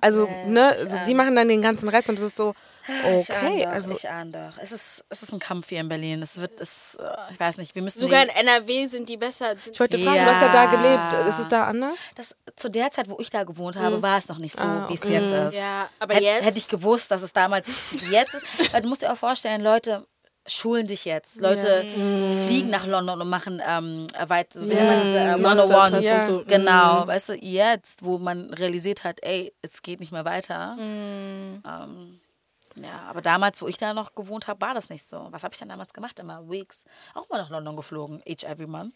[0.03, 2.53] also, ne, also, die machen dann den ganzen Rest und das ist so,
[3.18, 4.59] Ich ahne okay, doch, also, ich ahne doch.
[4.62, 6.22] Es ist, es ist ein Kampf hier in Berlin.
[6.22, 9.55] Es wird, es, äh, ich weiß nicht, wir müssen Sogar in NRW sind die besser.
[9.70, 10.70] ich wollte fragen, du hast ja da Ja.
[11.11, 11.95] gelebt, ist es da anders?
[12.14, 14.86] das, zu der Zeit, wo ich da gewohnt habe, war es noch nicht so, Ah,
[14.89, 15.12] wie es okay.
[15.14, 15.59] jetzt ist.
[15.61, 17.68] Ja, aber Hätt- jetzt- Hätte ich gewusst, dass es damals
[18.11, 18.47] jetzt ist.
[18.72, 20.07] Weil du musst dir auch vorstellen, Leute
[20.51, 21.43] schulen sich jetzt.
[21.43, 21.84] Leute
[22.47, 26.05] fliegen nach London und machen ähm, weit, so wie nennt man diese äh, 101.
[26.07, 26.22] Ja.
[26.24, 26.43] so.
[26.47, 30.76] Genau, weißt du, jetzt, wo man realisiert hat, ey, es geht nicht mehr weiter.
[30.76, 31.62] Mm.
[31.66, 32.20] Ähm,
[32.83, 35.29] ja, aber damals, wo ich da noch gewohnt habe, war das nicht so.
[35.31, 36.18] Was habe ich dann damals gemacht?
[36.18, 36.85] Immer Weeks.
[37.14, 38.95] Auch mal nach London geflogen, each every month.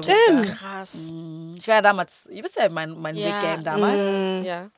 [0.00, 0.42] damn.
[0.42, 0.54] done.
[0.54, 1.10] Krass.
[1.56, 3.26] Ich war ja damals, ihr wisst ja mein, mein Ja.
[3.28, 4.46] Wig-Game damals.
[4.46, 4.70] Ja.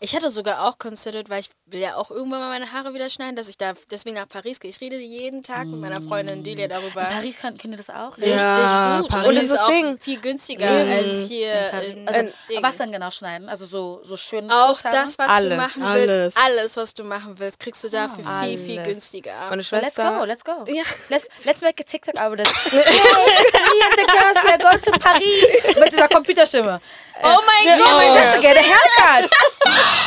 [0.00, 3.08] Ich hatte sogar auch considered, weil ich will ja auch irgendwann mal meine Haare wieder
[3.08, 4.70] schneiden, dass ich da deswegen nach Paris gehe.
[4.70, 7.02] Ich rede jeden Tag mit meiner Freundin Delia darüber.
[7.02, 8.16] In Paris kann, könnt ihr das auch?
[8.16, 9.08] Richtig Ja, gut.
[9.08, 9.98] Paris Und es ist auch Ding.
[10.00, 11.88] viel günstiger als hier Paris.
[11.94, 12.62] in Also, Ding.
[12.62, 13.48] was dann genau schneiden?
[13.48, 15.50] Also so, so schön Auch das, was Alles.
[15.50, 16.08] du machen Alles.
[16.08, 18.88] willst, alles, was du machen willst, kriegst du da für viel, viel Alles.
[18.92, 19.32] günstiger.
[19.48, 20.64] Meine So, let's Schwester, go, let's go.
[20.66, 20.82] Ja.
[21.08, 22.72] Let's, let's make a TikTok out of this.
[22.72, 25.78] hey, me and the girls, we are going to Paris.
[25.78, 26.80] Mit dieser Computerstimme.
[27.22, 28.16] Oh mein Gott!
[28.16, 29.30] Just to get a haircut.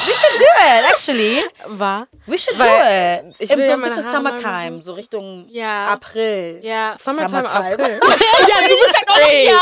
[0.07, 1.39] We should do it, actually.
[1.77, 3.35] war, We should Weil do it.
[3.39, 5.87] ich Im will so ja ein bisschen Haare Summertime, so Richtung Ja.
[5.89, 6.59] April.
[6.63, 7.73] Ja, Summertime, Summertime.
[7.73, 7.99] April.
[8.47, 9.53] Ja, du bist ja ey,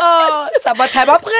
[0.00, 1.34] Oh, Summertime, April.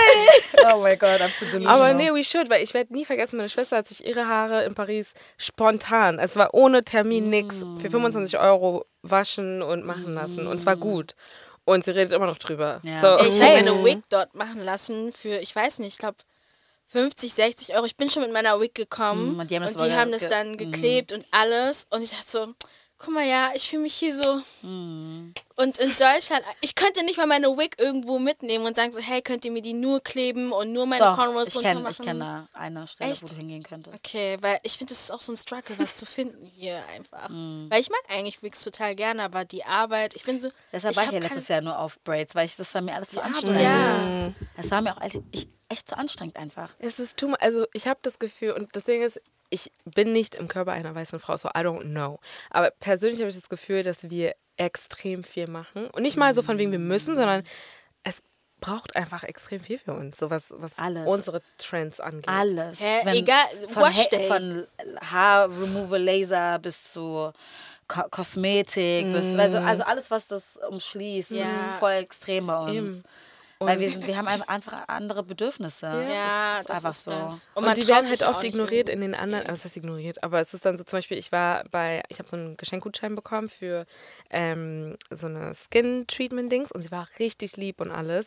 [0.74, 1.76] Oh mein Gott, absolut delusional.
[1.80, 4.64] Aber nee, we should, weil ich werde nie vergessen, meine Schwester hat sich ihre Haare
[4.64, 10.46] in Paris spontan, es war ohne Termin nix, für 25 Euro waschen und machen lassen.
[10.48, 11.14] Und zwar gut.
[11.68, 12.80] Und sie redet immer noch drüber.
[12.82, 13.00] Ja.
[13.00, 16.16] So, ich habe meine Wig dort machen lassen für, ich weiß nicht, ich glaube
[16.90, 17.84] 50, 60 Euro.
[17.84, 20.30] Ich bin schon mit meiner Wig gekommen Mm, und die die haben haben das das,
[20.30, 21.86] wohl ge- ge- dann geklebt und alles.
[21.90, 22.46] Und ich dachte so,
[22.98, 24.40] guck mal, ja, ich fühle mich hier so.
[24.66, 25.32] Mm.
[25.56, 29.22] Und in Deutschland, ich könnte nicht mal meine Wig irgendwo mitnehmen und sagen so, hey,
[29.22, 32.04] könnt ihr mir die nur kleben und nur meine Doch, Cornrows ich kenne machen?
[32.04, 33.22] kenn da eine Stelle, Echt?
[33.22, 33.96] wo du hingehen könntest.
[33.96, 37.28] Okay, weil ich finde, das ist auch so ein Struggle, was zu finden hier einfach.
[37.28, 37.70] Mm.
[37.70, 40.50] Weil ich mag eigentlich Wigs total gerne, aber die Arbeit, ich finde so.
[40.72, 42.94] Deshalb ich war ich ja letztes Jahr nur auf Braids, weil ich, das war mir
[42.94, 43.62] alles zu Die anstrengend.
[43.62, 44.32] Ja.
[44.56, 46.70] Das war mir auch echt, ich, echt zu anstrengend einfach.
[46.78, 47.40] Es ist too much.
[47.40, 50.94] Also ich habe das Gefühl, und das Ding ist, ich bin nicht im Körper einer
[50.94, 52.18] weißen Frau, so I don't know.
[52.50, 55.88] Aber persönlich habe ich das Gefühl, dass wir extrem viel machen.
[55.90, 57.44] Und nicht mal so von wegen wir müssen, sondern
[58.02, 58.22] es
[58.60, 61.08] braucht einfach extrem viel für uns, so was, was Alles.
[61.08, 62.26] unsere Trends angeht.
[62.28, 62.80] Alles.
[62.82, 63.02] Hä?
[63.16, 64.26] Egal, von, Wash Ha- Day.
[64.26, 64.66] von
[65.00, 67.32] Haarremoval Laser bis zu
[67.86, 71.44] Ko Kosmetik, bis, also, also alles, was das umschließt, das Ja.
[71.44, 72.98] ist voll extrem bei uns.
[73.00, 73.08] Eben.
[73.60, 75.86] Weil wir, sind, wir haben einfach- andere Bedürfnisse.
[75.86, 77.10] Ja, das ist das einfach ist so.
[77.10, 77.48] das.
[77.54, 80.22] Und, man die traut werden halt oft ignoriert in den anderen, also das heißt ignoriert,
[80.22, 83.16] aber es ist dann so zum Beispiel, ich war bei, ich habe so einen Geschenkgutschein
[83.16, 83.84] bekommen für
[84.30, 88.26] ähm, so eine Skin-Treatment-Dings und sie war richtig lieb und alles,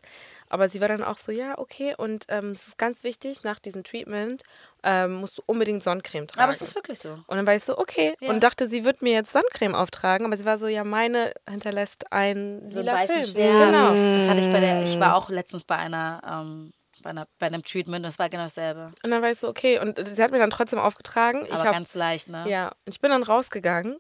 [0.52, 3.60] aber sie war dann auch so, ja, okay und ähm, es ist ganz wichtig, nach
[3.60, 4.44] diesem Treatment
[4.84, 6.44] ähm, musst du unbedingt Sonnencreme tragen.
[6.44, 7.12] Aber es ist wirklich so.
[7.12, 8.16] und dann war ich so, okay.
[8.20, 8.30] Ja.
[8.30, 12.12] Und dachte, sie wird mir jetzt Sonnencreme auftragen, aber sie war so, ja, meine hinterlässt
[12.12, 13.28] ein So einen weißen Film.
[13.28, 13.72] Stern.
[13.72, 14.18] Genau.
[14.18, 17.48] Das hatte ich bei der, ich war auch letztens bei einer, ähm, bei, einer bei
[17.48, 18.92] einem Treatment, das war genau dasselbe.
[19.04, 19.80] Und dann war ich so, okay.
[19.80, 21.46] Und sie hat mir dann trotzdem aufgetragen.
[21.46, 22.44] ich Aber hab, ganz leicht, ne?
[22.50, 23.98] Ja, und ich bin dann rausgegangen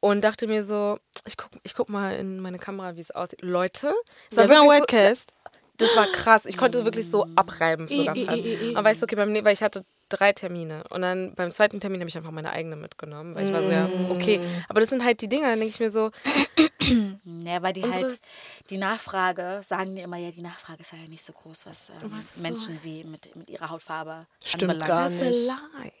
[0.00, 3.42] und dachte mir so, ich guck, ich guck mal in meine Kamera, wie es aussieht.
[3.42, 3.94] Leute,
[4.30, 5.26] es war Da war ein wirklich so.
[5.76, 6.44] Das war krass.
[6.46, 7.86] Ich konnte wirklich so abreiben.
[7.88, 8.42] Sogar fast.
[8.74, 10.84] Aber weißt du, okay, beim, weil ich hatte drei Termine.
[10.90, 13.34] Und dann beim zweiten Termin habe ich einfach meine eigene mitgenommen.
[13.34, 14.40] Weil ich war so, ja, okay.
[14.68, 16.10] Aber das sind halt die Dinge, dann denke ich mir so,
[17.44, 18.20] Ja, weil die Unsere- halt,
[18.70, 21.96] die Nachfrage, sagen die immer, ja, die Nachfrage ist ja nicht so groß, was ähm,
[22.12, 24.86] Was so- Menschen wie mit, mit ihrer Hautfarbe Stimmt anbelangt.
[24.86, 25.22] gar a nicht.
[25.48, 25.92] lie.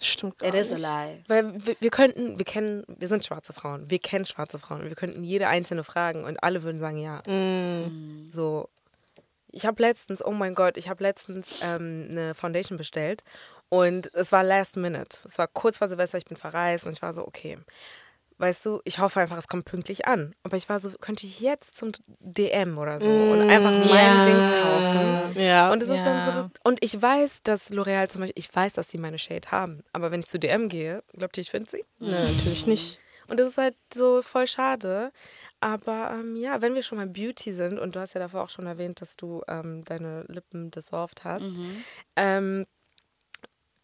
[0.00, 0.84] Stimmt gar It is a nicht.
[0.86, 1.24] lie.
[1.26, 4.88] Weil wir, wir könnten, wir kennen, wir sind schwarze Frauen, wir kennen schwarze Frauen und
[4.88, 7.22] wir könnten jede einzelne fragen und alle würden sagen ja.
[7.26, 8.30] Mm.
[8.32, 8.68] So,
[9.52, 13.22] ich habe letztens, oh mein Gott, ich habe letztens ähm, eine Foundation bestellt
[13.68, 15.18] und es war last minute.
[15.24, 17.56] Es war kurz vor Silvester, ich bin verreist und ich war so, okay,
[18.38, 20.34] weißt du, ich hoffe einfach, es kommt pünktlich an.
[20.42, 24.24] Aber ich war so, könnte ich jetzt zum DM oder so und einfach mein Ja.
[24.24, 25.40] Dings kaufen.
[25.42, 25.72] Ja.
[25.72, 28.72] Und es ist dann so, das, und ich weiß, dass L'Oreal zum Beispiel, ich weiß,
[28.72, 29.84] dass sie meine Shade haben.
[29.92, 31.84] Aber wenn ich zu DM gehe, glaubt ihr, ich finde sie?
[31.98, 32.98] Nee, natürlich nicht.
[33.28, 35.12] Und das ist halt so voll schade.
[35.60, 38.50] Aber ähm, ja, wenn wir schon mal Beauty sind, und du hast ja davor auch
[38.50, 41.44] schon erwähnt, dass du ähm, deine Lippen dissolved hast.
[42.16, 42.66] Ähm,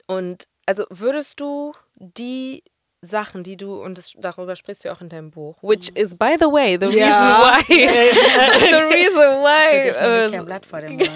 [0.06, 2.62] und also würdest du die
[3.02, 6.36] Sachen, die du, und das, darüber sprichst du auch in deinem Buch, which is, by
[6.40, 7.06] the way, the Ja.
[7.06, 7.88] reason why,
[8.68, 11.10] the reason why, Ich äh, kein Blatt vor dem Mund.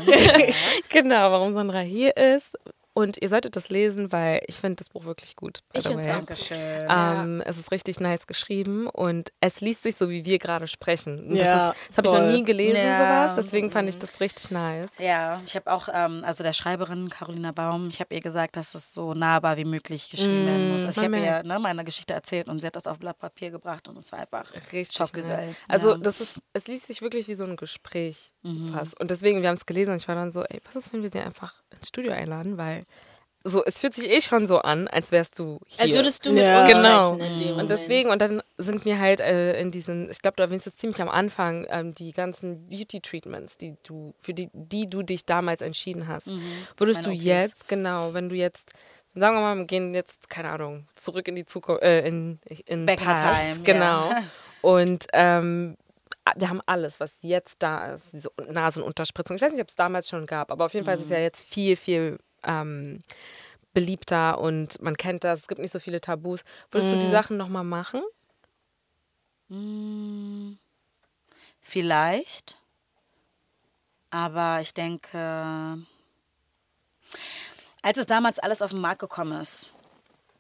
[0.91, 2.57] genau, warum Sandra hier ist.
[2.93, 5.61] Und ihr solltet das lesen, weil ich finde das Buch wirklich gut.
[5.73, 6.13] Ich find's way.
[6.13, 6.17] auch.
[6.19, 6.87] Dankeschön.
[6.89, 11.33] Ähm, es ist richtig nice geschrieben und es liest sich so, wie wir gerade sprechen.
[11.35, 13.29] Ja, das, das habe ich noch nie gelesen, Ja.
[13.29, 13.45] sowas.
[13.45, 14.89] Deswegen fand ich das richtig nice.
[14.99, 18.75] Ja, ich habe auch, ähm, also der Schreiberin Carolina Baum, ich habe ihr gesagt, dass
[18.75, 20.85] es so nahbar wie möglich geschrieben werden muss.
[20.85, 23.51] Also ich habe ihr ne, meine Geschichte erzählt und sie hat das auf Blatt Papier
[23.53, 25.47] gebracht und es war einfach Richtig Schockgesell.
[25.47, 25.57] nice.
[25.69, 25.99] Also Ja.
[25.99, 28.73] das ist, es liest sich wirklich wie so ein Gespräch Mhm.
[28.73, 28.99] fast.
[28.99, 31.03] Und deswegen, wir haben es gelesen und ich war dann so, ey, was ist, wenn
[31.03, 32.57] wir sie einfach ins Studio einladen?
[32.57, 32.80] Weil
[33.43, 35.85] so, es fühlt sich eh schon so an, als wärst du hier.
[35.85, 36.61] Als würdest du mit Ja.
[36.63, 37.15] uns Genau.
[37.15, 37.71] sprechen in dem Und Moment.
[37.71, 41.01] deswegen, und dann sind mir halt äh, in diesen, ich glaube, du erwähnst jetzt ziemlich
[41.01, 46.07] am Anfang, ähm, die ganzen Beauty-Treatments, die du, für die, die du dich damals entschieden
[46.07, 46.27] hast.
[46.77, 48.71] Würdest Meine du jetzt, genau, wenn du jetzt,
[49.15, 52.85] sagen wir mal, wir gehen jetzt, keine Ahnung, zurück in die Zukunft, äh, in, in
[52.87, 54.11] Back Past, time, genau.
[54.11, 54.23] ja.
[54.63, 55.77] Und ähm,
[56.37, 59.37] wir haben alles, was jetzt da ist, diese Nasenunterspritzung.
[59.37, 61.19] Ich weiß nicht, ob es damals schon gab, aber auf jeden Fall ist es ja
[61.19, 63.03] jetzt viel, viel ähm,
[63.73, 66.43] beliebter und man kennt das, es gibt nicht so viele Tabus.
[66.71, 68.03] Würdest du die Sachen nochmal machen?
[71.61, 72.57] Vielleicht.
[74.11, 75.79] Aber ich denke,
[77.83, 79.73] als es damals alles auf den Markt gekommen ist,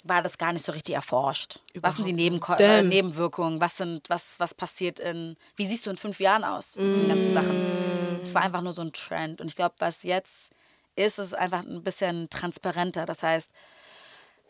[0.04, 1.60] war das gar nicht so richtig erforscht.
[1.74, 2.82] was sind die Nebenko äh.
[2.82, 3.60] Nebenwirkungen?
[3.60, 6.76] Was sind, was, was passiert in, wie siehst du in fünf Jahren aus?
[6.76, 8.20] mit Diesen ganzen Sachen.
[8.22, 9.40] Es war einfach nur so ein Trend.
[9.40, 10.52] Und ich glaube, was jetzt
[10.96, 13.06] ist, ist einfach ein bisschen transparenter.
[13.06, 13.50] Das heißt,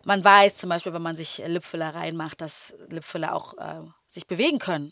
[0.04, 4.58] man weiß zum Beispiel, wenn man sich Lipfiller reinmacht, dass Lipfiller auch äh, sich bewegen
[4.58, 4.90] können.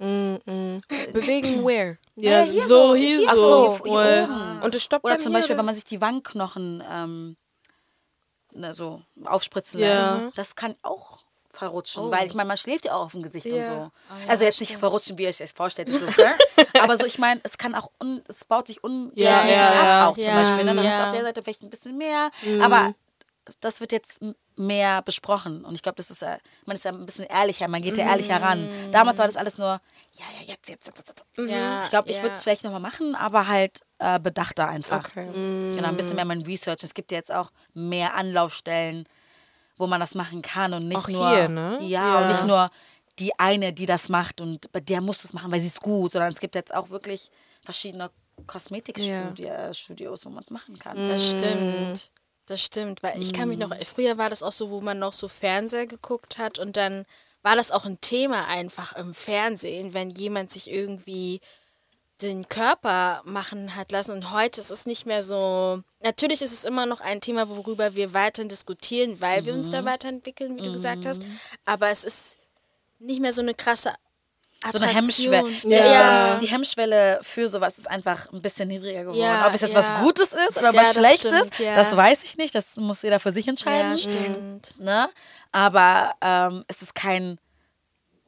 [1.13, 1.99] Bewegen where?
[2.17, 3.35] Ja, hier so, so, hier hier so.
[3.35, 4.25] so, hier Voll.
[4.25, 4.63] oben.
[4.63, 5.59] Und es stoppt Oder dann zum hier, Beispiel, oder?
[5.61, 7.37] wenn man sich die Wangenknochen ähm,
[8.53, 10.19] ne, so aufspritzen Ja.
[10.25, 10.37] lässt.
[10.39, 11.21] Das kann auch
[11.59, 13.67] verrutschen, weil ich meine, man schläft ja auch auf dem Gesicht und Ja.
[13.85, 13.91] so.
[14.29, 16.07] also jetzt nicht verrutschen, wie ihr euch das vorstellt, so,
[16.81, 20.05] aber so, ich meine, es kann auch, un, es baut sich unregelmäßig Ja, ja, ja.
[20.05, 20.65] ab, auch zum Ja, Beispiel.
[20.65, 20.75] Ne?
[20.75, 21.07] Dann hast du ja.
[21.11, 22.31] auf der Seite vielleicht ein bisschen mehr,
[22.63, 22.95] aber
[23.61, 24.21] das wird jetzt
[24.57, 26.23] mehr besprochen und ich glaube, das ist,
[26.67, 28.69] man ist ja ein bisschen ehrlicher, man geht ja ehrlicher ran.
[28.93, 29.81] Damals war das alles nur,
[30.13, 31.25] ja, ja, jetzt, jetzt, jetzt, jetzt.
[31.37, 31.51] jetzt.
[31.51, 32.23] Ja, Ich glaube, ich ja.
[32.23, 35.09] würde es vielleicht nochmal machen, aber halt äh, bedachter einfach.
[35.09, 35.29] Okay.
[35.77, 36.83] Genau, ein bisschen mehr mein Research.
[36.83, 39.09] Es gibt ja jetzt auch mehr Anlaufstellen,
[39.79, 41.31] wo man das machen kann und nicht Auch nur.
[41.31, 41.79] hier, ne?
[41.81, 42.19] Ja, Ja.
[42.23, 42.71] und nicht nur
[43.19, 46.13] die eine, die das macht und bei der muss das machen, weil sie ist gut,
[46.13, 47.31] sondern es gibt jetzt auch wirklich
[47.65, 48.11] verschiedene
[48.47, 50.97] Kosmetikstudios, wo man es machen kann.
[51.09, 52.11] Das stimmt.
[52.47, 55.13] Das stimmt, weil ich kann mich noch, früher war das auch so, wo man noch
[55.13, 57.05] so Fernseher geguckt hat und dann
[57.43, 61.41] war das auch ein Thema einfach im Fernsehen, wenn jemand sich irgendwie
[62.23, 66.65] den Körper machen hat lassen und heute ist es nicht mehr so, natürlich ist es
[66.65, 70.73] immer noch ein Thema, worüber wir weiterhin diskutieren, weil wir uns da weiterentwickeln, wie du
[70.73, 71.23] gesagt hast,
[71.65, 72.39] aber es ist
[72.99, 73.93] nicht mehr so eine krasse
[74.73, 74.89] So eine.
[74.93, 75.49] Hemmschwelle.
[75.63, 75.87] Ja.
[75.87, 76.39] Ja.
[76.41, 79.21] Die Hemmschwelle für sowas ist einfach ein bisschen niedriger geworden.
[79.21, 79.79] Ja, Ob es jetzt ja.
[79.79, 82.55] was Gutes ist oder was das Schlechtes, stimmt, das weiß ich nicht.
[82.57, 83.93] Das muss jeder für sich entscheiden.
[83.93, 84.75] Ja, stimmt.
[84.81, 85.09] ne?
[85.53, 87.39] Aber ähm, es ist kein,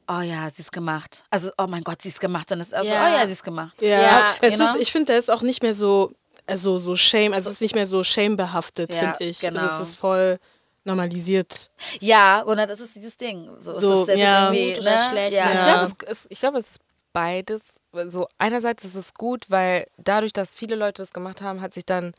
[0.07, 1.23] oh ja, sie ist gemacht.
[1.29, 2.51] Also, oh mein Gott, sie ist gemacht.
[2.51, 3.05] Es ist also, Ja.
[3.05, 3.79] oh ja, sie ist gemacht.
[3.81, 4.73] Ja, Ja, es genau.
[4.75, 6.11] ist, ich finde, der ist auch nicht mehr so,
[6.47, 9.39] also so shame, also es ist nicht mehr so shame-behaftet, finde ich.
[9.39, 9.61] genau.
[9.61, 10.37] Also es ist voll
[10.83, 11.69] normalisiert.
[11.99, 13.49] Ja, und das ist dieses Ding.
[13.59, 14.49] So, So, ist, es ja.
[14.51, 15.07] Gut oder ne?
[15.09, 15.47] schlecht, Ja.
[15.51, 15.63] Ich Ja.
[15.85, 16.77] glaube, es, ist- ich glaube, es ist
[17.13, 17.61] beides.
[18.07, 21.85] So einerseits ist es gut, weil dadurch, dass viele Leute das gemacht haben, hat sich
[21.85, 22.13] dann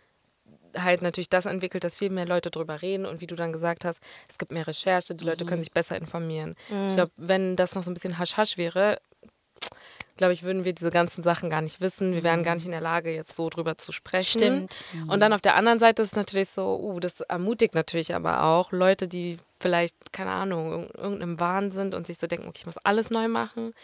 [0.76, 3.84] halt natürlich das entwickelt, dass viel mehr Leute drüber reden und wie du dann gesagt
[3.84, 4.00] hast,
[4.30, 6.54] es gibt mehr Recherche, die Leute können sich besser informieren.
[6.68, 8.98] Ich glaube, wenn das noch so ein bisschen hasch-hasch wäre,
[10.16, 12.12] glaube ich, würden wir diese ganzen Sachen gar nicht wissen.
[12.12, 14.40] Wir wären gar nicht in der Lage, jetzt so drüber zu sprechen.
[14.40, 14.84] Stimmt.
[15.08, 18.44] Und dann auf der anderen Seite ist es natürlich so, uh, das ermutigt natürlich aber
[18.44, 22.58] auch Leute, die vielleicht, keine Ahnung, in irgendeinem Wahn sind und sich so denken, okay,
[22.58, 23.74] ich muss alles neu machen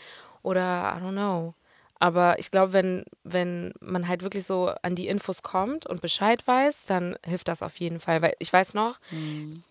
[0.42, 1.54] oder I don't know.
[2.00, 6.46] Aber ich glaube, wenn, wenn man halt wirklich so an die Infos kommt und Bescheid
[6.46, 8.22] weiß, dann hilft das auf jeden Fall.
[8.22, 9.00] Weil ich weiß noch,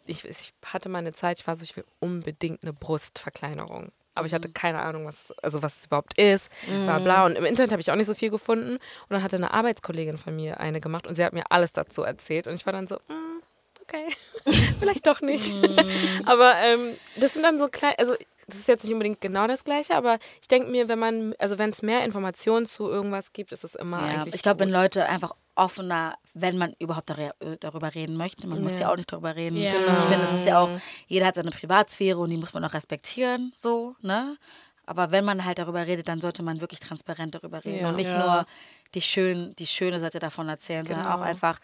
[0.06, 3.92] ich, ich hatte mal eine Zeit, ich war so, ich will unbedingt eine Brustverkleinerung.
[4.14, 6.50] aber ich hatte keine Ahnung, was, also was es überhaupt ist,
[6.84, 7.26] bla bla.
[7.26, 8.74] Und im Internet habe ich auch nicht so viel gefunden.
[8.74, 12.04] Und dann hatte eine Arbeitskollegin von mir eine gemacht und sie hat mir alles dazu
[12.04, 12.48] erzählt.
[12.48, 13.42] Und ich war dann so, mm,
[13.84, 14.08] okay,
[14.80, 15.54] vielleicht doch nicht.
[16.26, 18.16] aber ähm, das sind dann so klein, also
[18.48, 21.58] das ist jetzt nicht unbedingt genau das Gleiche, aber ich denke mir, wenn man, also
[21.58, 24.70] wenn es mehr Informationen zu irgendwas gibt, ist es immer Ja, eigentlich ich glaube, wenn.
[24.72, 28.96] Leute einfach offener, wenn man überhaupt dar äh, darüber reden möchte, man muss ja auch
[28.96, 29.58] nicht darüber reden.
[29.58, 29.98] Ja.
[29.98, 30.70] Ich finde, es ist ja auch,
[31.08, 34.38] jeder hat seine Privatsphäre und die muss man auch respektieren, so, ne?
[34.86, 37.90] Aber wenn man halt darüber redet, dann sollte man wirklich transparent darüber reden Ja.
[37.90, 38.20] und nicht Ja.
[38.26, 38.46] nur
[38.94, 41.18] die, schön, die schöne Seite davon erzählen, sondern Genau.
[41.18, 41.60] auch einfach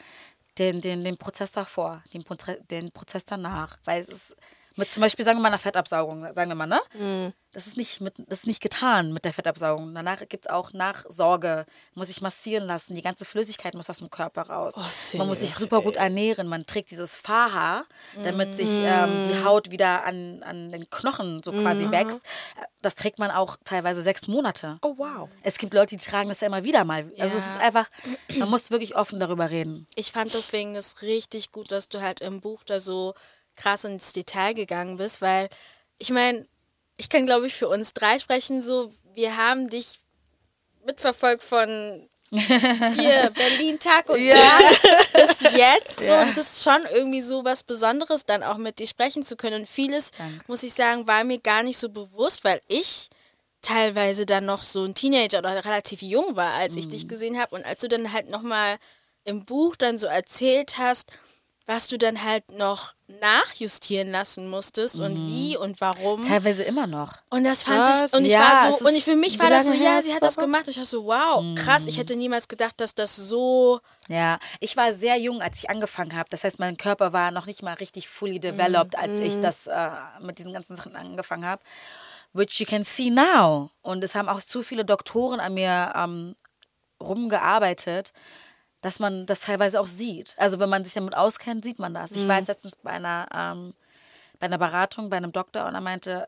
[0.57, 2.25] den, den, den Prozess davor, den,
[2.69, 3.77] den Prozess danach.
[3.85, 4.35] Weil es ist
[4.75, 6.79] mit zum Beispiel, sagen wir mal, einer Fettabsaugung, sagen wir mal, ne?
[6.97, 7.33] Mhm.
[7.51, 9.93] Das ist nicht, mit, das ist nicht getan mit der Fettabsaugung.
[9.93, 14.09] Danach gibt es auch Nachsorge, muss sich massieren lassen, die ganze Flüssigkeit muss aus dem
[14.09, 14.73] Körper raus.
[14.75, 16.47] Oh, man muss sich super gut ernähren.
[16.47, 17.85] Man trägt dieses Fahrhaar,
[18.23, 18.85] damit sich Mhm.
[18.85, 22.21] ähm, die Haut wieder an, an den Knochen so quasi wächst.
[22.81, 24.79] Das trägt man auch teilweise sechs Monate.
[24.81, 25.29] Oh wow.
[25.43, 27.11] Es gibt Leute, die tragen das ja immer wieder mal.
[27.19, 27.51] Also es Ja.
[27.51, 27.87] ist einfach,
[28.39, 29.85] man muss wirklich offen darüber reden.
[29.93, 33.13] Ich fand deswegen das richtig gut, dass du halt im Buch da so
[33.55, 35.49] krass ins Detail gegangen bist, weil
[35.97, 36.45] ich meine,
[36.97, 39.99] ich kann glaube ich für uns drei sprechen, so wir haben dich
[40.85, 44.81] mitverfolgt von hier Berlin Tag und Nacht
[45.13, 45.99] bis jetzt.
[45.99, 46.25] So, Ja.
[46.25, 49.61] das ist schon irgendwie so was Besonderes, dann auch mit dir sprechen zu können.
[49.61, 50.43] Und vieles, Danke.
[50.47, 53.09] muss ich sagen, war mir gar nicht so bewusst, weil ich
[53.61, 57.55] teilweise dann noch so ein Teenager oder relativ jung war, als ich dich gesehen habe.
[57.55, 58.77] Und als du dann halt nochmal
[59.25, 61.11] im Buch dann so erzählt hast,
[61.65, 66.21] was du dann halt noch nachjustieren lassen musstest und wie und warum.
[66.21, 67.13] Teilweise immer noch.
[67.29, 68.11] Und das fand Was?
[68.11, 70.13] ich, und ich Ja, war so, und ich, für mich war das so, ja, sie
[70.13, 70.67] hat das gemacht.
[70.67, 74.91] Ich war so, wow, krass, ich hätte niemals gedacht, dass das so, Ja, ich war
[74.91, 76.29] sehr jung, als ich angefangen habe.
[76.29, 79.89] Das heißt, mein Körper war noch nicht mal richtig fully developed, als ich das äh,
[80.21, 81.61] mit diesen ganzen Sachen angefangen habe.
[82.33, 83.69] Which you can see now.
[83.81, 86.35] Und es haben auch zu viele Doktoren an mir ähm,
[86.99, 88.11] rumgearbeitet,
[88.83, 90.35] dass man das teilweise auch sieht.
[90.37, 92.11] Also wenn man sich damit auskennt, sieht man das.
[92.11, 93.73] Ich war jetzt letztens bei einer, ähm,
[94.39, 96.27] bei einer Beratung bei einem Doktor und er meinte,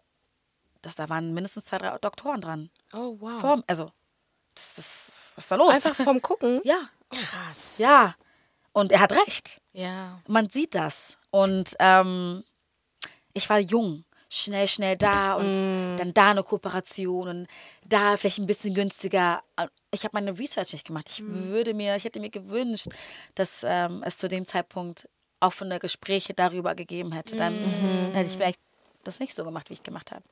[0.81, 2.69] dass da waren mindestens zwei, drei Doktoren dran.
[2.93, 3.41] Oh wow.
[3.41, 3.91] Vor, also,
[4.55, 5.75] das ist, was ist da los?
[5.75, 6.61] Einfach vom Gucken.
[6.63, 7.77] ja, krass.
[7.77, 8.15] ja.
[8.71, 9.61] Und er hat recht.
[9.73, 10.21] Ja.
[10.27, 11.17] Man sieht das.
[11.31, 12.45] Und ähm,
[13.33, 17.47] ich war jung, schnell, schnell da und dann da eine Kooperation und
[17.85, 19.43] da vielleicht ein bisschen günstiger.
[19.95, 21.09] Ich habe meine Research nicht gemacht.
[21.11, 22.87] Ich würde mir, ich hätte mir gewünscht,
[23.35, 25.07] dass ähm, es zu dem Zeitpunkt
[25.39, 27.35] offene Gespräche darüber gegeben hätte.
[27.35, 27.53] Dann
[28.13, 28.59] hätte ich vielleicht
[29.03, 30.23] das nicht so gemacht, wie ich gemacht habe.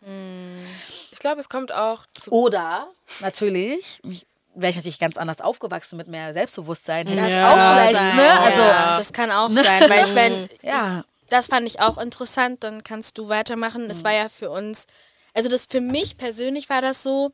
[1.11, 2.87] Ich glaube, es kommt auch zu Oder
[3.19, 7.05] natürlich, ich- wäre ich natürlich ganz anders aufgewachsen mit mehr Selbstbewusstsein.
[7.15, 7.51] Das Ja.
[7.51, 8.15] auch kann vielleicht, sein.
[8.15, 8.39] ne?
[8.39, 11.03] Also, ja, das kann auch sein, weil ich meine, ja.
[11.29, 13.89] das fand ich auch interessant, dann kannst du weitermachen.
[13.89, 14.85] Das war ja für uns,
[15.33, 17.31] also das für mich persönlich war das so,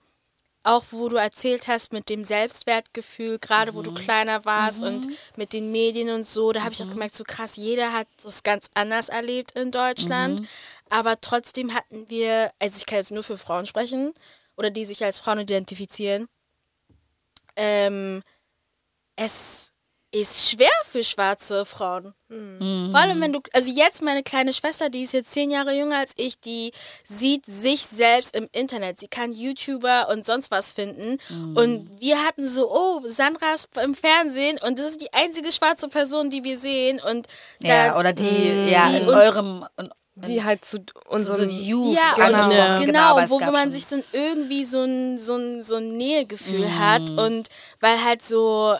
[0.63, 5.07] auch wo du erzählt hast mit dem Selbstwertgefühl, gerade wo du kleiner warst und
[5.37, 8.43] mit den Medien und so, da habe ich auch gemerkt, so krass, jeder hat das
[8.43, 10.47] ganz anders erlebt in Deutschland,
[10.89, 14.13] aber trotzdem hatten wir, also ich kann jetzt nur für Frauen sprechen
[14.57, 16.27] oder die sich als Frauen identifizieren,
[17.55, 18.21] ähm,
[19.15, 19.68] es
[20.11, 22.13] ist schwer für schwarze Frauen.
[22.29, 25.97] Vor allem, wenn du, also jetzt meine kleine Schwester, die ist jetzt zehn Jahre jünger
[25.97, 26.71] als ich, die
[27.03, 28.99] sieht sich selbst im Internet.
[28.99, 31.17] Sie kann YouTuber und sonst was finden.
[31.55, 35.87] Und wir hatten so, oh, Sandra ist im Fernsehen und das ist die einzige schwarze
[35.89, 36.99] Person, die wir sehen.
[37.07, 37.27] Und
[37.59, 41.49] Ja, dann- oder die, ja, die in und- eurem, in, die halt zu so unserem
[41.49, 41.95] die Youth.
[41.95, 42.77] ja, genau, und, Ja.
[42.79, 45.75] genau, aber es wo, wo man sich so ein, irgendwie so ein, so ein, so
[45.75, 46.79] ein Nähegefühl Mhm.
[46.79, 47.47] hat und
[47.79, 48.75] weil halt so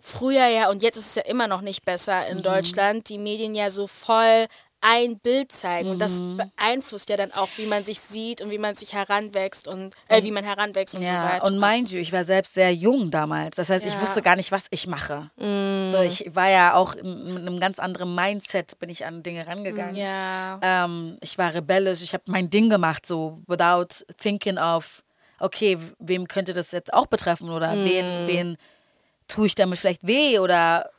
[0.00, 2.42] früher ja und jetzt ist es ja immer noch nicht besser in Mhm.
[2.42, 4.46] Deutschland, die Medien ja so voll
[4.82, 6.38] ein Bild zeigen und das Mhm.
[6.56, 10.22] beeinflusst ja dann auch, wie man sich sieht und wie man sich heranwächst und äh,
[10.22, 11.44] wie man heranwächst und so Ja, weiter.
[11.46, 13.56] und mind you, ich war selbst sehr jung damals.
[13.56, 14.00] Das heißt, ich Ja.
[14.00, 15.30] wusste gar nicht, was ich mache.
[15.36, 19.46] So, ich war ja auch in, mit einem ganz anderen Mindset, bin ich an Dinge
[19.46, 19.96] rangegangen.
[19.96, 20.58] ja.
[20.62, 25.02] Ähm, ich war rebellisch, ich habe mein Ding gemacht, so without thinking of,
[25.40, 28.56] okay, wem könnte das jetzt auch betreffen oder wen, wen
[29.30, 30.90] tue ich damit vielleicht weh oder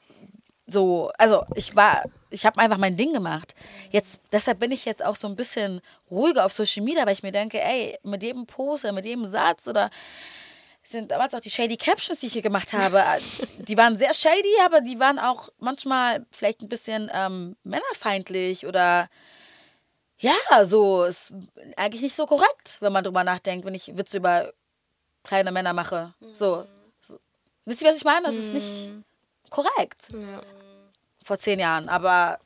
[0.68, 1.12] so.
[1.18, 3.56] Also ich war, ich habe einfach mein Ding gemacht.
[3.92, 7.24] Jetzt, deshalb bin ich jetzt auch so ein bisschen ruhiger auf Social Media, weil ich
[7.24, 9.90] mir denke, ey, mit jedem Post oder mit jedem Satz oder
[10.84, 13.04] sind damals auch die shady Captions, die ich hier gemacht habe,
[13.60, 19.08] die waren sehr shady, aber die waren auch manchmal vielleicht ein bisschen ähm, männerfeindlich oder
[20.18, 21.34] ja, so ist
[21.76, 24.54] eigentlich nicht so korrekt, wenn man drüber nachdenkt, wenn ich Witze über
[25.24, 26.14] kleine Männer mache.
[26.36, 26.66] So.
[27.66, 28.26] Wisst ihr, was ich meine?
[28.26, 28.92] Das ist nicht
[29.50, 30.10] korrekt.
[30.14, 30.42] Ja.
[31.24, 32.40] Vor zehn Jahren, aber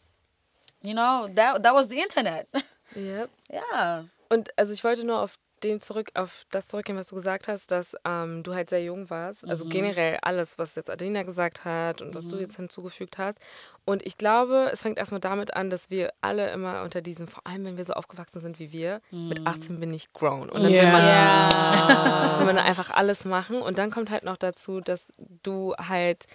[0.81, 2.47] you know, that, that was the Internet.
[2.95, 3.29] Yep.
[3.49, 4.05] ja.
[4.29, 7.71] Und also ich wollte nur auf dem zurück, auf das zurückgehen, was du gesagt hast,
[7.71, 9.43] dass ähm, du halt sehr jung warst.
[9.43, 9.49] Mhm.
[9.49, 13.37] Also generell alles, was jetzt Adelina gesagt hat und was du jetzt hinzugefügt hast.
[13.83, 17.45] Und ich glaube, es fängt erstmal damit an, dass wir alle immer unter diesem, vor
[17.45, 19.47] allem wenn wir so aufgewachsen sind wie wir, mit Mhm.
[19.47, 20.49] 18 bin ich grown.
[20.49, 21.01] Und dann will man
[22.39, 23.61] will man einfach alles machen.
[23.61, 25.01] Und dann kommt halt noch dazu, dass
[25.43, 26.25] du halt,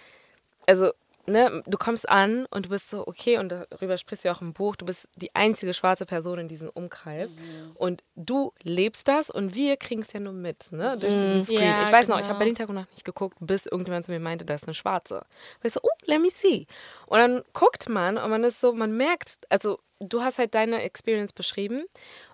[0.67, 0.91] also,
[1.25, 4.41] ne, du kommst an und du bist so, okay, und darüber sprichst du ja auch
[4.41, 7.29] im Buch, du bist die einzige schwarze Person in diesem Umkreis.
[7.29, 7.75] Mhm.
[7.75, 11.61] Und du lebst das und wir kriegen es ja nur mit, ne, durch diesen Screen.
[11.61, 12.29] Ja, ich weiß noch, ich genau.
[12.29, 14.73] habe Berlin Tag und Nacht nicht geguckt, bis irgendjemand zu mir meinte, da ist eine
[14.73, 15.15] schwarze.
[15.17, 16.67] Und ich so, oh, let me see.
[17.07, 20.81] Und dann guckt man und man ist so, man merkt, also du hast halt deine
[20.81, 21.85] Experience beschrieben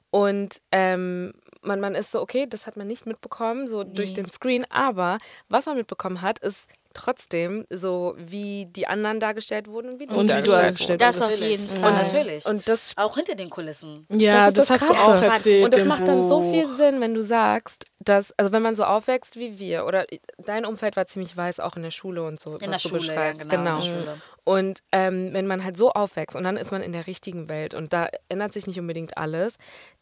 [0.09, 4.29] und ähm, man, man ist so, okay, das hat man nicht mitbekommen, so durch den
[4.31, 5.17] Screen, aber
[5.49, 10.15] was man mitbekommen hat, ist trotzdem so, wie die anderen dargestellt wurden und wie du
[10.15, 11.19] Und du dargestellt wurdest.
[11.19, 11.59] Das auf Natürlich.
[11.59, 12.03] jeden Und Fall.
[12.03, 12.45] natürlich.
[12.45, 14.05] Und das auch hinter den Kulissen.
[14.11, 15.65] Ja, das, ist hast du auch erzählt.
[15.65, 18.83] Und das macht dann so viel Sinn, wenn du sagst, dass, also wenn man so
[18.85, 20.05] aufwächst wie wir, oder
[20.37, 22.99] dein Umfeld war ziemlich weiß, auch in der Schule und so, In was der du
[22.99, 23.49] Schule, ja, beschreibst.
[23.49, 24.13] genau, genau.
[24.47, 24.53] Der.
[24.53, 27.73] Und ähm, wenn man halt so aufwächst und dann ist man in der richtigen Welt
[27.73, 29.55] und da ändert sich nicht unbedingt alles,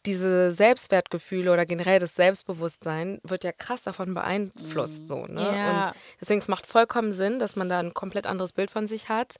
[0.06, 5.08] diese Selbstwertgefühle oder generell das Selbstbewusstsein wird ja krass davon beeinflusst.
[5.08, 5.40] So, ne?
[5.56, 5.88] Ja.
[5.88, 9.08] Und deswegen es macht vollkommen Sinn, dass man da ein komplett anderes Bild von sich
[9.08, 9.36] hat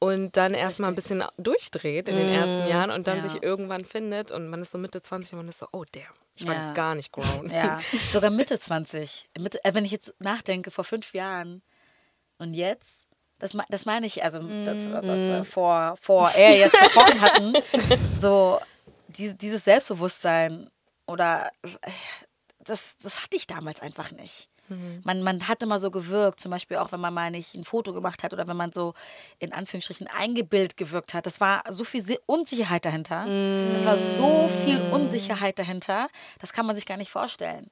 [0.00, 3.28] und dann erstmal ein bisschen durchdreht in den ersten Jahren und dann Ja.
[3.28, 6.04] sich irgendwann findet und man ist so Mitte 20 und man ist so, oh damn,
[6.36, 6.72] ich war Ja.
[6.72, 7.50] gar nicht grown.
[7.50, 9.28] Ja, sogar Mitte 20.
[9.40, 11.62] Mitte, äh, wenn ich jetzt nachdenke, vor fünf Jahren
[12.38, 13.07] und jetzt,
[13.38, 17.54] das, das meine ich, also das, was wir vor, vor er jetzt gesprochen hatten,
[18.14, 18.58] so
[19.08, 20.70] diese, dieses Selbstbewusstsein
[21.06, 21.90] oder äh,
[22.64, 24.48] das, das hatte ich damals einfach nicht.
[25.04, 27.94] Man, man hat immer so gewirkt, zum Beispiel auch, wenn man mal nicht ein Foto
[27.94, 28.92] gemacht hat oder wenn man so
[29.38, 31.24] in Anführungsstrichen eingebildet gewirkt hat.
[31.24, 33.24] Das war so viel Unsicherheit dahinter.
[33.76, 36.08] Es war so viel Unsicherheit dahinter,
[36.38, 37.70] das kann man sich gar nicht vorstellen.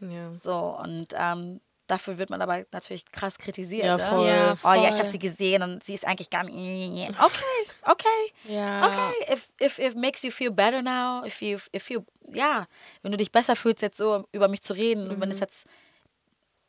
[0.00, 0.32] Ja.
[0.32, 3.86] So, und ähm, dafür wird man aber natürlich krass kritisiert.
[3.86, 4.04] Ja, ne?
[4.04, 4.26] voll.
[4.28, 4.98] Ja, Oh ja, ich voll.
[5.00, 7.10] habe sie gesehen und sie ist eigentlich gar nicht.
[7.20, 8.06] Okay, okay.
[8.44, 8.86] Ja.
[8.86, 12.66] Okay, if, if it makes you feel better now, if you, if you, ja,
[13.02, 15.66] wenn du dich besser fühlst, jetzt so über mich zu reden und wenn es jetzt,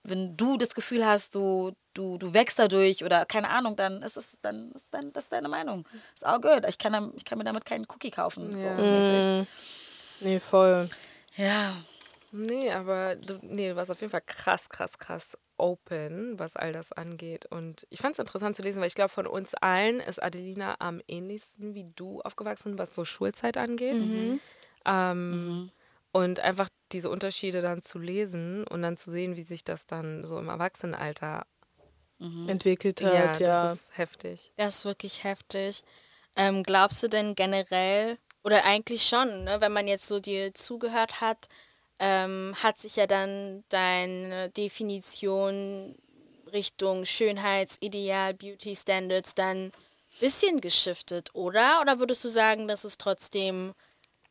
[0.03, 4.15] wenn du das Gefühl hast, du, du, du wächst dadurch oder keine Ahnung, dann ist
[4.17, 5.85] es, dann ist dann, das ist deine Meinung.
[6.15, 6.65] Ist auch gut.
[6.67, 8.57] Ich kann, ich kann mir damit keinen Cookie kaufen.
[8.57, 8.77] Ja.
[8.77, 9.47] So mäßig.
[10.21, 10.89] Nee, voll.
[11.35, 11.73] ja.
[12.31, 16.71] Nee, aber du, nee, du warst auf jeden Fall krass, krass, krass open, was all
[16.71, 17.45] das angeht.
[17.47, 20.75] Und ich fand es interessant zu lesen, weil ich glaube, von uns allen ist Adelina
[20.79, 23.95] am ähnlichsten wie du aufgewachsen, was so Schulzeit angeht.
[24.85, 25.71] Ähm,
[26.11, 30.25] Und einfach diese Unterschiede dann zu lesen und dann zu sehen, wie sich das dann
[30.25, 31.45] so im Erwachsenenalter,
[32.47, 33.63] Entwickelt ja, hat, ja.
[33.63, 34.51] das ist heftig.
[34.57, 35.83] Das ist wirklich heftig.
[36.35, 41.21] Ähm, glaubst du denn generell, oder eigentlich schon, ne, wenn man jetzt so dir zugehört
[41.21, 41.47] hat,
[41.99, 45.95] ähm, hat sich ja dann deine Definition
[46.51, 49.71] Richtung Schönheitsideal, Beauty Standards dann ein
[50.19, 51.79] bisschen geschiftet, oder?
[51.81, 53.73] Oder würdest du sagen, dass es trotzdem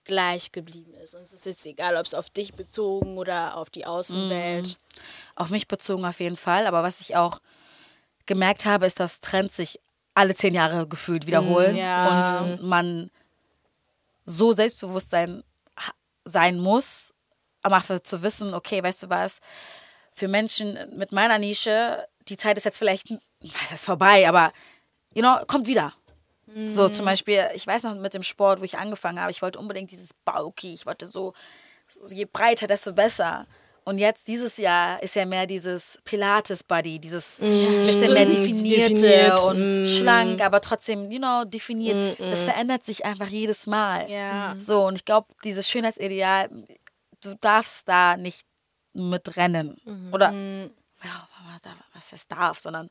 [0.05, 1.14] gleich geblieben ist?
[1.14, 4.77] Und es ist jetzt egal, ob es auf dich bezogen oder auf die Außenwelt.
[5.37, 6.66] Auf mich bezogen auf jeden Fall.
[6.66, 7.41] Aber was ich auch
[8.27, 9.79] gemerkt habe, ist, dass Trends sich
[10.14, 12.41] alle zehn Jahre gefühlt wiederholen Ja.
[12.41, 13.11] und man
[14.25, 15.45] so selbstbewusst sein,
[16.25, 17.14] sein muss,
[17.69, 19.41] aber für zu wissen, okay, weißt du was,
[20.12, 23.09] für Menschen mit meiner Nische, die Zeit ist jetzt vielleicht,
[23.41, 24.53] was ist vorbei, aber,
[25.14, 25.93] you know, kommt wieder.
[26.66, 29.59] So zum Beispiel, ich weiß noch mit dem Sport, wo ich angefangen habe, ich wollte
[29.59, 31.35] unbedingt dieses Bulky, ich wollte so,
[32.11, 33.47] je breiter, desto besser.
[33.85, 39.87] Und jetzt dieses Jahr ist ja mehr dieses Pilates-Body, dieses bisschen mehr definierte Definiert, und
[39.87, 42.19] schlank, aber trotzdem, you know, definiert.
[42.19, 44.11] Das verändert sich einfach jedes Mal.
[44.11, 44.55] Ja.
[44.59, 46.51] So, und ich glaube, dieses Schönheitsideal,
[47.23, 48.47] du darfst da nicht
[48.93, 49.77] mit rennen.
[50.12, 51.29] Oder, ja,
[51.95, 52.89] was heißt darf, sondern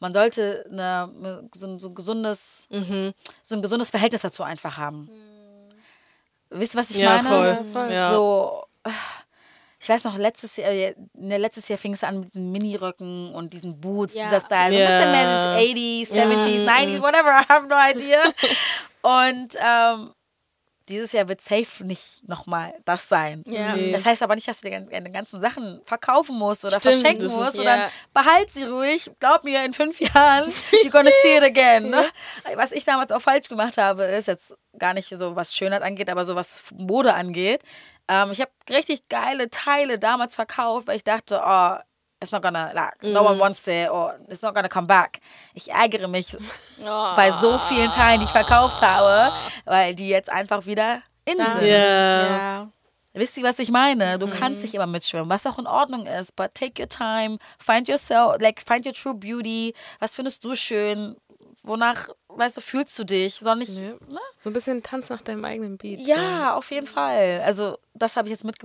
[0.00, 2.66] man sollte eine, so, ein- so ein gesundes,
[3.42, 5.08] so ein gesundes Verhältnis dazu einfach haben.
[6.50, 7.28] Wisst ihr, was ich Ja, meine?
[7.28, 7.72] voll.
[7.72, 7.92] voll.
[7.92, 8.10] Ja.
[8.12, 8.64] So,
[9.80, 13.34] ich weiß noch, letztes Jahr, äh, ne, letztes Jahr fing es an mit diesen Miniröcken
[13.34, 14.24] und diesen Boots, Ja.
[14.24, 14.70] dieser Style.
[14.70, 14.88] So ein Ja.
[14.88, 18.22] bisschen mehr dieses 80s, 70s, 90s, whatever, I have no idea.
[19.02, 20.12] und ähm,
[20.88, 23.42] dieses Jahr wird safe nicht nochmal das sein.
[23.46, 23.74] Ja.
[23.74, 23.92] Nee.
[23.92, 27.32] Das heißt aber nicht, dass du deine ganzen Sachen verkaufen musst oder Stimmt, verschenken das
[27.32, 27.62] ist- musst, ja.
[27.62, 29.10] sondern behalt sie ruhig.
[29.20, 30.52] Glaub mir, in fünf Jahren,
[30.84, 31.90] you're gonna see it again.
[31.90, 32.04] Ne?
[32.54, 36.08] Was ich damals auch falsch gemacht habe, ist jetzt gar nicht so, was Schönheit angeht,
[36.10, 37.62] aber so was Mode angeht.
[38.08, 41.76] Ähm, ich habe richtig geile Teile damals verkauft, weil ich dachte, oh,
[42.22, 43.26] it's not gonna, like, no Mhm.
[43.26, 45.20] one wants it or it's not gonna come back.
[45.54, 46.36] Ich ärgere mich
[46.82, 46.84] Oh.
[47.16, 49.32] bei so vielen Teilen, die ich verkauft habe,
[49.64, 51.62] weil die jetzt einfach wieder in sind.
[51.62, 52.26] Ja.
[52.36, 52.68] Ja.
[53.12, 54.18] Wisst ihr, was ich meine?
[54.18, 56.36] Du kannst nicht immer mitschwimmen, was auch in Ordnung ist.
[56.36, 59.74] But take your time, find yourself, like find your true beauty.
[60.00, 61.16] Was findest du schön?
[61.62, 63.36] Wonach, weißt du, fühlst du dich?
[63.36, 63.92] Soll nicht, Ja.
[64.06, 64.20] ne?
[64.44, 66.00] So ein bisschen Tanz nach deinem eigenen Beat.
[66.00, 67.42] Ja, auf jeden Fall.
[67.44, 68.56] Also, das habe ich jetzt mit,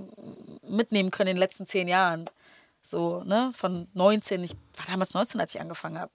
[0.62, 2.26] mitnehmen können in den letzten zehn Jahren.
[2.82, 4.42] So, ne, von 19.
[4.44, 6.10] Ich war damals 19, als ich angefangen habe.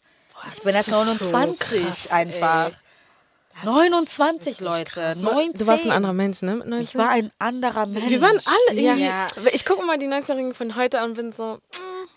[0.56, 2.68] Ich bin jetzt das ist so 29 krass, einfach.
[2.68, 2.74] ey.
[3.64, 5.16] 29, Leute.
[5.20, 5.54] 19.
[5.54, 6.58] Du warst ein anderer Mensch, ne?
[6.58, 6.82] Mit 19?
[6.84, 8.08] Ich war ein anderer Mensch.
[8.10, 8.92] Wir waren alle Ja.
[8.94, 9.06] irgendwie.
[9.06, 9.28] Ja.
[9.52, 11.60] Ich gucke mal die 19-Jährigen von heute an und bin so,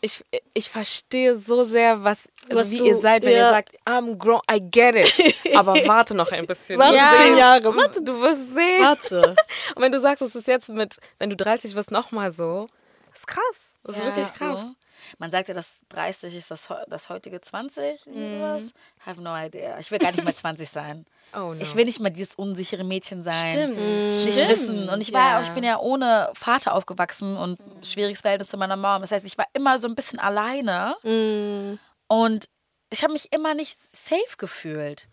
[0.03, 0.23] ich,
[0.53, 2.19] ich verstehe so sehr, was,
[2.51, 3.47] also Was wie du- ihr seid, wenn ja.
[3.49, 5.35] ihr sagt, I'm grown, I get it.
[5.57, 6.79] Aber warte noch ein bisschen.
[6.79, 7.13] Warte Ja.
[7.23, 7.75] zehn Jahre.
[7.75, 8.83] Warte, Du wirst sehen.
[8.83, 9.35] warte.
[9.75, 12.67] Und wenn du sagst, es ist jetzt mit, wenn du 30 wirst, nochmal so,
[13.15, 13.70] ist krass.
[13.83, 14.07] Das ist Ja.
[14.07, 14.61] wirklich Ist krass.
[14.61, 14.75] so.
[15.19, 18.07] Man sagt ja, dass 30 ist das, das heutige 20.
[18.07, 18.65] Irgendwie sowas.
[18.65, 19.79] I have no idea.
[19.79, 21.07] Ich will gar nicht mehr 20 sein.
[21.33, 21.61] Oh no.
[21.61, 23.53] Ich will nicht mehr dieses unsichere Mädchen sein.
[23.53, 23.77] Stimmt.
[23.79, 24.49] nicht Stimmt.
[24.51, 24.89] wissen.
[24.89, 25.43] Und ich war, Ja.
[25.43, 27.57] ich bin ja ohne Vater aufgewachsen und
[27.87, 29.01] schwieriges Verhältnis zu meiner Mom.
[29.01, 30.97] Das heißt, ich war immer so ein bisschen alleine
[32.09, 32.49] und
[32.93, 35.07] ich habe mich immer nicht safe gefühlt.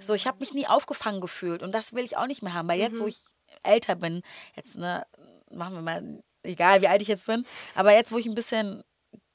[0.00, 2.68] So, ich habe mich nie aufgefangen gefühlt und das will ich auch nicht mehr haben,
[2.68, 3.22] weil jetzt, wo ich
[3.62, 4.20] älter bin,
[4.54, 5.06] jetzt ne,
[5.50, 8.84] machen wir mal, egal wie alt ich jetzt bin, aber jetzt, wo ich ein bisschen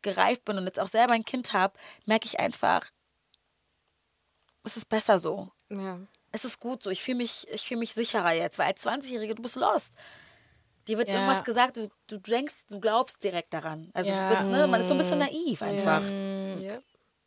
[0.01, 2.89] gereift bin und jetzt auch selber ein Kind habe, merke ich einfach,
[4.63, 5.99] es ist besser so ja.
[6.31, 6.89] es ist gut so.
[6.89, 9.93] Ich fühle mich, ich fühle mich sicherer jetzt, weil als 20-Jährige, du bist lost.
[10.87, 11.15] Dir wird Ja.
[11.15, 13.89] irgendwas gesagt, du, du denkst, du glaubst direkt daran.
[13.93, 14.29] Also Ja.
[14.29, 16.01] du bist, ne, man ist so ein bisschen naiv einfach.
[16.61, 16.79] Ja.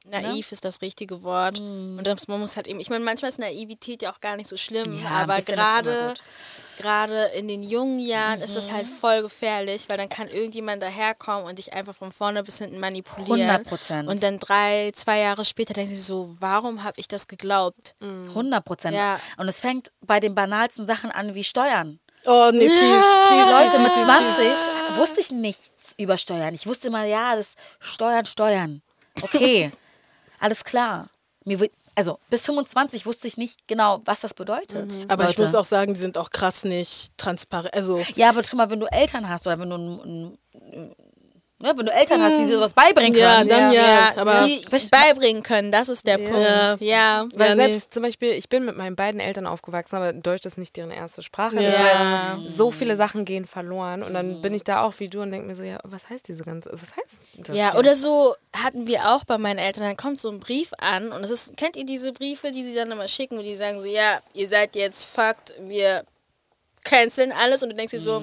[0.05, 1.61] Naiv ist das richtige Wort.
[1.61, 4.49] Und das, man muss halt eben, ich meine, manchmal ist Naivität ja auch gar nicht
[4.49, 6.15] so schlimm, Ja, aber gerade
[6.79, 11.45] gerade in den jungen Jahren ist das halt voll gefährlich, weil dann kann irgendjemand daherkommen
[11.45, 13.65] und dich einfach von vorne bis hinten manipulieren.
[13.65, 14.07] 100%.
[14.09, 17.95] Und dann drei, zwei Jahre später denkst du so, warum habe ich das geglaubt?
[18.01, 18.97] 100 Prozent.
[18.97, 19.21] Ja.
[19.37, 22.01] Und es fängt bei den banalsten Sachen an wie Steuern.
[22.25, 23.51] Oh, nee, please, please.
[23.51, 26.55] Leute, mit please, 20 wusste ich nichts über Steuern.
[26.55, 28.83] Ich wusste immer, ja, das Steuern, Steuern.
[29.23, 29.73] Okay,
[30.43, 31.09] alles klar.
[31.45, 34.91] Mir wird, also bis 25 wusste ich nicht genau, was das bedeutet.
[35.09, 35.43] Aber ich Leute.
[35.43, 37.75] muss auch sagen, die sind auch krass nicht transparent.
[37.75, 40.95] Also, Ja, aber guck mal, wenn du Eltern hast oder wenn du, ein, ein,
[41.63, 43.49] ne, wenn du Eltern hast, die dir sowas beibringen ja, können.
[43.49, 44.13] dann ja.
[44.17, 46.39] aber die beibringen können, das ist der Punkt.
[46.41, 46.77] Ja.
[46.81, 47.27] Ja.
[47.35, 47.67] Weil Ja, nee.
[47.67, 50.91] selbst zum Beispiel, ich bin mit meinen beiden Eltern aufgewachsen, aber Deutsch ist nicht deren
[50.91, 51.57] erste Sprache.
[51.57, 51.71] Ja.
[51.71, 54.03] Das heißt, so viele Sachen gehen verloren.
[54.03, 56.29] Und dann bin ich da auch wie du und denke mir so, ja, was heißt
[56.29, 57.57] diese ganze, was heißt das?
[57.57, 57.79] Ja, hier?
[57.79, 61.25] oder so hatten wir auch bei meinen Eltern, dann kommt so ein Brief an und
[61.25, 63.89] es ist, kennt ihr diese Briefe, die sie dann immer schicken, wo die sagen so,
[63.89, 66.05] ja, ihr seid jetzt fucked, wir
[66.85, 68.23] canceln alles und du denkst dir so,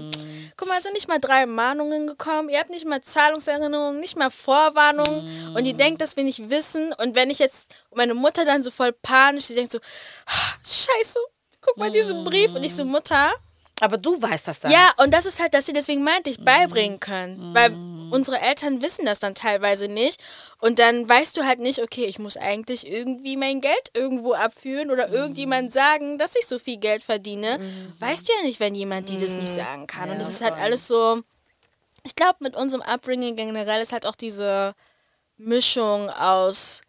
[0.57, 4.18] guck mal, es sind nicht mal drei Mahnungen gekommen, ihr habt nicht mal Zahlungserinnerungen, nicht
[4.18, 5.55] mal Vorwarnungen.
[5.55, 6.93] Und ihr denkt, dass wir nicht wissen.
[6.93, 9.80] Und wenn ich jetzt, meine Mutter dann so voll panisch, sie denkt so,
[10.26, 11.20] "Ah, scheiße,
[11.62, 12.53] guck mal diesen Brief.
[12.53, 13.32] Und ich so, Mutter,
[13.80, 14.72] Aber du weißt das dann.
[14.72, 17.54] ja, und das ist halt, dass sie deswegen meinte, ich beibringen können.
[17.54, 17.74] Weil
[18.12, 20.22] unsere Eltern wissen das dann teilweise nicht.
[20.60, 24.92] Und dann weißt du halt nicht, okay, ich muss eigentlich irgendwie mein Geld irgendwo abführen
[24.92, 27.60] oder irgendjemand sagen, dass ich so viel Geld verdiene.
[28.00, 30.10] Weißt du ja nicht, wenn jemand dir das nicht sagen kann.
[30.10, 31.22] und das ist halt alles so.
[32.04, 34.74] Ich glaube, mit unserem Upbringing generell ist halt auch diese
[35.38, 36.82] Mischung aus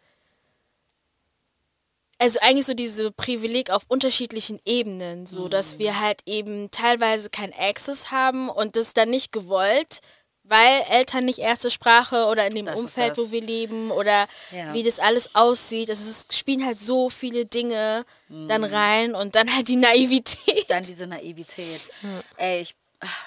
[2.21, 7.51] also eigentlich so diese Privileg auf unterschiedlichen Ebenen, so dass wir halt eben teilweise kein
[7.57, 9.99] Access haben und das dann nicht gewollt,
[10.43, 14.27] weil Eltern nicht erste Sprache oder in dem Das ist Umfeld, wo wir leben oder
[14.51, 14.73] Ja.
[14.73, 15.89] wie das alles aussieht.
[15.89, 20.69] Das ist, spielen halt so viele Dinge dann rein und dann halt die Naivität.
[20.69, 21.89] Dann diese Naivität.
[22.37, 22.75] Ey, ich,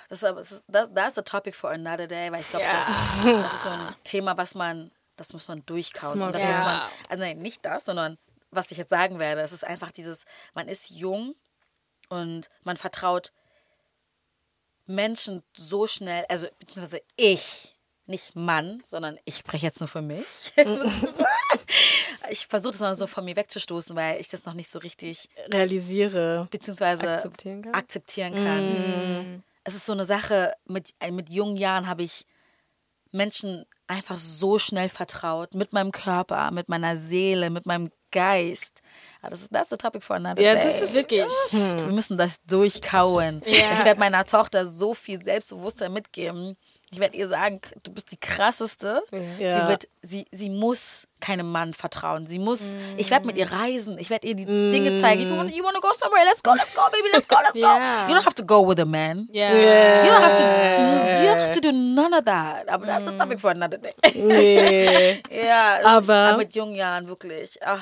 [0.08, 2.64] das ist, aber- das ist das, that's a topic for another day, weil ich glaube,
[2.64, 6.20] das, das ist so ein Thema, was man, das muss man durchkauen.
[6.32, 6.48] Das Ja.
[6.48, 8.18] muss man, also nein, nicht das, sondern
[8.54, 9.40] was ich jetzt sagen werde.
[9.40, 10.24] Es ist einfach dieses,
[10.54, 11.34] man ist jung
[12.08, 13.32] und man vertraut
[14.86, 17.74] Menschen so schnell, also beziehungsweise ich,
[18.06, 20.52] nicht Mann, sondern ich spreche jetzt nur für mich.
[22.30, 25.28] ich versuche das mal so von mir wegzustoßen, weil ich das noch nicht so richtig
[25.48, 26.48] realisiere.
[26.50, 27.74] beziehungsweise Akzeptieren kann?
[27.74, 29.44] akzeptieren kann.
[29.64, 32.26] Es ist so eine Sache, mit, äh, mit jungen Jahren habe ich
[33.12, 38.80] Menschen einfach so schnell vertraut, mit meinem Körper, mit meiner Seele, mit meinem Geist.
[39.22, 40.64] Ah, Das ist that's a topic for another Ja, day.
[40.64, 41.24] das ist Wirklich.
[41.52, 43.42] Wir müssen das durchkauen.
[43.46, 43.52] Ja.
[43.78, 46.56] Ich werde meiner Tochter so viel Selbstbewusstsein mitgeben.
[46.90, 49.02] Ich werde ihr sagen, du bist die krasseste.
[49.40, 49.54] Ja.
[49.62, 52.26] Sie, wird, sie, sie muss keinem Mann vertrauen.
[52.28, 52.60] Sie muss,
[52.98, 53.98] ich werde mit ihr reisen.
[53.98, 54.70] Ich werde ihr die Mm.
[54.72, 55.22] Dinge zeigen.
[55.22, 57.56] If you wanna, you wanna go somewhere, let's go, let's go, baby, let's go, let's
[57.58, 58.04] Ja.
[58.06, 58.12] go.
[58.12, 59.26] You don't have to go with a man.
[59.32, 59.48] Ja.
[59.50, 62.68] You don't have to, you don't have to do none of that.
[62.68, 63.92] Aber that's a topic for another day.
[64.14, 65.22] Nee.
[65.48, 67.58] ja, Aber- aber mit jungen Jahren wirklich.
[67.64, 67.80] Ach,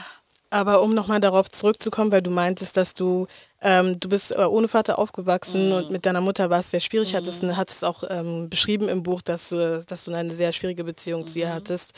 [0.52, 3.26] Aber um nochmal darauf zurückzukommen, weil du meintest, dass du,
[3.62, 5.72] ähm, du bist äh, ohne Vater aufgewachsen Mhm.
[5.76, 9.02] und mit deiner Mutter war es sehr schwierig, hattest, hat es auch ähm, beschrieben im
[9.02, 11.52] Buch, dass du, dass du eine sehr schwierige Beziehung zu ihr Mhm.
[11.54, 11.92] hattest.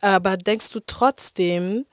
[0.00, 1.84] Aber denkst du trotzdem,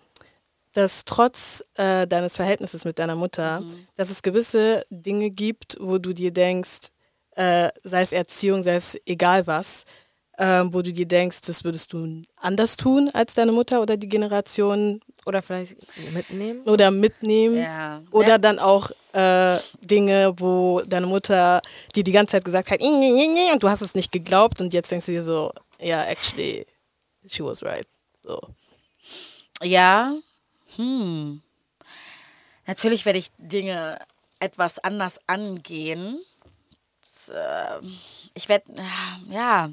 [0.74, 3.88] dass trotz äh, deines Verhältnisses mit deiner Mutter, Mhm.
[3.95, 6.89] dass es gewisse Dinge gibt, wo du dir denkst,
[7.36, 9.86] äh, sei es Erziehung, sei es egal was,
[10.38, 14.09] ähm, wo du dir denkst, das würdest du anders tun als deine Mutter oder die
[14.09, 15.75] Generation Oder vielleicht
[16.13, 16.61] mitnehmen.
[16.63, 17.57] oder mitnehmen.
[17.57, 18.01] Ja.
[18.11, 21.61] Oder dann auch äh, Dinge, wo deine Mutter
[21.95, 24.11] dir die ganze Zeit gesagt hat, "Nee, nee, nee, nee", und du hast es nicht
[24.11, 26.65] geglaubt und jetzt denkst du dir so, ja, actually,
[27.27, 27.86] she was right.
[28.23, 28.39] So.
[29.61, 30.15] Ja.
[30.77, 31.41] Hm.
[32.65, 33.99] Natürlich werde ich Dinge
[34.39, 36.19] etwas anders angehen.
[37.29, 37.79] Äh,
[38.34, 38.65] Ich werde,
[39.29, 39.69] ja,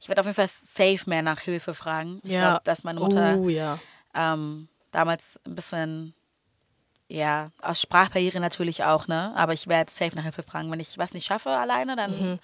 [0.00, 2.20] ich werde auf jeden Fall safe mehr nach Hilfe fragen.
[2.22, 2.40] Ich ja.
[2.50, 3.78] glaube, dass meine Mutter Oh, ja.
[4.14, 6.14] ähm, damals ein bisschen,
[7.08, 9.32] ja, aus Sprachbarriere natürlich auch, ne?
[9.36, 10.70] Aber ich werde safe nach Hilfe fragen.
[10.70, 12.38] Wenn ich was nicht schaffe alleine, dann Mhm.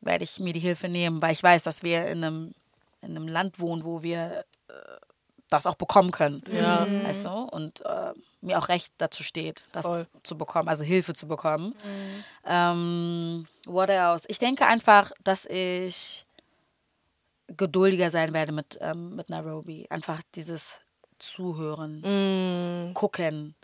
[0.00, 2.54] werde ich mir die Hilfe nehmen, weil ich weiß, dass wir in einem,
[3.02, 4.72] in einem Land wohnen, wo wir äh,
[5.50, 6.42] das auch bekommen können.
[6.52, 6.86] Ja.
[7.04, 7.30] Weißt du?
[7.30, 8.12] Und äh,
[8.42, 10.06] mir auch Recht dazu steht, das Voll.
[10.22, 11.74] zu bekommen, also Hilfe zu bekommen.
[12.44, 14.26] Ähm, what else?
[14.28, 16.26] Ich denke einfach, dass ich
[17.56, 19.86] geduldiger sein werde mit, ähm, mit Nairobi.
[19.90, 20.78] Einfach dieses
[21.18, 22.00] Zuhören,
[22.90, 23.54] Mm, gucken,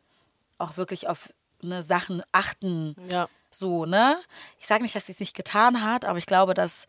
[0.59, 1.33] auch wirklich auf
[1.63, 2.97] ne, Sachen achten.
[3.11, 3.29] ja.
[3.51, 4.17] So, ne?
[4.59, 6.89] Ich sage nicht, dass sie es nicht getan hat, aber ich glaube, dass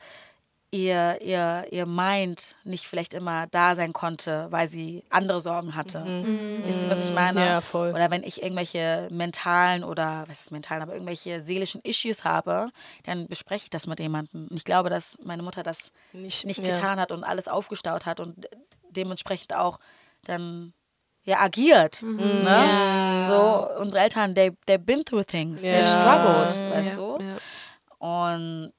[0.76, 6.04] ihr, ihr, ihr Mind nicht vielleicht immer da sein konnte, weil sie andere Sorgen hatte.
[6.66, 7.46] Wisst ihr, was ich meine?
[7.46, 7.92] Ja, voll.
[7.92, 12.70] Oder wenn ich irgendwelche mentalen oder, was ist mentalen, aber irgendwelche seelischen Issues habe,
[13.04, 14.48] dann bespreche ich das mit jemandem.
[14.50, 16.74] Und ich glaube, dass meine Mutter das Nicht- nicht ja.
[16.74, 18.48] getan hat und alles aufgestaut hat und
[18.90, 19.80] dementsprechend auch
[20.26, 20.74] dann
[21.24, 22.02] ja agiert.
[22.02, 22.18] Mhm.
[22.18, 23.26] Ne?
[23.28, 25.84] So, unsere Eltern, they, they've been through things, they Ja.
[25.84, 27.20] struggled, weißt Ja, du?
[27.24, 27.38] ja.
[27.98, 28.74] Und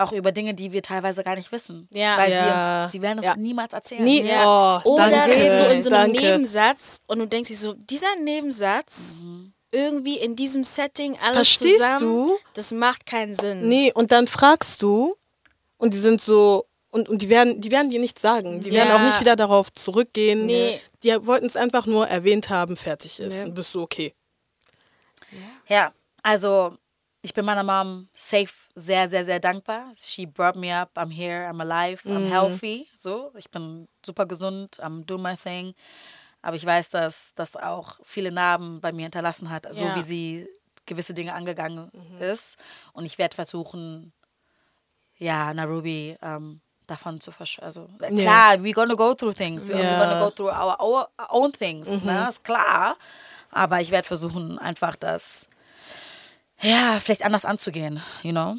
[0.00, 1.88] auch über Dinge, die wir teilweise gar nicht wissen.
[1.92, 2.16] Ja.
[2.18, 2.38] Weil Ja.
[2.38, 3.36] sie uns, sie werden uns Ja.
[3.36, 4.02] niemals erzählen.
[4.04, 4.80] Nie, Ja.
[4.84, 6.28] oh, Oder danke, das ist so in so einem danke.
[6.30, 9.18] Nebensatz und du denkst dir so, dieser Nebensatz
[9.72, 12.38] irgendwie in diesem Setting alles Verstehst zusammen, du?
[12.54, 13.68] das macht keinen Sinn.
[13.68, 15.14] Nee, und dann fragst du
[15.78, 18.60] und die sind so, und, und die werden, die werden dir nichts sagen.
[18.60, 18.96] Die werden Ja.
[18.96, 20.46] auch nicht wieder darauf zurückgehen.
[20.46, 20.80] Nee.
[21.04, 23.38] Die wollten es einfach nur erwähnt haben, fertig ist.
[23.38, 23.44] Ja.
[23.44, 24.12] Und bist du okay.
[25.68, 25.92] Ja,
[26.24, 26.76] also
[27.22, 29.92] ich bin meiner Mom safe sehr, sehr, sehr dankbar.
[29.96, 30.90] She brought me up.
[30.96, 31.46] I'm here.
[31.48, 32.02] I'm alive.
[32.06, 32.86] I'm healthy.
[32.96, 34.78] So, ich bin super gesund.
[34.80, 35.74] I'm doing my thing.
[36.42, 39.94] Aber ich weiß, dass das auch viele Narben bei mir hinterlassen hat, so Ja.
[39.94, 40.48] wie sie
[40.86, 41.90] gewisse Dinge angegangen
[42.20, 42.56] ist.
[42.94, 44.12] Und ich werde versuchen,
[45.18, 47.58] ja, Nairobi ähm, davon zu versch...
[47.60, 49.68] Also, äh, klar, we're gonna go through things.
[49.68, 49.98] We're Ja.
[49.98, 52.02] gonna go through our, our own things.
[52.02, 52.26] Ne?
[52.28, 52.96] Ist klar.
[53.50, 55.46] Aber ich werde versuchen, einfach das
[56.62, 58.56] ja, vielleicht anders anzugehen, you know?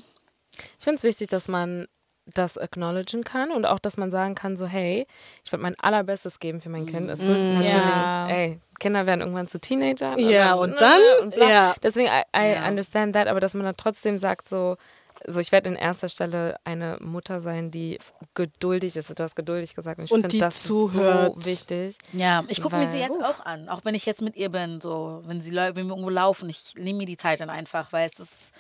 [0.78, 1.88] Ich finde es wichtig, dass man
[2.34, 5.08] das acknowledgen kann und auch, dass man sagen kann, so, hey,
[5.43, 7.10] ich würde mein allerbestes geben für mein Kind.
[7.10, 8.28] Es wird natürlich, Ja.
[8.30, 10.18] ey, Kinder werden irgendwann zu Teenagern.
[10.20, 11.49] Ja, und dann, bla.
[11.49, 11.74] ja.
[11.84, 14.78] Deswegen, I, I understand that, aber dass man dann trotzdem sagt, so,
[15.28, 18.00] so ich werde in erster Stelle eine Mutter sein, die
[18.34, 19.10] geduldig ist.
[19.10, 21.36] Du hast geduldig gesagt und ich finde die das zuhört.
[21.36, 21.98] so wichtig.
[22.14, 24.82] Ja, ich gucke mir sie jetzt auch an, auch wenn ich jetzt mit ihr bin,
[24.82, 28.06] so, wenn sie wenn wir irgendwo laufen, ich nehme mir die Zeit dann einfach, weil
[28.08, 28.52] es ist,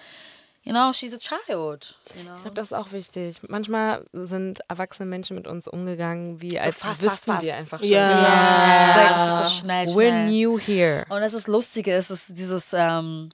[0.63, 2.35] you know, she's a child, you know?
[2.35, 3.37] Ich glaube, das ist auch wichtig.
[3.47, 7.45] Manchmal sind erwachsene Menschen mit uns umgegangen, wie als fast, wüssten fast, fast.
[7.45, 7.89] wir einfach schon.
[7.89, 8.09] Ja.
[8.09, 10.29] ja, Like, das ist so schnell, We're schnell.
[10.29, 11.05] new here.
[11.09, 13.29] Und das ist Lustige, es ist dieses, ähm,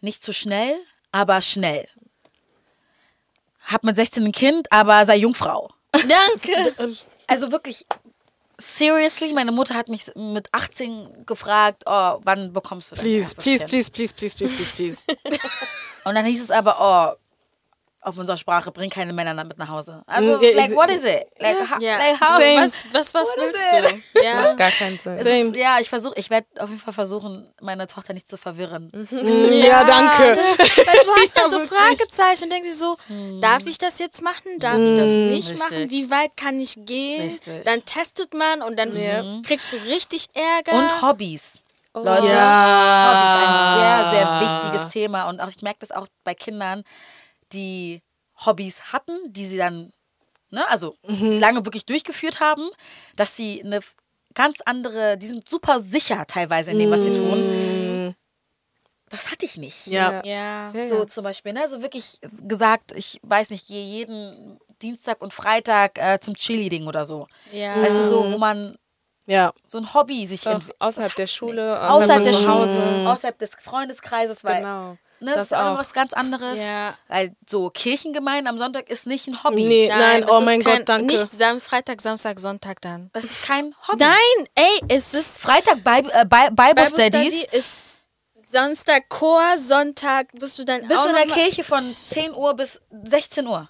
[0.00, 0.76] nicht zu schnell,
[1.10, 1.88] aber schnell.
[3.72, 5.70] Hab mit 16 ein Kind, aber sei Jungfrau.
[5.92, 6.96] Danke.
[7.28, 7.86] Also wirklich,
[8.60, 13.64] seriously, meine Mutter hat mich mit 18 gefragt, oh, wann bekommst du dein Please, please,
[13.64, 13.70] Kind?
[13.70, 15.04] please, please, please, please, please, please.
[16.04, 17.21] Und dann hieß es aber, oh,
[18.04, 20.02] auf unserer Sprache, bring keine Männer damit nach Hause.
[20.06, 21.24] Also, Mm, ja, like, what is it?
[21.38, 21.98] Like, ha, Ja.
[21.98, 22.40] like how?
[22.40, 22.60] Same.
[22.64, 24.20] Was, was, was willst du?
[24.22, 24.54] Ja.
[24.54, 25.14] Gar keinen Sinn.
[25.14, 28.90] Ist, ja, ich versuche, ich werde auf jeden Fall versuchen, meine Tochter nicht zu verwirren.
[29.12, 30.34] Mm, ja, danke.
[30.34, 31.66] Das weil du hast dann Ja, so.
[31.66, 32.96] Fragezeichen und denkst dir so,
[33.40, 34.58] darf ich das jetzt machen?
[34.58, 35.58] Darf ich das nicht Richtig.
[35.58, 35.90] machen?
[35.90, 37.22] Wie weit kann ich gehen?
[37.22, 37.62] Richtig.
[37.64, 38.90] Dann testet man und dann
[39.46, 40.72] kriegst du richtig Ärger.
[40.76, 41.62] Und Hobbys.
[41.94, 43.06] Leute, Ja.
[43.06, 45.28] Hobbys ist ein sehr, sehr wichtiges Thema.
[45.28, 46.82] Und auch, ich merke das auch bei Kindern,
[47.52, 48.02] die
[48.44, 49.92] Hobbys hatten, die sie dann,
[50.50, 52.68] ne, also lange wirklich durchgeführt haben,
[53.16, 53.80] dass sie eine
[54.34, 58.16] ganz andere, die sind super sicher teilweise in dem, was sie tun.
[59.10, 59.86] Das hatte ich nicht.
[59.88, 60.24] Ja.
[60.24, 60.72] ja.
[60.72, 61.68] Ja, So zum Beispiel, ne?
[61.68, 62.18] So wirklich
[62.48, 67.28] gesagt, ich weiß nicht, gehe jeden Dienstag und Freitag äh, zum Cheerleading oder so.
[67.52, 67.82] Ja.
[67.82, 68.78] Weißt du, so, wo man
[69.26, 69.52] Ja.
[69.66, 70.80] so ein Hobby sich So, entwickelt.
[70.80, 73.10] außerhalb der Schule, Außerhalb des zu Schule, Hause.
[73.10, 74.96] außerhalb des Freundeskreises, weil Genau.
[75.22, 76.60] Ne, das, Das ist auch noch was ganz anderes.
[76.60, 76.94] Ja.
[77.08, 79.64] Weil so Kirchengemeinden am Sonntag ist nicht ein Hobby.
[79.64, 81.06] Nee, nein, das oh ist mein kein, Gott, danke.
[81.14, 83.10] Nicht Sam Freitag, Samstag, Sonntag dann.
[83.12, 84.00] Das ist kein Hobby.
[84.04, 87.32] Nein, ey, es ist Freitag Bible, äh, Bi- Bible, Bible Studies.
[87.42, 87.68] Study ist
[88.50, 92.54] Samstag Chor, Sonntag bist du dann Bist auch du in der Kirche von 10 Uhr
[92.54, 93.68] bis 16 Uhr.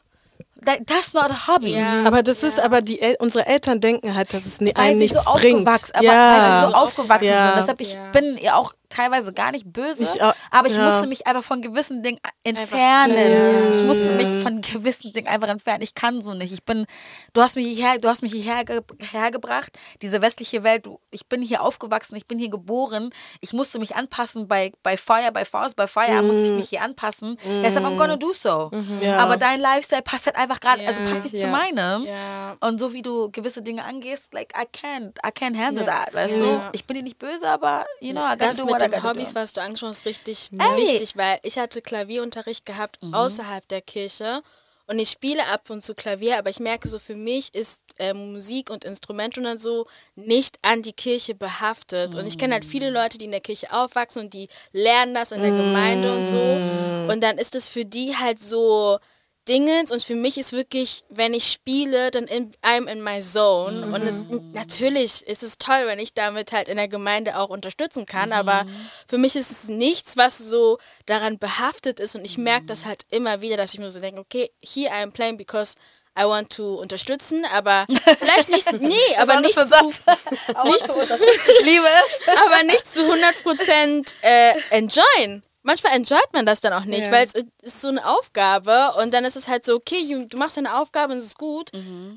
[0.65, 1.73] That, that's not a hobby.
[1.74, 2.05] Ja.
[2.05, 5.20] Aber das ist, aber die El unsere Eltern denken halt, dass es Weil einem nichts
[5.24, 5.66] so bringt.
[5.66, 5.73] ja.
[6.03, 7.49] weil sie so aufgewachsen Ja.
[7.51, 7.61] sind.
[7.62, 8.11] Deshalb ich Ja.
[8.12, 10.85] bin ihr auch teilweise gar nicht böse, Ich auch- aber ich ja.
[10.85, 13.73] musste mich einfach von gewissen Dingen entfernen.
[13.74, 15.82] Ich musste mich von gewissen Dingen einfach entfernen.
[15.82, 16.52] Ich kann so nicht.
[16.52, 16.86] Ich bin,
[17.32, 18.81] du hast mich hierher, du hast mich hierher ge
[19.12, 20.86] hergebracht, diese westliche Welt.
[20.86, 23.10] Du, ich bin hier aufgewachsen, ich bin hier geboren.
[23.40, 26.82] Ich musste mich anpassen bei, bei Fire, bei Faust, bei Fire musste ich mich hier
[26.82, 27.39] anpassen.
[27.62, 28.70] Deshalb I'm gonna do so.
[29.01, 29.19] Ja.
[29.19, 31.09] Aber dein Lifestyle passt halt einfach gerade, also Ja.
[31.10, 31.52] passt nicht zu Ja.
[31.52, 32.05] meinem.
[32.06, 32.56] Ja.
[32.60, 36.40] Und so wie du gewisse Dinge angehst, like I can't, I can't handle that, weißt
[36.40, 36.60] du?
[36.73, 39.35] Ich bin dir nicht böse, aber you know, I gotta Das do what den Hobbys,
[39.35, 40.77] was du angesprochen hast, richtig Ey.
[40.77, 44.43] wichtig, weil ich hatte Klavierunterricht gehabt außerhalb der Kirche
[44.87, 48.13] und ich spiele ab und zu Klavier, aber ich merke so, für mich ist äh,
[48.13, 49.87] Musik und Instrumente und so
[50.17, 52.15] nicht an die Kirche behaftet.
[52.15, 55.33] Und ich kenne halt viele Leute, die in der Kirche aufwachsen und die lernen das
[55.33, 57.13] in der Gemeinde und so.
[57.13, 58.99] Und dann ist es für die halt so
[59.48, 63.86] Dingens und für mich ist wirklich, wenn ich spiele, dann in, I'm in my zone.
[63.86, 68.06] Und es, natürlich ist es toll, wenn ich damit halt in der Gemeinde auch unterstützen
[68.06, 68.66] kann, aber
[69.06, 72.14] für mich ist es nichts, was so daran behaftet ist.
[72.14, 75.02] Und ich merke das halt immer wieder, dass ich mir so denke, okay, here I
[75.02, 75.74] am playing because
[76.19, 77.86] I want to unterstützen, aber
[78.19, 82.39] vielleicht nicht, nee, aber nicht zu, nicht zu, Ich liebe es.
[82.47, 85.43] aber nicht zu 100% äh, enjoyen.
[85.62, 87.12] Manchmal enjoyt man das dann auch nicht, Ja.
[87.12, 90.56] weil es ist so eine Aufgabe und dann ist es halt so, okay, du machst
[90.56, 91.70] deine Aufgabe und es ist gut.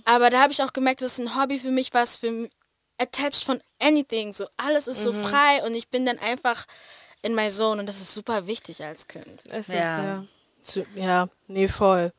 [0.06, 2.50] Aber da habe ich auch gemerkt, das ist ein Hobby für mich, was für
[2.98, 4.34] attached von anything.
[4.34, 6.66] So alles ist so frei und ich bin dann einfach
[7.22, 9.44] in my zone und das ist super wichtig als Kind.
[9.52, 10.04] Es ist, Ja.
[10.04, 10.24] ja.
[10.62, 12.12] Zu- Ja, nee, voll.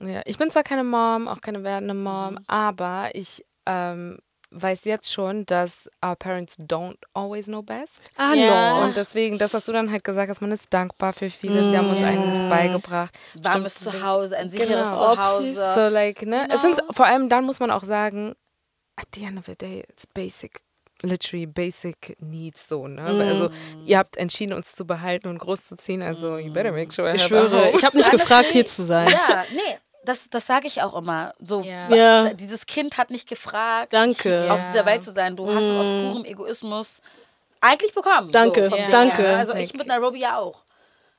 [0.00, 4.18] Ja, ich bin zwar keine Mom, auch keine werdende Mom, aber ich ähm,
[4.52, 7.92] weiß jetzt schon, dass our parents don't always know best.
[8.16, 8.78] Ah, Ja.
[8.80, 8.84] no.
[8.86, 11.70] Und deswegen, das, was du dann halt gesagt hast, man ist dankbar für vieles.
[11.70, 13.14] Sie haben uns einiges beigebracht.
[13.42, 15.14] Warmes Zuhause, ein sicheres Genau.
[15.14, 15.74] Zuhause.
[15.74, 16.48] So, like, ne?
[16.52, 18.34] Es sind, vor allem dann muss man auch sagen,
[18.96, 20.60] at the end of the day, it's basic.
[21.02, 23.00] Literally basic needs so, ne?
[23.02, 23.50] Also,
[23.86, 27.10] ihr habt entschieden, uns zu behalten und groß zu ziehen, also you better make sure.
[27.10, 29.08] I Ich schwöre, ich habe nicht gefragt, hier zu sein.
[29.10, 31.34] Ja, nee, das, das sage ich auch immer.
[31.40, 31.88] So, Ja.
[31.94, 32.32] Ja.
[32.34, 34.48] Dieses Kind hat nicht gefragt, Danke.
[34.50, 35.36] auf dieser Welt zu sein.
[35.36, 37.00] Du hast es aus purem Egoismus
[37.60, 38.30] eigentlich bekommen.
[38.30, 39.22] Danke, so, danke.
[39.22, 39.38] her.
[39.38, 40.62] Also ich mit Nairobi ja auch.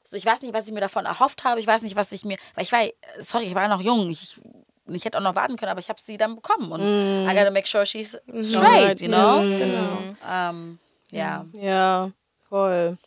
[0.03, 1.59] So, ich weiß nicht, was ich mir davon erhofft habe.
[1.59, 2.37] Ich weiß nicht, was ich mir.
[2.55, 2.81] Weil ich war,
[3.19, 4.09] sorry, ich war noch jung.
[4.09, 4.41] Ich,
[4.87, 6.71] ich hätte auch noch warten können, aber ich habe sie dann bekommen.
[6.71, 9.41] Und I gotta make sure she's straight, you know?
[9.41, 10.15] Genau.
[10.27, 10.79] Ähm,
[11.11, 11.45] ja.
[11.53, 12.09] Ja,
[12.49, 12.97] voll.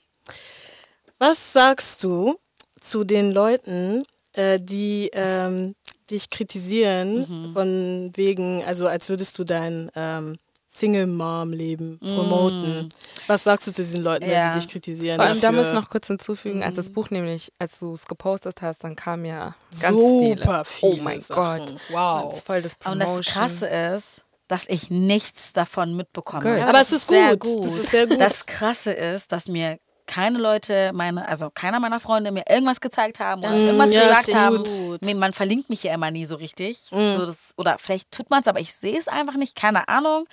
[1.18, 2.38] Was sagst du
[2.80, 4.04] zu den Leuten,
[4.34, 5.74] äh, die ähm,
[6.10, 7.52] dich kritisieren, Mhm.
[7.54, 10.36] von wegen, also als würdest du dein ähm,
[10.68, 12.88] Single-Mom-Leben promoten?
[13.26, 14.30] Was sagst du zu diesen Leuten, Mhm.
[14.30, 14.46] Ja.
[14.46, 15.16] wenn sie dich kritisieren?
[15.16, 18.06] Vor allem, da muss ich noch kurz hinzufügen, als das Buch nämlich, als du es
[18.06, 20.36] gepostet hast, dann kam ja ganz viele.
[20.36, 20.92] Super viele.
[20.92, 21.66] Oh mein Sachen.
[21.66, 21.74] Gott.
[21.90, 22.32] Wow.
[22.34, 26.42] Das voll das Und das Krasse ist, dass ich nichts davon mitbekomme.
[26.42, 26.60] Good.
[26.60, 27.62] Aber, Aber es ist ist sehr gut.
[27.62, 27.78] gut.
[27.78, 28.20] Das ist sehr gut.
[28.20, 33.20] Das Krasse ist, dass mir keine Leute, meine, also keiner meiner Freunde mir irgendwas gezeigt
[33.20, 34.56] haben oder Das ist irgendwas ja, gesagt haben.
[34.64, 35.14] gut.
[35.16, 36.78] Man verlinkt mich ja immer nie so richtig.
[36.90, 39.56] So das, oder vielleicht tut man es, aber ich sehe es einfach nicht.
[39.56, 40.26] Keine Ahnung.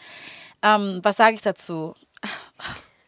[0.61, 1.93] Ähm, was sage ich dazu?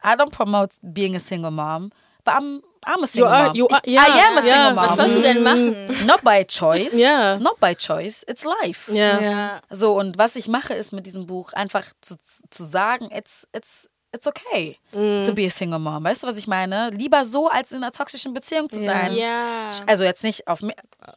[0.04, 1.92] I don't promote being a single mom,
[2.26, 3.56] but I'm, I'm a single are- mom.
[3.56, 4.54] you are- Ich- ja, I am a ja.
[4.56, 4.86] single mom.
[4.86, 6.06] Was sollst du denn machen?
[6.06, 6.94] Not by choice.
[6.98, 7.38] Ja.
[7.40, 8.24] Not by choice.
[8.28, 8.92] It's life.
[8.94, 9.20] ja.
[9.22, 9.62] Ja.
[9.70, 12.16] So, und was ich mache, ist mit diesem Buch einfach zu,
[12.50, 16.04] zu sagen, it's, it's, it's okay to be a single mom.
[16.04, 16.92] Weißt du, was ich meine?
[16.92, 19.14] Lieber so, als in einer toxischen Beziehung zu sein.
[19.16, 19.72] Ja.
[19.88, 20.60] Also jetzt nicht auf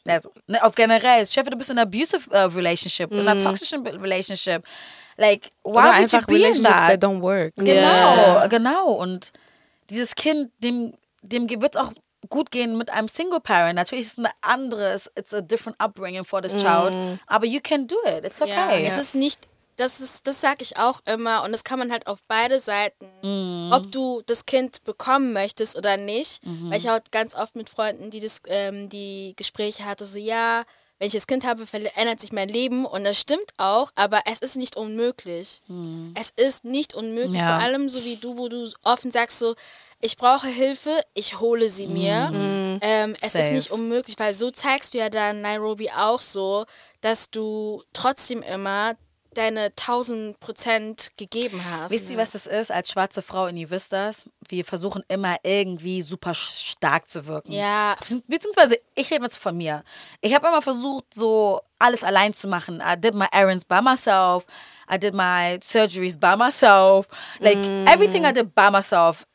[0.05, 1.27] also, ne, auf generell.
[1.27, 4.65] Chef, du bist in einer abusive uh, relationship, in einer toxischen Be- relationship.
[5.19, 6.91] Like, why Oder would you be in that?
[6.91, 7.55] that don't work.
[7.57, 8.47] Genau, Ja.
[8.49, 8.93] genau.
[8.93, 9.33] Und
[9.89, 11.93] dieses Kind, dem, dem wird es auch
[12.29, 13.77] gut gehen mit einem Single Parent.
[13.77, 17.19] Natürlich ist es eine andere, it's a different upbringing for this child.
[17.27, 18.25] Aber you can do it.
[18.25, 18.87] It's okay.
[18.87, 19.47] es ist nicht,
[19.77, 23.07] das ist, das sage ich auch immer und das kann man halt auf beide Seiten,
[23.23, 23.73] Mhm.
[23.73, 26.45] ob du das Kind bekommen möchtest oder nicht.
[26.47, 26.71] Mhm.
[26.71, 30.65] Weil ich auch ganz oft mit Freunden, die das, ähm, die Gespräche hatte, so ja,
[30.99, 34.39] wenn ich das Kind habe, verändert sich mein Leben und das stimmt auch, aber es
[34.39, 35.61] ist nicht unmöglich.
[36.15, 37.39] Es ist nicht unmöglich, Mhm.
[37.47, 37.57] Ja.
[37.59, 39.55] vor allem so wie du, wo du offen sagst so,
[40.01, 42.31] ich brauche Hilfe, ich hole sie mir.
[42.81, 43.53] Ähm, es ist Safe.
[43.53, 46.65] nicht unmöglich, weil so zeigst du ja dann Nairobi auch so,
[47.03, 48.95] dass du trotzdem immer
[49.37, 51.91] deine 1000 Prozent gegeben hast.
[51.91, 52.71] Wisst ihr, was das ist?
[52.71, 57.53] Als schwarze Frau, und ihr wisst das, wir versuchen immer irgendwie super stark zu wirken.
[57.53, 57.97] Ja.
[58.27, 59.85] Beziehungsweise, ich rede jetzt von mir.
[60.21, 62.83] Ich habe immer versucht, so alles allein zu machen.
[62.85, 64.47] I did my errands by myself.
[64.91, 67.09] I did my surgeries by myself.
[67.41, 69.27] Like, everything I did by myself.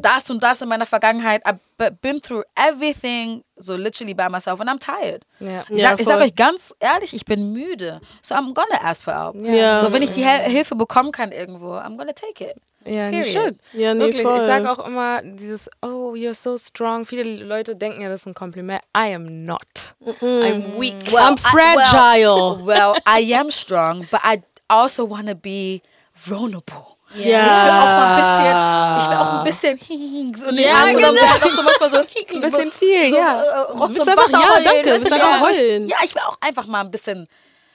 [0.00, 1.44] Das und das in meiner Vergangenheit.
[1.44, 4.60] I've be- been through everything, so literally by myself.
[4.60, 5.24] And I'm tired.
[5.40, 5.64] Ja.
[5.68, 8.00] Ich Ja, sag, ich sag euch ganz ehrlich, ich bin müde.
[8.22, 9.34] So I'm gonna ask for help.
[9.44, 9.80] Ja.
[9.82, 12.56] So wenn ich die Hel Hilfe bekommen kann irgendwo, I'm gonna take it.
[12.84, 13.56] Ja, you should.
[13.72, 14.22] Ja, nee, Wirklich.
[14.22, 14.36] voll.
[14.38, 17.04] Ich sage auch immer dieses, oh, you're so strong.
[17.04, 18.80] Viele Leute denken ja, das ist ein Kompliment.
[18.96, 19.94] I am not.
[20.22, 20.94] I'm weak.
[21.12, 22.64] I'm fragile.
[22.64, 25.82] Well, well, I am strong, but I also wanna be
[26.14, 26.97] vulnerable.
[27.14, 27.20] Ja.
[27.20, 27.24] Ich
[27.64, 31.12] will auch mal ein bisschen, ich will auch ein bisschen so den Ja, dann genau.
[31.14, 33.42] ich auch so manchmal so Ein bisschen viel, so, ja.
[33.42, 35.88] äh, Rotz und einfach- Wasser ja, danke, willst einfach heulen.
[35.88, 37.26] Ja, ich will auch einfach mal ein bisschen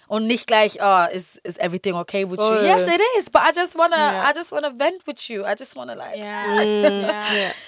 [0.08, 2.58] und nicht gleich, oh, is, is everything okay with Voll.
[2.58, 2.64] you?
[2.68, 4.30] Yes, it is, but I just wanna, Ja.
[4.30, 5.44] I just wanna vent with you.
[5.44, 6.62] I just wanna like, Ja.
[6.62, 7.12] Ja.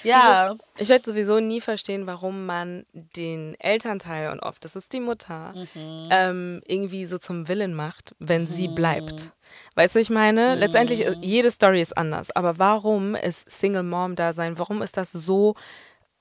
[0.03, 0.55] ja.
[0.77, 5.53] Ich werde sowieso nie verstehen, warum man den Elternteil und oft, das ist die Mutter,
[5.75, 9.31] ähm, irgendwie so zum Willen macht, wenn sie bleibt.
[9.75, 14.15] Weißt du, ich meine, letztendlich, äh, jede Story ist anders, aber warum ist Single Mom
[14.15, 14.57] da sein?
[14.57, 15.55] Warum ist das so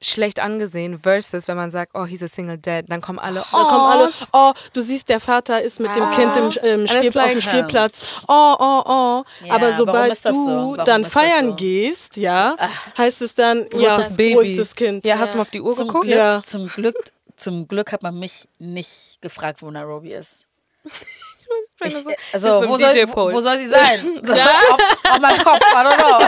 [0.02, 3.56] schlecht angesehen versus, wenn man sagt, oh, he's a single dad, dann kommen alle, oh,
[3.56, 7.04] Da kommen alle, oh, du siehst, der Vater ist mit dem Kind im, ähm, Spiel,
[7.06, 8.02] it's auf dem Spielplatz.
[8.28, 9.24] Oh, oh, oh.
[9.46, 10.76] Ja, Aber sobald ist du so?
[10.76, 11.52] Dann ist feiern so?
[11.52, 11.56] Ah.
[11.56, 12.56] gehst, ja,
[12.98, 15.04] heißt es dann, ja, das wo ist das Kind?
[15.06, 16.06] Ja, hast du mal auf die Uhr Zum geguckt?
[16.06, 16.42] Glück, Ja.
[16.44, 16.96] zum Glück,
[17.36, 20.44] zum Glück hat man mich nicht gefragt, wo Nairobi ist.
[21.84, 21.94] Ich,
[22.32, 24.20] also, wo soll, wo, wo soll sie sein?
[24.22, 26.26] auf, auf meinem Kopf, I don't know.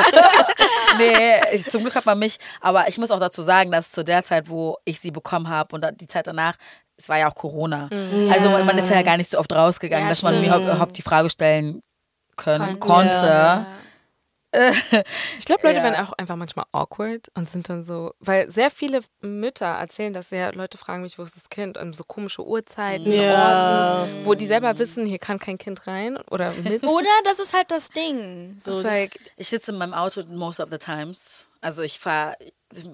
[0.98, 2.38] nee, ich, zum Glück hat man mich.
[2.60, 5.74] Aber ich muss auch dazu sagen, dass zu der Zeit, wo ich sie bekommen habe
[5.74, 6.56] und die Zeit danach,
[6.96, 7.88] es war ja auch Corona.
[8.32, 10.64] Also man ist ja gar nicht so oft rausgegangen, Ja, dass man mir stimmt.
[10.64, 11.82] überhaupt die Frage stellen
[12.36, 13.10] können, Konnte.
[13.10, 13.66] konnte.
[15.38, 15.84] Ich glaube, Leute Ja.
[15.84, 20.30] werden auch einfach manchmal awkward und sind dann so, weil sehr viele Mütter erzählen, dass
[20.30, 21.76] ja Leute fragen mich, wo ist das Kind?
[21.78, 23.30] Und so komische Uhrzeiten, Ja.
[23.32, 26.82] Orten, wo die selber wissen, hier kann kein Kind rein oder mit.
[26.86, 28.56] Oder das ist halt das Ding.
[28.58, 31.44] So, das, like, Ich sitze in meinem Auto most of the times.
[31.60, 32.36] Also ich fahre,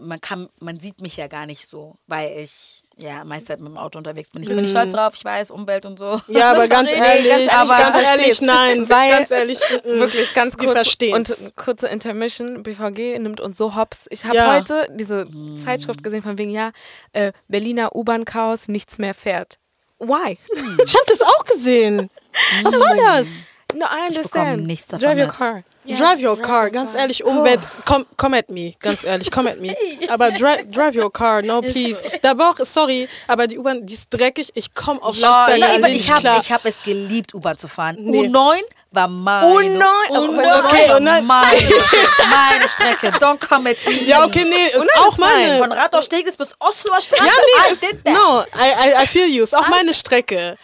[0.00, 3.68] man kann, man sieht mich ja gar nicht so, weil ich ja meist halt mit
[3.68, 4.42] dem Auto unterwegs bin.
[4.42, 6.20] Ich bin nicht stolz drauf, ich weiß, Umwelt und so.
[6.28, 10.00] Ja, aber ganz ehrlich, ganz ganz, ehrlich, ehrlich, nein, Weil- ganz ehrlich, mm, mm.
[10.00, 12.62] wirklich ganz kurz und kurze Intermission.
[12.62, 13.98] BVG nimmt uns so hops.
[14.10, 14.54] Ich habe Ja.
[14.54, 15.26] heute diese
[15.64, 16.72] Zeitschrift gesehen von wegen, ja,
[17.12, 19.58] äh, Berliner U-Bahn-Chaos, nichts mehr fährt.
[19.98, 20.36] Why?
[20.84, 22.10] Ich habe das auch gesehen.
[22.62, 23.26] Was soll das?
[23.74, 24.66] No, I understand.
[24.66, 25.36] nichts davon Drive your mit.
[25.36, 25.62] car.
[25.84, 27.00] Ja, drive your drive car, your ganz car.
[27.00, 29.74] ehrlich, Umwelt, come, come at me, ganz ehrlich, come at me.
[30.08, 32.00] Aber dri drive your car, no please.
[32.22, 35.78] Der Bauch, sorry, aber die U-Bahn, die ist dreckig, ich komme auf Oh, Laufsteine nein,
[35.78, 36.40] aber nicht ich habe klar.
[36.40, 37.96] ich hab es geliebt, U-Bahn zu fahren.
[37.98, 38.28] Nee.
[38.28, 38.60] U9
[38.92, 39.46] war meine.
[39.54, 39.82] U9?
[40.10, 41.50] U9 Okay, war und dann- meine,
[42.30, 43.08] meine Strecke.
[43.18, 44.04] Don't come at me.
[44.04, 45.58] ja, okay, nee, ist auch meine.
[45.58, 47.24] Von Rathaus Steglitz bis Osloer Straße.
[47.24, 50.56] Ja, nee, I ist, no, I, I, I feel you, ist auch meine Strecke.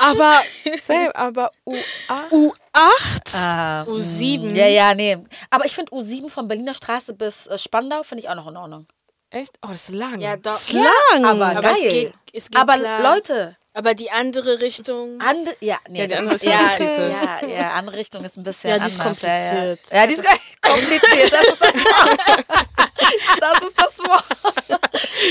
[0.00, 0.40] Aber
[0.86, 2.30] Same, aber U8.
[2.30, 3.36] U8?
[3.36, 4.54] Ah, U7.
[4.54, 5.18] Ja, ja, nee.
[5.50, 8.56] Aber ich finde U7 von Berliner Straße bis äh, Spandau finde ich auch noch in
[8.56, 8.86] Ordnung.
[9.30, 9.58] Echt?
[9.62, 10.20] Oh, das ist lang.
[10.20, 10.60] ja, doch.
[10.72, 11.24] Lang.
[11.24, 11.74] Aber, Aber geil.
[11.74, 13.14] es geht, es geht aber klar.
[13.14, 15.18] Leute, Aber die andere Richtung.
[15.20, 17.16] andere, ja, nee, Ja, die andere ist ja, kritisch.
[17.22, 19.20] ja, ja, andere Richtung ist ein bisschen Ja, die ist anders.
[19.20, 19.80] kompliziert.
[19.90, 20.02] Ja, ja.
[20.02, 20.24] ja die ist
[20.60, 21.32] kompliziert.
[21.32, 23.40] Das ist das Wort.
[23.40, 24.24] Das ist das Wort.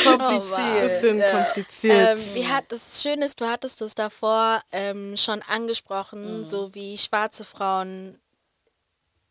[0.05, 1.01] kompliziert.
[1.01, 1.43] Bisschen ja.
[1.43, 2.17] kompliziert.
[2.17, 6.97] Ähm, wie hat das Schöne ist, du hattest es davor ähm, schon angesprochen, so wie
[6.97, 8.19] schwarze Frauen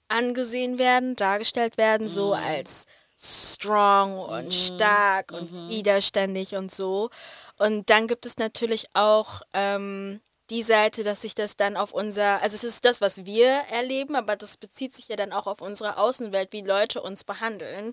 [0.08, 2.86] angesehen werden, dargestellt werden, so als
[3.22, 7.10] strong und stark und widerständig und so.
[7.58, 12.42] Und dann gibt es natürlich auch ähm, die Seite, dass sich das dann auf unser,
[12.42, 15.60] also es ist das, was wir erleben, aber das bezieht sich ja dann auch auf
[15.60, 17.92] unsere Außenwelt, wie Leute uns behandeln,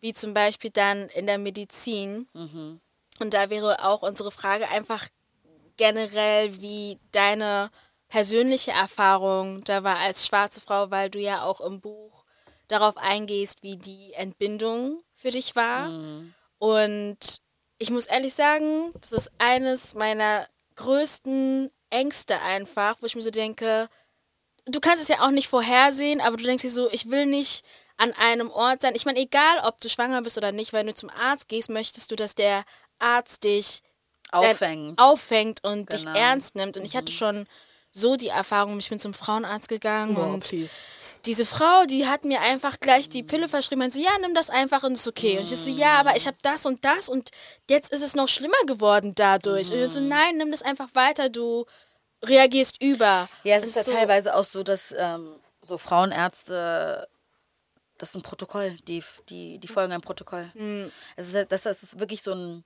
[0.00, 2.28] wie zum Beispiel dann in der Medizin.
[3.20, 5.06] Und da wäre auch unsere Frage einfach
[5.78, 7.70] generell, wie deine
[8.08, 12.15] persönliche Erfahrung da war als schwarze Frau, weil du ja auch im Buch
[12.68, 15.90] darauf eingehst, wie die Entbindung für dich war.
[16.58, 17.40] Und
[17.78, 23.30] ich muss ehrlich sagen, das ist eines meiner größten Ängste einfach, wo ich mir so
[23.30, 23.88] denke,
[24.66, 27.64] du kannst es ja auch nicht vorhersehen, aber du denkst dir so, ich will nicht
[27.96, 28.94] an einem Ort sein.
[28.94, 32.10] Ich meine, egal ob du schwanger bist oder nicht, wenn du zum Arzt gehst, möchtest
[32.10, 32.64] du, dass der
[32.98, 33.82] Arzt dich
[34.32, 34.98] Auffängt.
[35.00, 36.18] auffängt und dich Genau.
[36.18, 36.76] ernst nimmt.
[36.76, 37.46] Und ich hatte schon
[37.92, 40.74] so die Erfahrung, ich bin zum Frauenarzt gegangen oh, und please.
[41.26, 44.48] Diese Frau, die hat mir einfach gleich die Pille verschrieben und so, ja, nimm das
[44.50, 45.38] einfach und ist okay.
[45.38, 47.30] Und ich so, ja, aber ich habe das und das und
[47.68, 49.70] jetzt ist es noch schlimmer geworden dadurch.
[49.70, 51.66] Und ich so, nein, nimm das einfach weiter, du
[52.24, 53.28] reagierst über.
[53.44, 57.08] Ja, es ist ja so, teilweise auch so, dass ähm, so Frauenärzte,
[57.98, 60.50] das ist ein Protokoll, die, die, die folgen einem Protokoll.
[61.16, 62.64] Es ist, das, das ist wirklich so ein,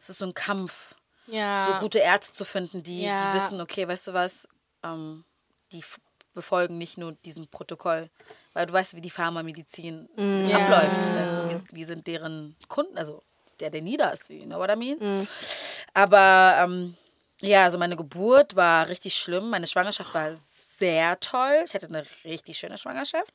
[0.00, 0.94] es ist so ein Kampf,
[1.26, 1.66] Ja.
[1.66, 3.32] so gute Ärzte zu finden, die, Ja.
[3.32, 4.48] die wissen, okay, weißt du was,
[4.82, 5.24] ähm,
[5.72, 5.82] die
[6.38, 8.08] befolgen nicht nur diesem Protokoll,
[8.54, 10.08] weil du weißt, wie die Pharmamedizin
[10.46, 10.56] Ja.
[10.56, 11.12] abläuft.
[11.14, 13.22] Weißt du, wie, wie sind deren Kunden, also
[13.60, 14.98] der, der nieder ist, you know what I mean?
[15.94, 16.96] Aber ähm,
[17.40, 19.50] ja, also meine Geburt war richtig schlimm.
[19.50, 20.30] Meine Schwangerschaft war
[20.78, 21.62] sehr toll.
[21.64, 23.32] Ich hatte eine richtig schöne Schwangerschaft.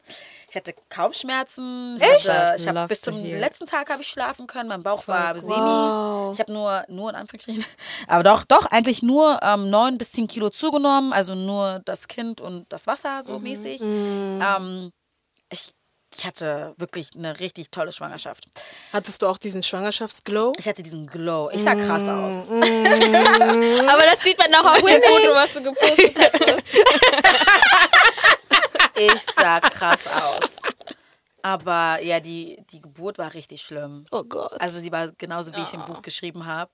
[0.49, 1.97] Ich hatte kaum Schmerzen.
[1.97, 3.39] Ich, hatte, ich habe bis zum hear.
[3.39, 4.69] letzten Tag habe ich schlafen können.
[4.69, 6.33] Mein Bauch war semi.
[6.33, 7.65] Ich habe nur, nur in Anführungsstrichen,
[8.07, 11.13] aber doch, doch eigentlich nur ähm, 9 bis 10 Kilo zugenommen.
[11.13, 13.81] Also nur das Kind und das Wasser so mäßig.
[13.81, 14.91] Ähm,
[15.49, 15.73] ich,
[16.17, 18.45] ich hatte wirklich eine richtig tolle Schwangerschaft.
[18.91, 20.53] Hattest du auch diesen Schwangerschaftsglow?
[20.57, 21.49] Ich hatte diesen Glow.
[21.53, 22.49] Ich sah krass aus.
[22.51, 26.15] Aber das sieht man noch auf dem Foto, was du gepostet
[26.47, 26.63] hast.
[28.95, 30.57] Ich sah krass aus.
[31.43, 34.05] Aber ja, die, die Geburt war richtig schlimm.
[34.11, 34.59] Oh Gott.
[34.59, 36.71] Also die war genauso, wie ich im Buch geschrieben habe.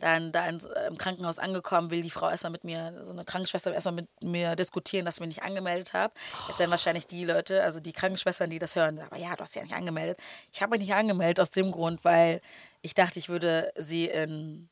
[0.00, 3.24] Dann da ins, äh, im Krankenhaus angekommen, will die Frau erstmal mit mir, so eine
[3.24, 6.14] Krankenschwester erstmal mit mir diskutieren, dass ich mich nicht angemeldet habe.
[6.48, 9.42] Jetzt werden wahrscheinlich die Leute, also die Krankenschwestern, die das hören, sagen, aber ja, du
[9.42, 10.18] hast ja nicht angemeldet.
[10.52, 12.40] Ich habe mich nicht angemeldet aus dem Grund, weil
[12.82, 14.68] ich dachte, ich würde sie in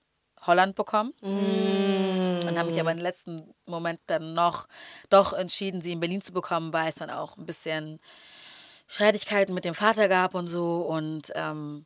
[0.46, 1.12] Holland bekommen.
[1.20, 4.66] Und habe mich aber im letzten Moment dann noch
[5.10, 8.00] doch entschieden, sie in Berlin zu bekommen, weil es dann auch ein bisschen
[8.88, 10.78] Streitigkeiten mit dem Vater gab und so.
[10.78, 11.84] Und ähm,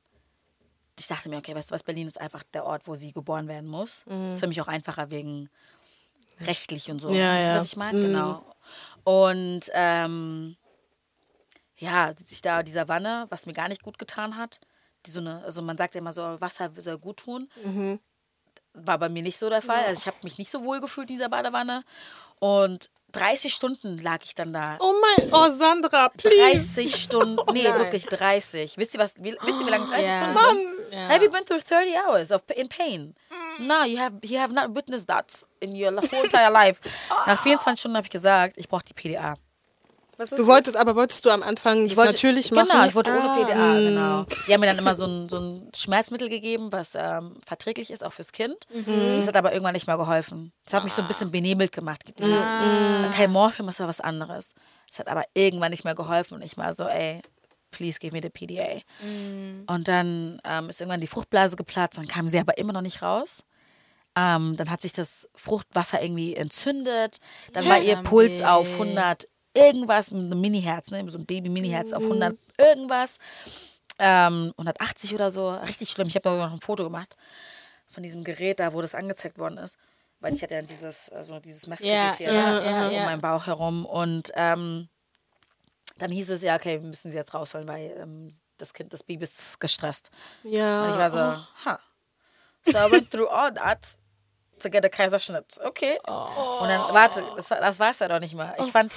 [0.98, 3.48] ich dachte mir, okay, weißt du was, Berlin ist einfach der Ort, wo sie geboren
[3.48, 4.04] werden muss.
[4.30, 5.50] Ist für mich auch einfacher wegen
[6.40, 7.10] rechtlich und so.
[7.10, 7.56] Ja, weißt du, ja.
[7.56, 8.00] was ich meine?
[8.00, 8.44] Genau.
[9.04, 10.56] Und ähm,
[11.76, 14.60] ja, sitze ich da in dieser Wanne, was mir gar nicht gut getan hat.
[15.04, 17.48] Die so eine, also man sagt ja immer so, Wasser soll gut tun.
[18.74, 19.84] War bei mir nicht so der Fall.
[19.84, 21.82] Also ich habe mich nicht so wohl gefühlt in dieser Badewanne.
[22.38, 24.76] Und 30 Stunden lag ich dann da.
[24.80, 26.74] Oh mein, oh Sandra, please.
[26.74, 28.76] 30 Stunden, nee, wirklich 30.
[28.76, 30.16] Wisst ihr, was, wie, wisst ihr, wie lange 30 Ja.
[30.18, 30.56] Stunden Mann.
[30.56, 31.08] sind?
[31.10, 33.14] Have you been through 30 hours of in pain?
[33.58, 36.80] No, you have, you have not witnessed that in your whole entire life.
[37.26, 39.34] Nach 24 Stunden habe ich gesagt, ich brauche die PDA.
[40.30, 42.68] Du wolltest, aber wolltest du am Anfang das natürlich machen?
[42.70, 43.36] Genau, ich wollte ohne Ah.
[43.44, 44.26] PDA, genau.
[44.46, 48.04] Die haben mir dann immer so ein, so ein Schmerzmittel gegeben, was ähm, verträglich ist,
[48.04, 48.56] auch fürs Kind.
[49.18, 50.52] Das hat aber irgendwann nicht mehr geholfen.
[50.64, 52.02] Das hat mich so ein bisschen benebelt gemacht.
[52.18, 52.40] Dieses,
[53.16, 54.54] Kein Morphium, das war was anderes.
[54.88, 57.22] Das hat aber irgendwann nicht mehr geholfen und ich war so, ey,
[57.70, 58.82] please give me the PDA.
[59.66, 63.00] Und dann ähm, ist irgendwann die Fruchtblase geplatzt, dann kam sie aber immer noch nicht
[63.02, 63.42] raus.
[64.14, 67.16] Ähm, dann hat sich das Fruchtwasser irgendwie entzündet.
[67.54, 71.08] Dann war ihr Puls auf 100 irgendwas, mit einem Mini-Herz, ne?
[71.10, 73.16] so ein Baby-Mini-Herz auf 100 irgendwas.
[73.98, 75.50] Ähm, 180 oder so.
[75.50, 76.08] Richtig schlimm.
[76.08, 77.16] Ich habe da noch ein Foto gemacht
[77.88, 79.76] von diesem Gerät da, wo das angezeigt worden ist.
[80.20, 83.04] Weil ich hatte ja dieses, also dieses Messgerät hier ja, ja, um ja.
[83.04, 83.84] meinen Bauch herum.
[83.84, 84.88] Und ähm,
[85.98, 89.02] dann hieß es ja, okay, wir müssen sie jetzt rausholen, weil ähm, das Kind, das
[89.02, 90.10] Baby ist gestresst.
[90.44, 90.84] Ja.
[90.84, 91.76] Und ich war so, huh.
[92.64, 93.98] So I went through all that
[94.60, 95.60] to get a Kaiserschnitt.
[95.64, 95.98] Okay.
[96.04, 98.54] Und dann, warte, das, das war es ja doch nicht mal.
[98.60, 98.92] Ich fand,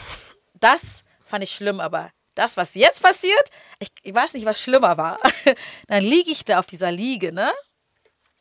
[0.65, 4.97] das fand ich schlimm, aber das, was jetzt passiert, ich, ich weiß nicht, was schlimmer
[4.97, 5.19] war.
[5.87, 7.51] dann liege ich da auf dieser Liege, ne?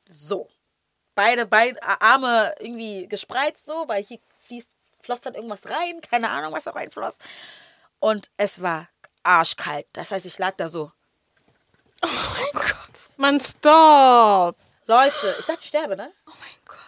[0.08, 0.48] So.
[1.14, 6.00] Beide, beide Arme irgendwie gespreizt so, weil hier fließt, floss dann irgendwas rein.
[6.00, 7.18] Keine Ahnung, was da reinfloss.
[8.00, 8.88] Und es war
[9.22, 9.86] arschkalt.
[9.92, 10.90] Das heißt, ich lag da so.
[13.16, 14.56] Mann, stop.
[14.86, 16.10] Leute, ich dachte, ich sterbe, ne?
[16.26, 16.78] Oh mein Gott.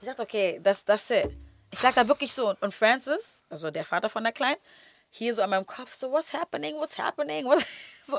[0.00, 1.47] Ich dachte, okay, das das it.
[1.70, 4.58] Ich lag da wirklich so und Francis, also der Vater von der Kleinen,
[5.10, 7.66] hier so an meinem Kopf so, what's happening, what's happening, what's
[8.06, 8.18] so.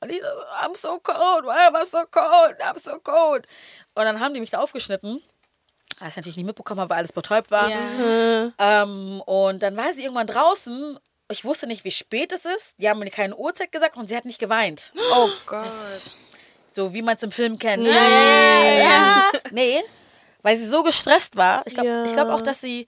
[0.00, 0.26] Und ich so,
[0.66, 3.46] I'm so cold, why am I so cold, I'm so cold.
[3.94, 5.22] Und dann haben die mich da aufgeschnitten,
[5.98, 7.68] was ich natürlich nicht mitbekommen habe, weil alles betäubt war.
[8.58, 10.98] Ähm, und dann war sie irgendwann draußen.
[11.30, 12.80] Ich wusste nicht, wie spät es ist.
[12.80, 14.92] Die haben mir keine Uhrzeit gesagt und sie hat nicht geweint.
[15.12, 15.66] Oh Gott.
[16.72, 17.84] So wie man es im Film kennt.
[17.86, 19.30] Ja, ja, ja.
[19.50, 19.82] Nee,
[20.42, 21.66] weil sie so gestresst war.
[21.66, 22.04] Ich glaube Ja.
[22.04, 22.86] ich glaub auch, dass sie,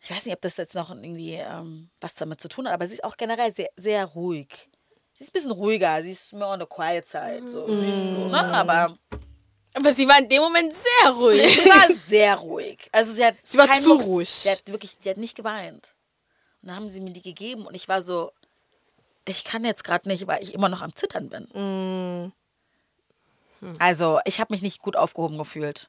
[0.00, 2.86] ich weiß nicht, ob das jetzt noch irgendwie ähm, was damit zu tun hat, aber
[2.86, 4.68] sie ist auch generell sehr, sehr ruhig.
[5.14, 7.46] Sie ist ein bisschen ruhiger, sie ist mehr on the quiet side.
[7.48, 7.66] So.
[7.68, 8.40] Sie ist so, ne?
[8.54, 8.98] Aber
[9.76, 11.60] Aber sie war in dem Moment sehr ruhig.
[11.62, 12.88] sie war sehr ruhig.
[12.92, 14.06] Also sie hat Sie war zu Mucks.
[14.06, 14.28] ruhig.
[14.28, 15.94] Sie hat wirklich, die hat nicht geweint.
[16.62, 18.32] Und dann haben sie mir die gegeben und ich war so,
[19.26, 21.44] ich kann jetzt gerade nicht, weil ich immer noch am Zittern bin.
[21.54, 22.32] Mm.
[23.78, 25.88] Also ich habe mich nicht gut aufgehoben gefühlt.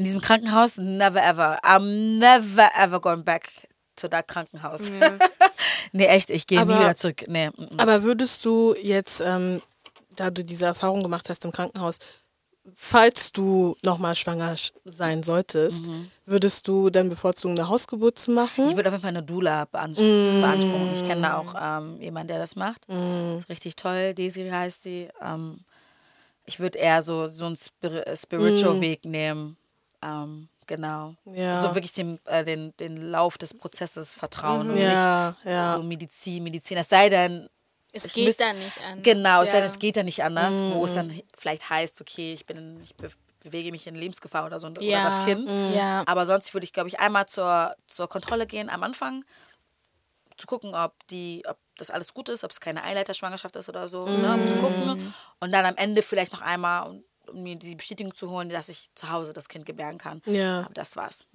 [0.00, 1.58] In diesem Krankenhaus, never ever.
[1.62, 3.50] I'm never ever going back
[3.96, 4.80] to that Krankenhaus.
[5.92, 7.22] nee, echt, ich gehe nie wieder zurück.
[7.28, 7.68] Nee, mm, mm.
[7.78, 9.60] Aber würdest du jetzt, ähm,
[10.16, 11.98] da du diese Erfahrung gemacht hast im Krankenhaus,
[12.74, 16.10] falls du nochmal schwanger sch- sein solltest, Mhm.
[16.24, 18.70] würdest du dann bevorzugen, eine Hausgeburt zu machen?
[18.70, 20.40] Ich würde auf jeden Fall eine Doula beanspr Mm.
[20.40, 20.90] beanspruchen.
[20.94, 22.80] Ich kenne da auch ähm, jemanden, der das macht.
[22.88, 24.14] Ist Richtig toll.
[24.14, 25.08] Daisy heißt sie.
[25.22, 25.60] Ähm,
[26.46, 29.56] ich würde eher so, so einen Spir spiritual Weg nehmen.
[30.02, 31.14] Ähm, genau.
[31.26, 31.60] Ja.
[31.60, 34.70] So wirklich dem, äh, den, den Lauf des Prozesses vertrauen.
[34.70, 35.74] Und Ja, nicht ja.
[35.74, 36.78] so Medizin, Medizin.
[36.78, 37.48] Es sei denn,
[37.92, 39.02] Es Ich geht müsst- dann nicht an.
[39.02, 39.62] Genau, es sei ja.
[39.64, 40.84] denn, es geht ja nicht anders, wo Mm.
[40.84, 43.10] es dann vielleicht heißt, okay, ich bin, in- ich be
[43.42, 45.50] bewege mich in Lebensgefahr oder so oder Ja, das Kind.
[45.74, 46.04] ja.
[46.06, 49.24] Aber sonst würde ich, glaube ich, einmal zur, zur Kontrolle gehen am Anfang,
[50.36, 53.88] zu gucken, ob die, ob das alles gut ist, ob es keine Eileiterschwangerschaft ist oder
[53.88, 55.14] so, ne, um zu gucken.
[55.40, 58.88] Und dann am Ende vielleicht noch einmal, um, mir die Bestätigung zu holen, dass ich
[58.94, 60.22] zu Hause das Kind gebären kann.
[60.26, 60.60] Ja.
[60.64, 61.26] Aber das war's.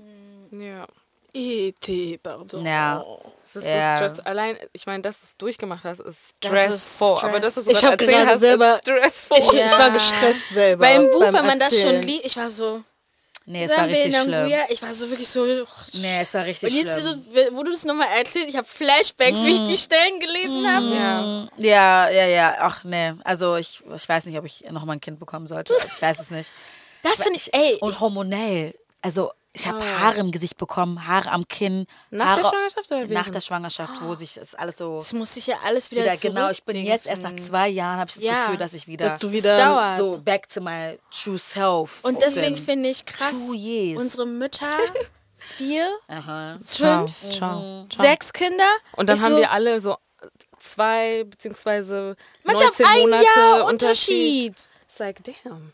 [0.51, 0.87] Ja.
[1.33, 2.17] E.T.
[2.23, 2.65] pardon.
[2.65, 3.03] Ja.
[3.53, 3.97] Das ist Ja.
[3.97, 4.19] Stress.
[4.21, 7.15] Allein, ich meine, dass du es durchgemacht hast, ist Das stressful.
[7.17, 9.37] ist Aber das ist Ich hab gerade selber- stressful.
[9.39, 9.65] Ich, Ja.
[9.65, 10.85] ich war gestresst selber.
[10.85, 12.03] Weil im Buch, beim wenn man das schon Erzählen.
[12.07, 12.83] liest, ich war so,
[13.47, 14.51] Nee, es war richtig schlimm.
[14.69, 15.45] Ich war so wirklich so.
[15.45, 17.23] Nee, es war richtig Und jetzt, schlimm.
[17.33, 20.87] so, wo du das nochmal erzählt, ich habe Flashbacks, wie ich die Stellen gelesen habe.
[20.95, 21.47] Ja.
[21.57, 22.55] Ja, ja, ja.
[22.59, 23.13] Ach nee.
[23.23, 25.75] Also ich, ich weiß nicht, ob ich noch mal ein Kind bekommen sollte.
[25.75, 26.51] Also ich weiß es nicht.
[27.03, 28.73] Das finde ich, ey, Und hormonell.
[29.03, 31.87] Also ich habe Haare im Gesicht bekommen, Haare am Kinn.
[32.11, 33.35] Nach Haare der Schwangerschaft oder Nach während?
[33.35, 36.49] der Schwangerschaft, wo sich das alles so das muss sich ja alles wieder, wieder, genau,
[36.51, 38.43] ich bin jetzt erst nach zwei Jahren, habe ich das Ja.
[38.45, 39.97] Gefühl, dass ich wieder Dass du wieder dauert.
[39.97, 43.33] so back to my true self Und deswegen finde ich krass,
[43.95, 44.67] unsere Mütter,
[45.57, 46.57] vier, Aha.
[46.67, 48.05] Ciao, fünf, ciao, ciao.
[48.05, 48.63] sechs Kinder.
[48.97, 49.95] Und dann ich haben so, wir alle so
[50.59, 54.49] zwei beziehungsweise manche 19 haben ein Monate Jahr Unterschied.
[54.49, 54.69] Unterschied.
[54.89, 55.73] It's like, damn.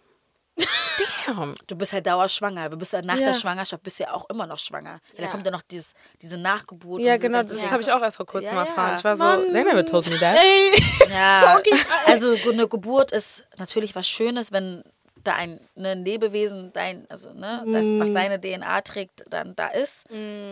[1.26, 1.56] Damn.
[1.68, 2.70] Du bist halt dauerschwanger.
[2.70, 3.26] Du bist ja nach Ja.
[3.28, 5.00] der Schwangerschaft bist ja auch immer noch schwanger.
[5.18, 7.02] Ja, Da kommt ja noch dieses, diese Nachgeburt.
[7.02, 8.98] Ja, genau, ganze das habe ich auch erst vor kurzem Ja, erfahren.
[8.98, 10.38] Ich war so, they never told me that.
[10.38, 11.82] Ey, Ja, Sorry.
[12.06, 14.84] also eine Geburt ist natürlich was Schönes, wenn
[15.24, 18.00] da ein ne, Lebewesen, dein, also ne, das, Mm.
[18.00, 20.06] was deine DNA trägt, dann da ist.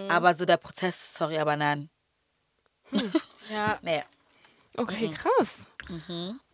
[0.09, 1.89] Aber so der Prozess, sorry, aber nein.
[3.51, 4.03] Ja, Nee.
[4.77, 5.49] Okay, krass.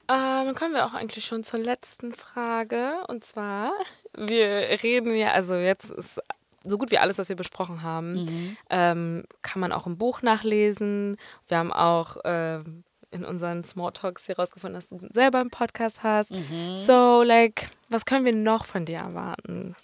[0.08, 3.04] Ähm, dann kommen wir auch eigentlich schon zur letzten Frage.
[3.08, 3.72] Und zwar,
[4.14, 4.48] wir
[4.84, 6.22] reden ja, also jetzt ist
[6.64, 11.18] so gut wie alles, was wir besprochen haben, ähm, kann man auch im Buch nachlesen.
[11.48, 16.32] Wir haben auch ähm, in unseren Smalltalks hier rausgefunden, dass du selber einen Podcast hast.
[16.78, 19.76] So, like, was können wir noch von dir erwarten?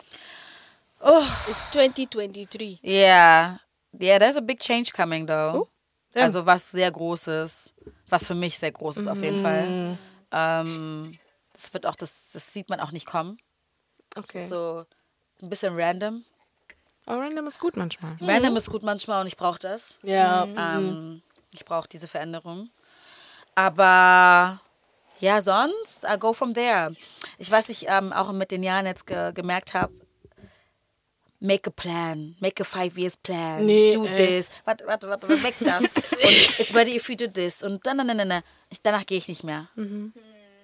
[1.50, 2.80] it's 2023.
[2.84, 3.58] Yeah.
[4.00, 5.68] Yeah, there's a big change coming though.
[6.16, 6.20] Oh.
[6.20, 7.74] Also was sehr Großes,
[8.10, 9.98] was für mich sehr groß ist auf jeden Fall.
[10.32, 11.18] Ähm,
[11.54, 13.38] das wird auch, das, das sieht man auch nicht kommen.
[14.12, 14.44] Das Okay.
[14.44, 14.86] ist so
[15.42, 16.24] ein bisschen random.
[17.08, 18.18] Oh, random ist gut manchmal.
[18.22, 19.96] Random ist gut manchmal und ich brauche das.
[20.04, 21.22] Ja, Ähm,
[21.54, 22.70] ich brauche diese Veränderung.
[23.56, 24.62] Aber
[25.20, 26.96] ja, sonst, I go from there.
[27.38, 29.94] Ich weiß, ich ähm, auch mit den Jahren jetzt ge gemerkt habe,
[31.42, 34.16] make a plan, make a five years plan, Nee, do ey.
[34.16, 35.84] this, warte, warte, warte, weg das.
[35.96, 37.64] und it's better if you do this.
[37.64, 39.68] Und dann, dann, dann, dann, ich, danach gehe ich nicht mehr.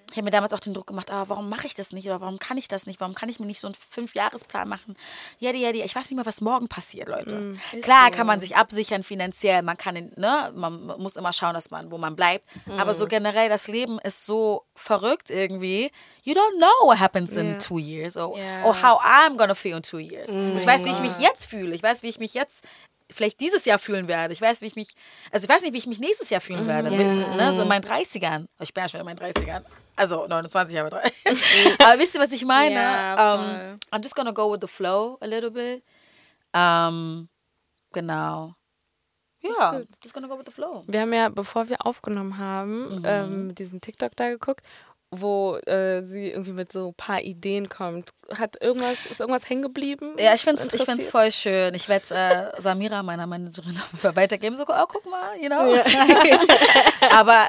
[0.09, 2.21] Ich habe mir damals auch den Druck gemacht, ah, warum mache ich das nicht oder
[2.21, 3.01] warum kann ich das nicht?
[3.01, 4.95] Warum kann ich mir nicht so einen Fünfjahresplan machen?
[5.39, 7.55] Ja, ja, ja, ich weiß nicht mehr, was morgen passiert, Leute.
[7.81, 11.71] Klar kann man sich absichern finanziell, man kann, in- ne, man muss immer schauen, dass
[11.71, 12.45] man, wo man bleibt.
[12.77, 15.91] Aber so generell, das Leben ist so verrückt irgendwie.
[16.23, 17.57] You don't know what happens in Ja.
[17.57, 18.63] two years or, Ja.
[18.63, 20.29] or how I'm gonna feel in two years.
[20.31, 21.75] Ich weiß, wie ich mich jetzt fühle.
[21.75, 22.63] Ich weiß, wie ich mich jetzt
[23.09, 24.33] vielleicht dieses Jahr fühlen werde.
[24.33, 24.89] Ich weiß, wie ich mich,
[25.31, 26.91] also ich weiß nicht, wie ich mich nächstes Jahr fühlen werde.
[26.91, 28.47] Mit, ne, so in meinen 30ern.
[28.59, 29.63] Ich bin ja schon in meinen 30ern.
[29.97, 31.11] Also 29 Jahre drei.
[31.83, 32.75] Aber wisst ihr, was ich meine?
[32.75, 33.77] Ja, Ähm, voll.
[33.91, 35.83] I'm just gonna go with the flow a little bit.
[36.53, 37.27] Ähm,
[37.91, 38.53] genau.
[39.41, 40.83] Ja, just gonna go with the flow.
[40.87, 44.65] Wir haben ja, bevor wir aufgenommen haben, ähm, diesen TikTok da geguckt,
[45.09, 48.11] wo äh, sie irgendwie mit so ein paar Ideen kommt.
[48.33, 50.15] Hat irgendwas, ist irgendwas hängen geblieben?
[50.19, 51.73] Ja, ich find's, ich find's voll schön.
[51.75, 53.79] Ich werde es äh, Samira, meiner Managerin,
[54.15, 54.55] weitergeben.
[54.57, 55.75] So, oh, guck mal, you know.
[57.17, 57.47] Aber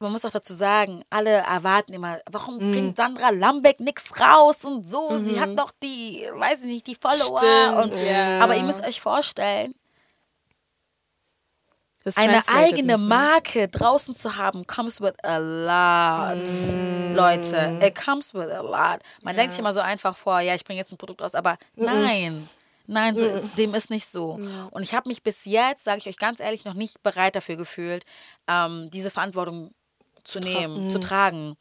[0.00, 4.88] man muss auch dazu sagen, alle erwarten immer, warum bringt Sandra Lambeck nichts raus und
[4.88, 5.16] so?
[5.16, 7.82] Sie hat doch die, weiß ich nicht, die Follower.
[7.82, 8.40] Und, ja.
[8.40, 9.74] Aber ihr müsst euch vorstellen,
[12.04, 13.08] Das eine translated eigene nicht, ne?
[13.08, 16.48] Marke draußen zu haben, comes with a lot,
[17.16, 17.80] Leute.
[17.84, 19.00] It comes with a lot.
[19.22, 21.58] Man denkt sich immer so einfach vor, ja, ich bringe jetzt ein Produkt raus, aber
[21.76, 22.48] nein.
[22.90, 24.40] Nein, so ist, dem ist nicht so.
[24.70, 27.56] Und ich habe mich bis jetzt, sage ich euch ganz ehrlich, noch nicht bereit dafür
[27.56, 28.06] gefühlt,
[28.46, 29.74] ähm, diese Verantwortung
[30.28, 31.56] zu nehmen, zu tragen.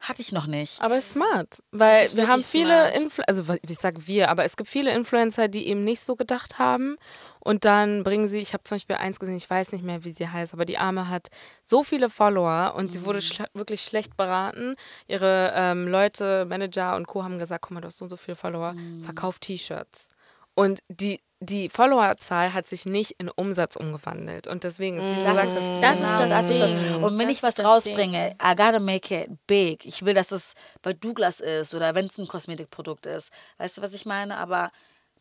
[0.00, 0.80] Hatte ich noch nicht.
[0.80, 2.92] Aber es ist smart, weil ist wir haben viele.
[2.92, 6.60] Influ also ich sage wir, aber es gibt viele Influencer, die eben nicht so gedacht
[6.60, 6.96] haben
[7.40, 10.12] Und dann bringen sie, ich habe zum Beispiel eins gesehen, ich weiß nicht mehr, wie
[10.12, 11.28] sie heißt, aber die Arme hat
[11.64, 14.76] so viele Follower und sie wurde schle wirklich schlecht beraten.
[15.06, 17.24] Ihre ähm, Leute, Manager und Co.
[17.24, 20.06] haben gesagt, guck mal, du hast so und so viele Follower, verkauf T-Shirts.
[20.54, 24.48] Und die, die Followerzahl hat sich nicht in Umsatz umgewandelt.
[24.48, 26.70] Und deswegen, wie du Das sagst, ist, Das ist genau, das ist das.
[26.70, 27.04] Ding.
[27.04, 29.86] Und wenn Das ich was ist das rausbringe, I gotta make it big.
[29.86, 33.30] Ich will, dass es bei Douglas ist oder wenn es ein Kosmetikprodukt ist.
[33.58, 34.36] Weißt du, was ich meine?
[34.36, 34.72] Aber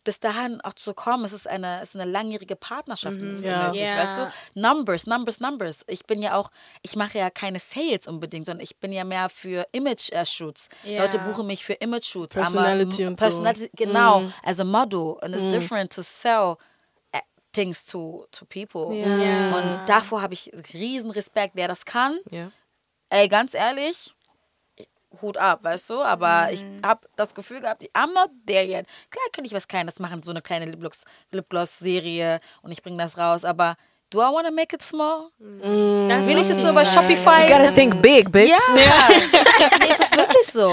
[0.08, 3.18] bis dahin auch zu kommen, es ist eine, es ist eine langjährige Partnerschaft.
[3.42, 3.68] Ja.
[3.68, 3.98] nötig, Ja.
[3.98, 4.60] Weißt du?
[4.62, 5.80] Numbers, Numbers, Numbers.
[5.88, 6.50] Ich bin ja auch,
[6.82, 10.70] ich mache ja keine Sales unbedingt, sondern ich bin ja mehr für Image-Shoots.
[10.86, 11.02] Ja.
[11.02, 12.36] Leute buchen mich für Image-Shoots.
[12.36, 13.26] Personality Aber, und so.
[13.26, 15.18] Personality, Genau, as a model.
[15.20, 16.56] And it's different to sell
[17.14, 17.20] uh,
[17.52, 18.96] things to, to people.
[18.96, 19.58] Ja.
[19.58, 22.18] Und davor habe ich riesen Respekt, wer das kann.
[23.10, 24.16] Ey, ganz ehrlich,
[25.22, 26.02] Hut ab, weißt du?
[26.04, 28.86] Aber ich habe das Gefühl gehabt, I'm not there yet.
[29.10, 33.18] Klar könnte ich was Kleines machen, so eine kleine Lipgloss- Lipgloss-Serie und ich bringe das
[33.18, 33.76] raus, aber
[34.10, 35.30] do I want to make it small?
[35.40, 36.86] Das Will ich es so bei.
[36.86, 37.44] Shopify?
[37.44, 38.50] You gotta das- think big, bitch.
[38.50, 40.70] ja, nee, es ist wirklich so.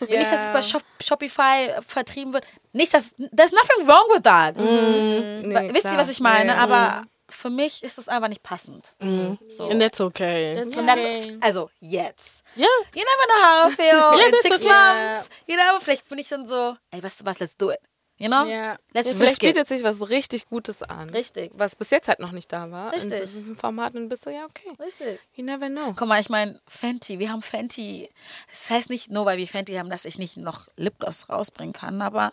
[0.00, 0.52] Will ich, dass es Ja.
[0.52, 2.44] bei Shop Shopify vertrieben wird?
[2.72, 4.56] Nicht, dass, there's nothing wrong with that.
[4.56, 6.52] Nee, Wisst ihr, was ich meine?
[6.52, 6.62] Ja, ja.
[6.62, 8.94] Aber für mich ist es einfach nicht passend.
[9.00, 9.68] So.
[9.68, 10.54] And that's okay.
[10.54, 11.36] That's Und that's, okay.
[11.40, 12.42] also jetzt.
[12.54, 12.66] Ja.
[12.94, 14.68] You never know how I feel Yeah, in six okay.
[14.68, 15.28] months.
[15.46, 17.80] You know, vielleicht bin ich dann so, ey, weißt du was, let's do it.
[18.18, 18.44] You know?
[18.46, 18.76] Ja.
[18.94, 19.54] Let's Ja, vielleicht risk it.
[19.54, 21.10] bietet sich was richtig Gutes an.
[21.10, 21.50] Richtig.
[21.54, 22.92] Was bis jetzt halt noch nicht da war.
[22.92, 23.12] Richtig.
[23.20, 24.72] In diesem Format und bist du, ja, okay.
[24.82, 25.20] Richtig.
[25.34, 25.92] You never know.
[25.94, 28.08] Guck mal, ich meine, Fenty, wir haben Fenty.
[28.48, 32.00] Das heißt nicht nur, weil wir Fenty haben, dass ich nicht noch Lipgloss rausbringen kann,
[32.00, 32.32] aber,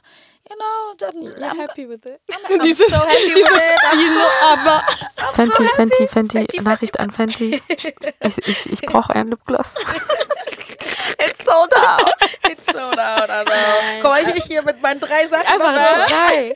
[0.49, 2.21] you know, dann, You're I'm, happy with it.
[2.31, 3.79] I'm Dieses, so happy with it.
[3.91, 4.83] I'm so, aber
[5.35, 7.61] Fenty, Fenty, Fenty, Fenty, Nachricht an Fenty.
[8.25, 9.75] Ich, ich, ich brauche ein Lipgloss.
[11.19, 12.13] It's sold out.
[12.79, 14.01] I know.
[14.01, 15.47] Guck mal, ich hier mit meinen drei Sachen.
[15.47, 16.13] Einfach so.
[16.15, 16.53] drei.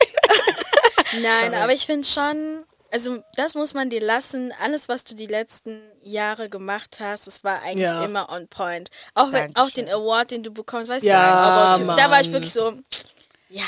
[1.20, 4.52] Nein, aber ich finde schon, also das muss man dir lassen.
[4.62, 8.04] Alles, was du die letzten Jahre gemacht hast, es war eigentlich Ja.
[8.04, 8.90] immer on point.
[9.14, 12.52] Auch, wenn, auch den Award, den du bekommst, weißt Ja, du, da war ich wirklich
[12.52, 12.72] so,
[13.50, 13.64] ja,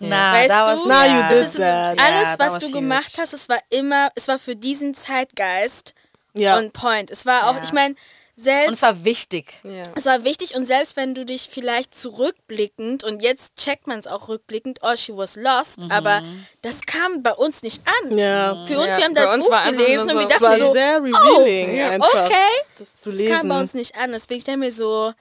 [0.00, 1.98] Na, weißt du, was, Now you did ist so, that.
[1.98, 2.72] alles, Yeah, was du huge.
[2.72, 5.94] gemacht hast, es war immer, es war für diesen Zeitgeist
[6.34, 6.56] ja.
[6.56, 7.10] on point.
[7.10, 7.94] Es war auch, ich meine,
[8.40, 9.54] selbst Und es war wichtig.
[9.64, 9.82] Ja.
[9.96, 14.06] Es war wichtig und selbst wenn du dich vielleicht zurückblickend und jetzt checkt man es
[14.06, 16.22] auch rückblickend, oh, she was lost, aber
[16.62, 18.16] das kam bei uns nicht an.
[18.16, 18.64] ja.
[18.66, 21.76] Für uns, Ja, wir haben das Buch gelesen nur und wir dachten so, sehr revealing,
[21.76, 21.90] ja.
[21.90, 22.34] einfach okay,
[22.78, 23.60] das zu das kam bei lesen.
[23.60, 24.12] uns nicht an.
[24.12, 25.12] Deswegen stellen wir so,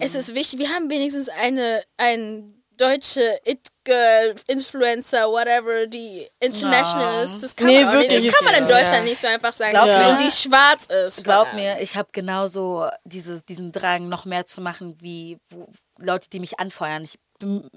[0.00, 7.42] es ist wichtig, wir haben wenigstens eine, ein deutsche It-Girl, Influencer, whatever, die international ist.
[7.42, 8.78] Das kann, Nee, man, wirklich, das kann man in ja.
[8.78, 9.72] Deutschland nicht so einfach sagen.
[9.72, 10.08] Glaub mir.
[10.08, 11.24] Und die schwarz ist.
[11.24, 16.30] Glaub mir, ich habe genauso dieses, diesen Drang, noch mehr zu machen, wie wo, Leute,
[16.30, 17.04] die mich anfeuern.
[17.04, 17.18] Ich,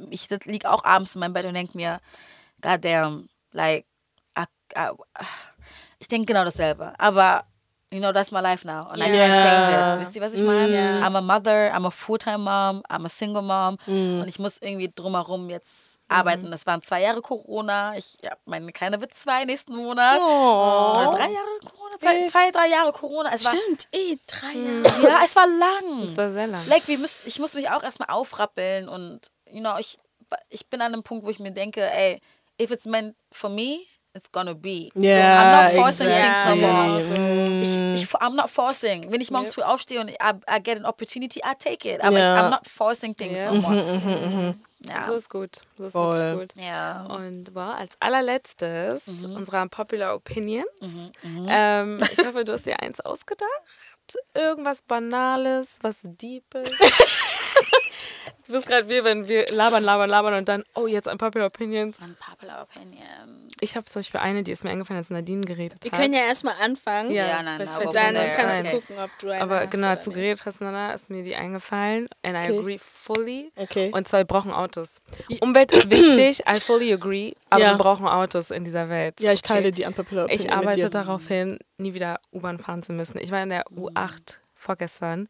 [0.10, 2.00] ich liege auch abends in meinem Bett und denke mir,
[2.62, 3.86] God damn, like,
[4.38, 4.46] I,
[4.78, 4.90] I,
[6.00, 6.94] ich denke genau dasselbe.
[6.98, 7.46] Aber,
[7.94, 8.90] you know, that's my life now.
[8.90, 9.36] And I can't Ja.
[9.36, 10.00] change it.
[10.08, 10.74] Wisst ihr, was ich meine?
[10.74, 11.08] Ja.
[11.08, 13.78] I'm a mother, I'm a full-time mom, I'm a single mom.
[13.88, 16.50] Und ich muss irgendwie drumherum jetzt arbeiten.
[16.52, 17.96] Das waren zwei Jahre Corona.
[17.96, 20.20] Ich habe meine kleine wird zwei nächsten Monat.
[20.20, 22.00] Oder drei Jahre Corona?
[22.00, 23.32] Zwei, zwei drei Jahre Corona.
[23.34, 25.04] Es war, Stimmt, eh, drei Jahre.
[25.10, 26.02] ja, es war lang.
[26.06, 26.62] Das war sehr lang.
[26.68, 29.98] Like, wir müssen, ich muss mich auch erstmal aufrappeln und, you know, ich,
[30.50, 32.20] ich bin an einem Punkt, wo ich mir denke, ey,
[32.60, 33.80] if it's meant for me,
[34.14, 34.92] it's gonna be.
[34.96, 36.60] Ja, so, I'm not forcing exactly.
[36.60, 37.20] things no more.
[37.20, 37.96] Mm.
[37.96, 39.12] Ich, ich, I'm not forcing.
[39.12, 40.16] Wenn ich morgens früh aufstehe und I,
[40.50, 42.02] I get an opportunity, I take it.
[42.04, 43.52] Aber ich, I'm not forcing things Ja.
[43.52, 44.56] no more.
[44.86, 45.06] Ja.
[45.08, 45.62] So ist gut.
[45.78, 46.38] So ist Voll.
[46.40, 46.54] gut.
[46.62, 47.06] ja.
[47.06, 49.36] Und war als allerletztes Mhm.
[49.38, 51.12] unserer Popular Opinions.
[51.48, 53.50] Ähm, ich hoffe, du hast dir eins ausgedacht.
[54.34, 56.70] Irgendwas Banales, was Deepes.
[58.48, 61.48] du bist gerade wie, wenn wir labern, labern, labern und dann, oh, jetzt ein Popular
[61.48, 61.98] Opinions.
[62.00, 63.50] Unpopular opinion.
[63.60, 66.00] Ich habe zum Beispiel eine, die ist mir eingefallen, als Nadine geredet Wir hat.
[66.00, 67.12] können ja erstmal anfangen.
[67.12, 68.34] Ja, Ja, nein, aber Dann Okay.
[68.36, 68.72] kannst du Okay.
[68.72, 71.36] gucken, ob du eine Aber hast genau, als du geredet hast, Nana, ist mir die
[71.36, 72.08] eingefallen.
[72.24, 72.60] And I Okay.
[72.60, 73.52] agree fully.
[73.56, 73.92] Okay.
[73.94, 75.02] Und zwar, wir brauchen Autos.
[75.42, 77.34] Umwelt ist wichtig, I fully agree.
[77.50, 77.72] Aber Ja.
[77.72, 79.20] wir brauchen Autos in dieser Welt.
[79.22, 79.48] Ja, ich okay?
[79.54, 80.90] teile die unpopular Opinion Ich mit arbeite dir.
[80.90, 83.18] darauf hin, nie wieder U-Bahn fahren zu müssen.
[83.20, 85.30] Ich war in der U8 vorgestern.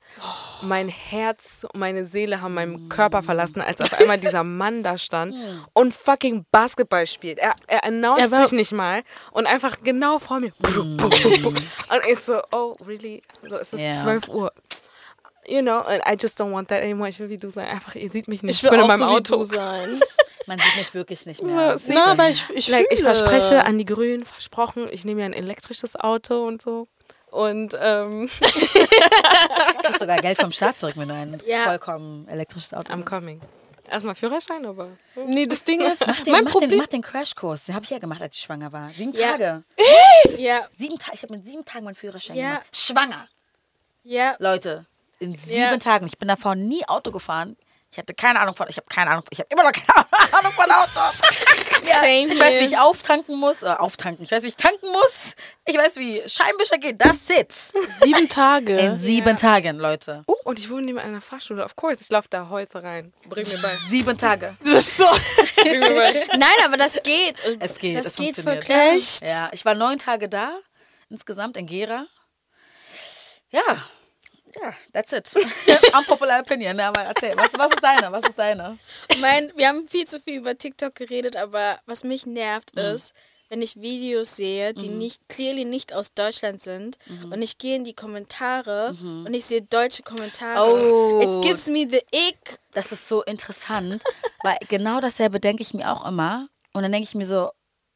[0.61, 4.97] Mein Herz und meine Seele haben meinen Körper verlassen, als auf einmal dieser Mann da
[4.97, 5.35] stand
[5.73, 7.39] und fucking Basketball spielt.
[7.39, 10.53] Er, er announced sich nicht mal und einfach genau vor mir.
[10.61, 13.21] Und ich so, oh, really?
[13.47, 13.93] So, es ist Ja.
[13.93, 14.53] 12 Uhr.
[15.45, 17.09] You know, and I just don't want that anymore.
[17.09, 17.67] Ich will wie du sein.
[17.67, 18.55] Einfach, ihr seht mich nicht.
[18.55, 19.35] Ich will bin auch in meinem so Auto.
[19.35, 19.99] wie du sein.
[20.47, 21.77] Man sieht mich wirklich nicht mehr.
[21.79, 25.25] So, Na, aber ich, ich Like, ich verspreche an die Grünen, versprochen, ich nehme ja
[25.25, 26.85] ein elektrisches Auto und so.
[27.33, 28.47] Und ähm, Du
[29.81, 31.63] kriegst sogar Geld vom Staat zurück, wenn du ein Ja.
[31.63, 33.05] vollkommen elektrisches Auto I'm hast.
[33.07, 33.41] coming.
[33.89, 34.89] Erstmal Führerschein, aber.
[35.25, 36.77] Nee, das Ding ist, Den, mein mach, den, Problem.
[36.77, 37.65] mach den Crashkurs.
[37.65, 38.89] Den habe ich ja gemacht, als ich schwanger war.
[38.91, 39.31] Sieben Ja.
[39.31, 39.63] Tage.
[40.37, 41.15] Ja, Sieben Tage.
[41.17, 42.49] Ich habe mit sieben Tagen meinen Führerschein Ja.
[42.49, 42.65] gemacht.
[42.71, 43.27] Schwanger.
[44.03, 44.35] ja.
[44.39, 44.85] Leute,
[45.19, 45.77] in sieben Ja.
[45.77, 46.05] Tagen.
[46.05, 47.57] Ich bin davor nie Auto gefahren.
[47.93, 50.51] Ich hatte keine Ahnung von, ich habe keine Ahnung, ich habe immer noch keine Ahnung
[50.53, 50.99] von Auto.
[51.87, 54.91] ja, Same ich weiß, wie ich auftanken muss, äh, auftanken, ich weiß, wie ich tanken
[54.91, 55.35] muss.
[55.65, 57.75] Ich weiß, wie Scheibenwischer geht, das sitzt.
[58.01, 58.79] Sieben Tage.
[58.79, 60.23] In sieben Tagen, Leute.
[60.25, 61.63] Oh, und ich wohne neben einer Fahrschule.
[61.63, 63.13] Of course, ich laufe da heute rein.
[63.29, 63.77] Bring mir bei.
[63.89, 64.57] Sieben Tage.
[64.63, 65.05] Du bist so.
[65.63, 67.39] Nein, aber das geht.
[67.59, 68.67] Es geht, Das es geht funktioniert.
[68.69, 69.21] Echt?
[69.21, 70.57] Ja, ich war neun Tage da,
[71.09, 72.07] insgesamt in Gera.
[73.51, 73.61] Ja,
[74.61, 75.33] ja, that's it.
[75.97, 78.77] Unpopular Opinion, aber erzähl, was, was ist deine, was ist deine?
[79.19, 82.81] Mein, wir haben viel zu viel über TikTok geredet, aber was mich nervt Mhm.
[82.81, 83.13] ist,
[83.49, 87.31] wenn ich Videos sehe, die nicht clearly nicht aus Deutschland sind Mhm.
[87.33, 90.91] und ich gehe in die Kommentare und ich sehe deutsche Kommentare.
[90.91, 91.21] Oh.
[91.21, 92.57] It gives me the ick.
[92.73, 94.03] Das ist so interessant,
[94.43, 96.47] weil genau dasselbe denke ich mir auch immer.
[96.73, 97.51] Und dann denke ich mir so,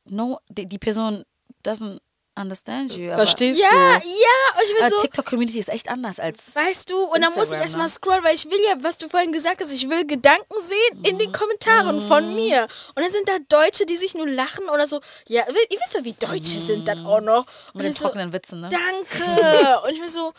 [0.06, 1.24] no, die, die Person
[1.66, 2.00] doesn't
[2.38, 3.12] understand you.
[3.14, 3.76] Verstehst Ja, du?
[3.76, 6.56] ja, und ich bin Aber so, TikTok-Community ist echt anders als.
[6.56, 7.92] weißt du, und dann muss ich erstmal ne?
[7.92, 11.18] scrollen, weil ich will ja, was du vorhin gesagt hast, ich will Gedanken sehen in
[11.20, 12.68] den Kommentaren von mir.
[12.96, 16.04] Und dann sind da Deutsche, die sich nur lachen oder so, ja, ihr wisst ja,
[16.04, 17.46] wie Deutsche sind dann auch noch.
[17.74, 18.70] Und Mit den ich so, trockenen Witzen, ne?
[18.70, 19.80] Danke.
[19.84, 20.34] Und ich bin so,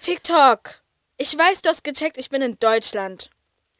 [0.00, 0.80] TikTok.
[1.16, 3.30] Ich weiß, du hast gecheckt, ich bin in Deutschland.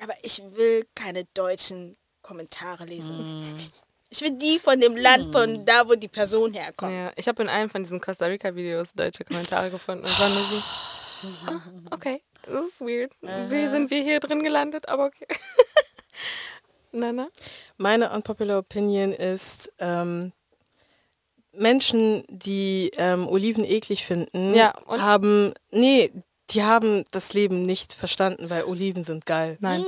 [0.03, 3.71] Aber ich will keine deutschen Kommentare lesen.
[4.13, 6.93] Ich will die von dem Land, von da, wo die Person herkommt.
[6.93, 10.05] Ja, ich habe in einem von diesen Costa Rica-Videos deutsche Kommentare gefunden.
[10.05, 10.63] Und war nur so,
[11.47, 11.63] ah,
[11.95, 13.13] okay, das ist weird.
[13.23, 14.89] Wie sind wir hier drin gelandet?
[14.89, 15.27] Aber okay.
[16.93, 17.29] Nana?
[17.77, 20.33] Meine unpopular Opinion ist, ähm,
[21.53, 25.01] Menschen, die ähm, Oliven eklig finden, Ja, und?
[25.01, 26.11] haben, nee,
[26.51, 29.57] die haben das Leben nicht verstanden, weil Oliven sind geil.
[29.61, 29.85] Nein.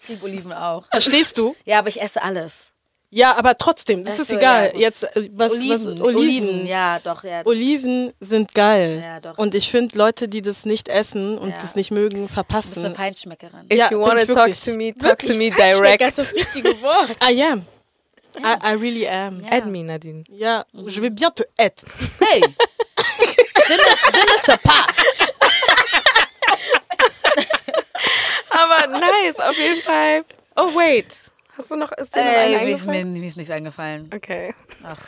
[0.00, 0.86] Ich liebe Oliven auch.
[0.86, 1.56] Verstehst du?
[1.64, 2.70] Ja, aber ich esse alles.
[3.10, 4.72] Ja, aber trotzdem, das Ach ist so, egal.
[4.74, 4.80] ja.
[4.80, 5.02] Jetzt,
[5.32, 6.66] was, Oliven, was, Oliven.
[6.66, 7.42] ja, doch, ja.
[7.46, 9.00] Oliven sind geil.
[9.02, 9.38] Ja, doch.
[9.38, 11.56] Und ich finde, Leute, die das nicht essen und Ja.
[11.58, 12.84] das nicht mögen, Du bist verpassen.
[12.84, 13.66] eine Feinschmeckerin.
[13.72, 14.60] If Ja, you wanna ich talk wirklich.
[14.64, 16.02] to me, talk to me direct.
[16.02, 17.10] ist das richtige Wort.
[17.30, 17.64] I am.
[18.38, 19.42] I, I really am.
[19.48, 20.24] Add me, Nadine.
[20.28, 21.84] Ja, je vais bien te être.
[22.20, 22.40] Hey!
[22.42, 23.78] je, ne,
[24.12, 24.84] je ne sais pas.
[28.50, 30.24] Aber nice, auf jeden Fall.
[30.56, 31.30] Oh, wait.
[31.56, 34.10] Hast du noch, ist dir noch Ey, eine mir, ist, mir, ist nichts eingefallen.
[34.14, 34.54] Okay.
[34.82, 34.98] Ach,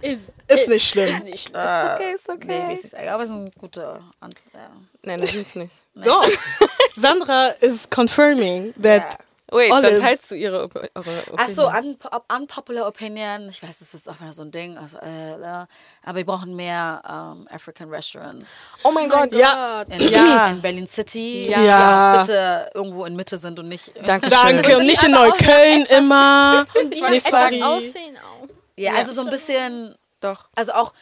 [0.00, 1.14] Ist, Ist nicht schlimm.
[1.16, 1.60] ist nicht schlimm.
[1.60, 2.46] äh, okay, ist okay.
[2.46, 3.08] Nee, mir ist nichts eingefallen.
[3.14, 4.44] Aber es ist ein guter Antwort.
[4.54, 4.70] Ja.
[5.02, 5.72] Nein, das sind's nicht.
[5.94, 6.28] Doch.
[6.96, 9.18] Sandra is confirming that
[9.50, 9.90] Wait, Olive.
[9.92, 11.36] dann teilst du ihre, Op eure Opinion.
[11.38, 13.48] Ach so, unpo unpopular opinion.
[13.48, 14.76] Ich weiß, das ist auch wieder so ein Ding.
[14.76, 15.66] Also, äh, äh,
[16.04, 18.72] aber wir brauchen mehr ähm, African Restaurants.
[18.84, 19.32] Oh mein Gott.
[19.34, 19.82] Ja.
[19.88, 20.48] In, Ja.
[20.50, 21.48] in Berlin City.
[21.48, 21.58] Ja.
[21.60, 22.20] Die Ja.
[22.20, 23.90] bitte irgendwo in Mitte sind und nicht.
[24.06, 24.38] Dankeschön.
[24.38, 24.76] Danke.
[24.76, 26.64] Und nicht in Neukölln etwas- immer.
[26.80, 27.62] Und die Nicht etwas sorry.
[27.62, 28.48] aussehen auch.
[28.76, 29.96] Ja, also so ein bisschen.
[30.20, 30.48] Doch.
[30.54, 30.92] Also auch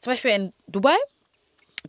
[0.00, 0.96] zum Beispiel in Dubai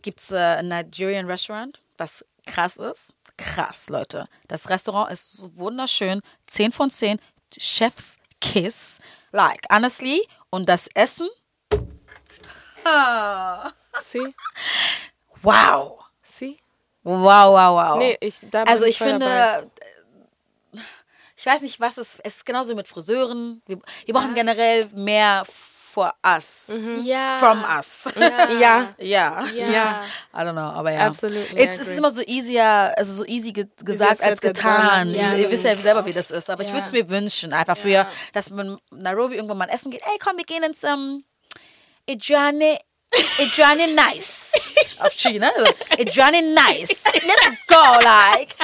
[0.02, 3.14] gibt es äh, ein Nigerian Restaurant, was krass ist.
[3.40, 4.28] Krass, Leute.
[4.48, 6.20] Das Restaurant ist so wunderschön.
[6.46, 7.18] 10 von 10.
[7.58, 9.00] Chef's Kiss.
[9.32, 10.22] Like, honestly.
[10.50, 11.28] Und das Essen.
[12.82, 13.72] Ah.
[14.00, 14.34] See?
[15.42, 16.02] Wow.
[16.24, 16.58] See?
[17.02, 17.98] Wow, wow, wow.
[17.98, 19.66] Nee, ich, also ich voll finde, dabei.
[21.36, 23.60] ich weiß nicht, was es es ist genauso mit Friseuren.
[23.66, 25.42] Wir, wir brauchen generell mehr
[25.90, 26.70] for us.
[27.02, 27.38] Ja.
[27.38, 28.08] From us.
[28.16, 28.48] Ja.
[28.50, 28.92] Ja.
[29.00, 29.44] Ja.
[29.52, 30.02] Ja.
[30.32, 31.06] I don't know, aber ja.
[31.06, 35.12] Absolutely, es ist immer so easier, also so easy ge gesagt als getan.
[35.12, 36.48] Ja, Ihr wisst ja ist selber, wie das ist.
[36.48, 39.90] Aber ich würde es mir wünschen, einfach für, dass man in Nairobi irgendwann mal essen
[39.90, 40.02] geht.
[40.02, 41.24] Ey, komm, wir gehen ins um,
[42.08, 42.78] Ijane,
[43.38, 44.52] Ijane Nice.
[45.00, 45.50] Auf Chi, ne?
[45.56, 47.04] Also, Ijane Nice.
[47.04, 48.54] Let's go, like.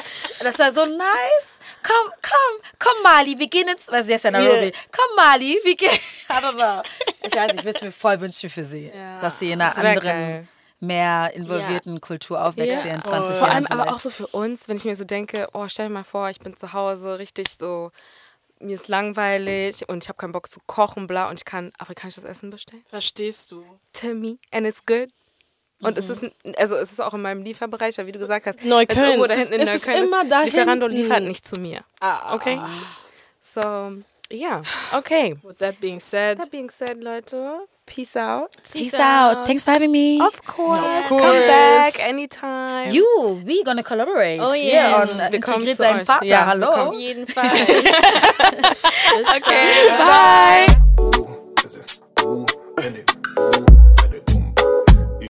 [0.40, 1.59] Das war so nice.
[1.82, 4.66] Komm, komm, komm, Mali, wir gehen ins, weil sie ist ja Nairobi.
[4.66, 4.73] Yeah.
[4.93, 5.90] Komm, Mali, wir gehen.
[5.90, 6.82] I don't know.
[7.23, 10.02] Ich weiß, ich würde es mir voll wünschen für sie, dass sie in einer anderen,
[10.02, 10.48] geil.
[10.81, 13.51] mehr involvierten Kultur aufwächst hier in 20 Vor Jahren.
[13.51, 13.97] allem aber vielleicht.
[13.97, 16.40] auch so für uns, wenn ich mir so denke, oh, stell dir mal vor, ich
[16.40, 17.90] bin zu Hause richtig so,
[18.61, 22.24] mir ist langweilig und ich habe keinen Bock zu kochen, bla, und ich kann afrikanisches
[22.24, 22.85] Essen bestellen.
[22.89, 23.65] Verstehst du?
[23.93, 25.09] Tell me, and it's good.
[25.83, 25.99] Und Mhm.
[25.99, 26.24] es ist,
[26.59, 29.53] also es ist auch in meinem Lieferbereich, weil wie du gesagt hast, Neukölln, da hinten
[29.53, 31.03] ist- in es ist Neukölln immer da Lieferando hinten.
[31.03, 31.85] liefert nicht zu mir.
[32.01, 32.59] Ah, Okay?
[33.55, 33.93] So,
[34.31, 34.61] ja,
[34.93, 35.37] okay.
[35.43, 38.51] With that being said, That being said, Leute, peace out.
[38.73, 39.47] Peace out.
[39.47, 40.21] Thanks for having me.
[40.21, 40.79] Of course.
[40.79, 41.47] Of Come course.
[41.47, 42.91] back anytime.
[42.91, 44.41] You, we gonna collaborate.
[44.41, 45.11] Oh, yes.
[45.11, 46.05] on Wir kommen zu seinen euch.
[46.07, 46.27] Vater.
[46.27, 46.67] Ja, Hallo.
[46.69, 47.51] Auf jeden Fall.
[49.37, 50.07] Okay, dann.
[53.57, 53.67] bye.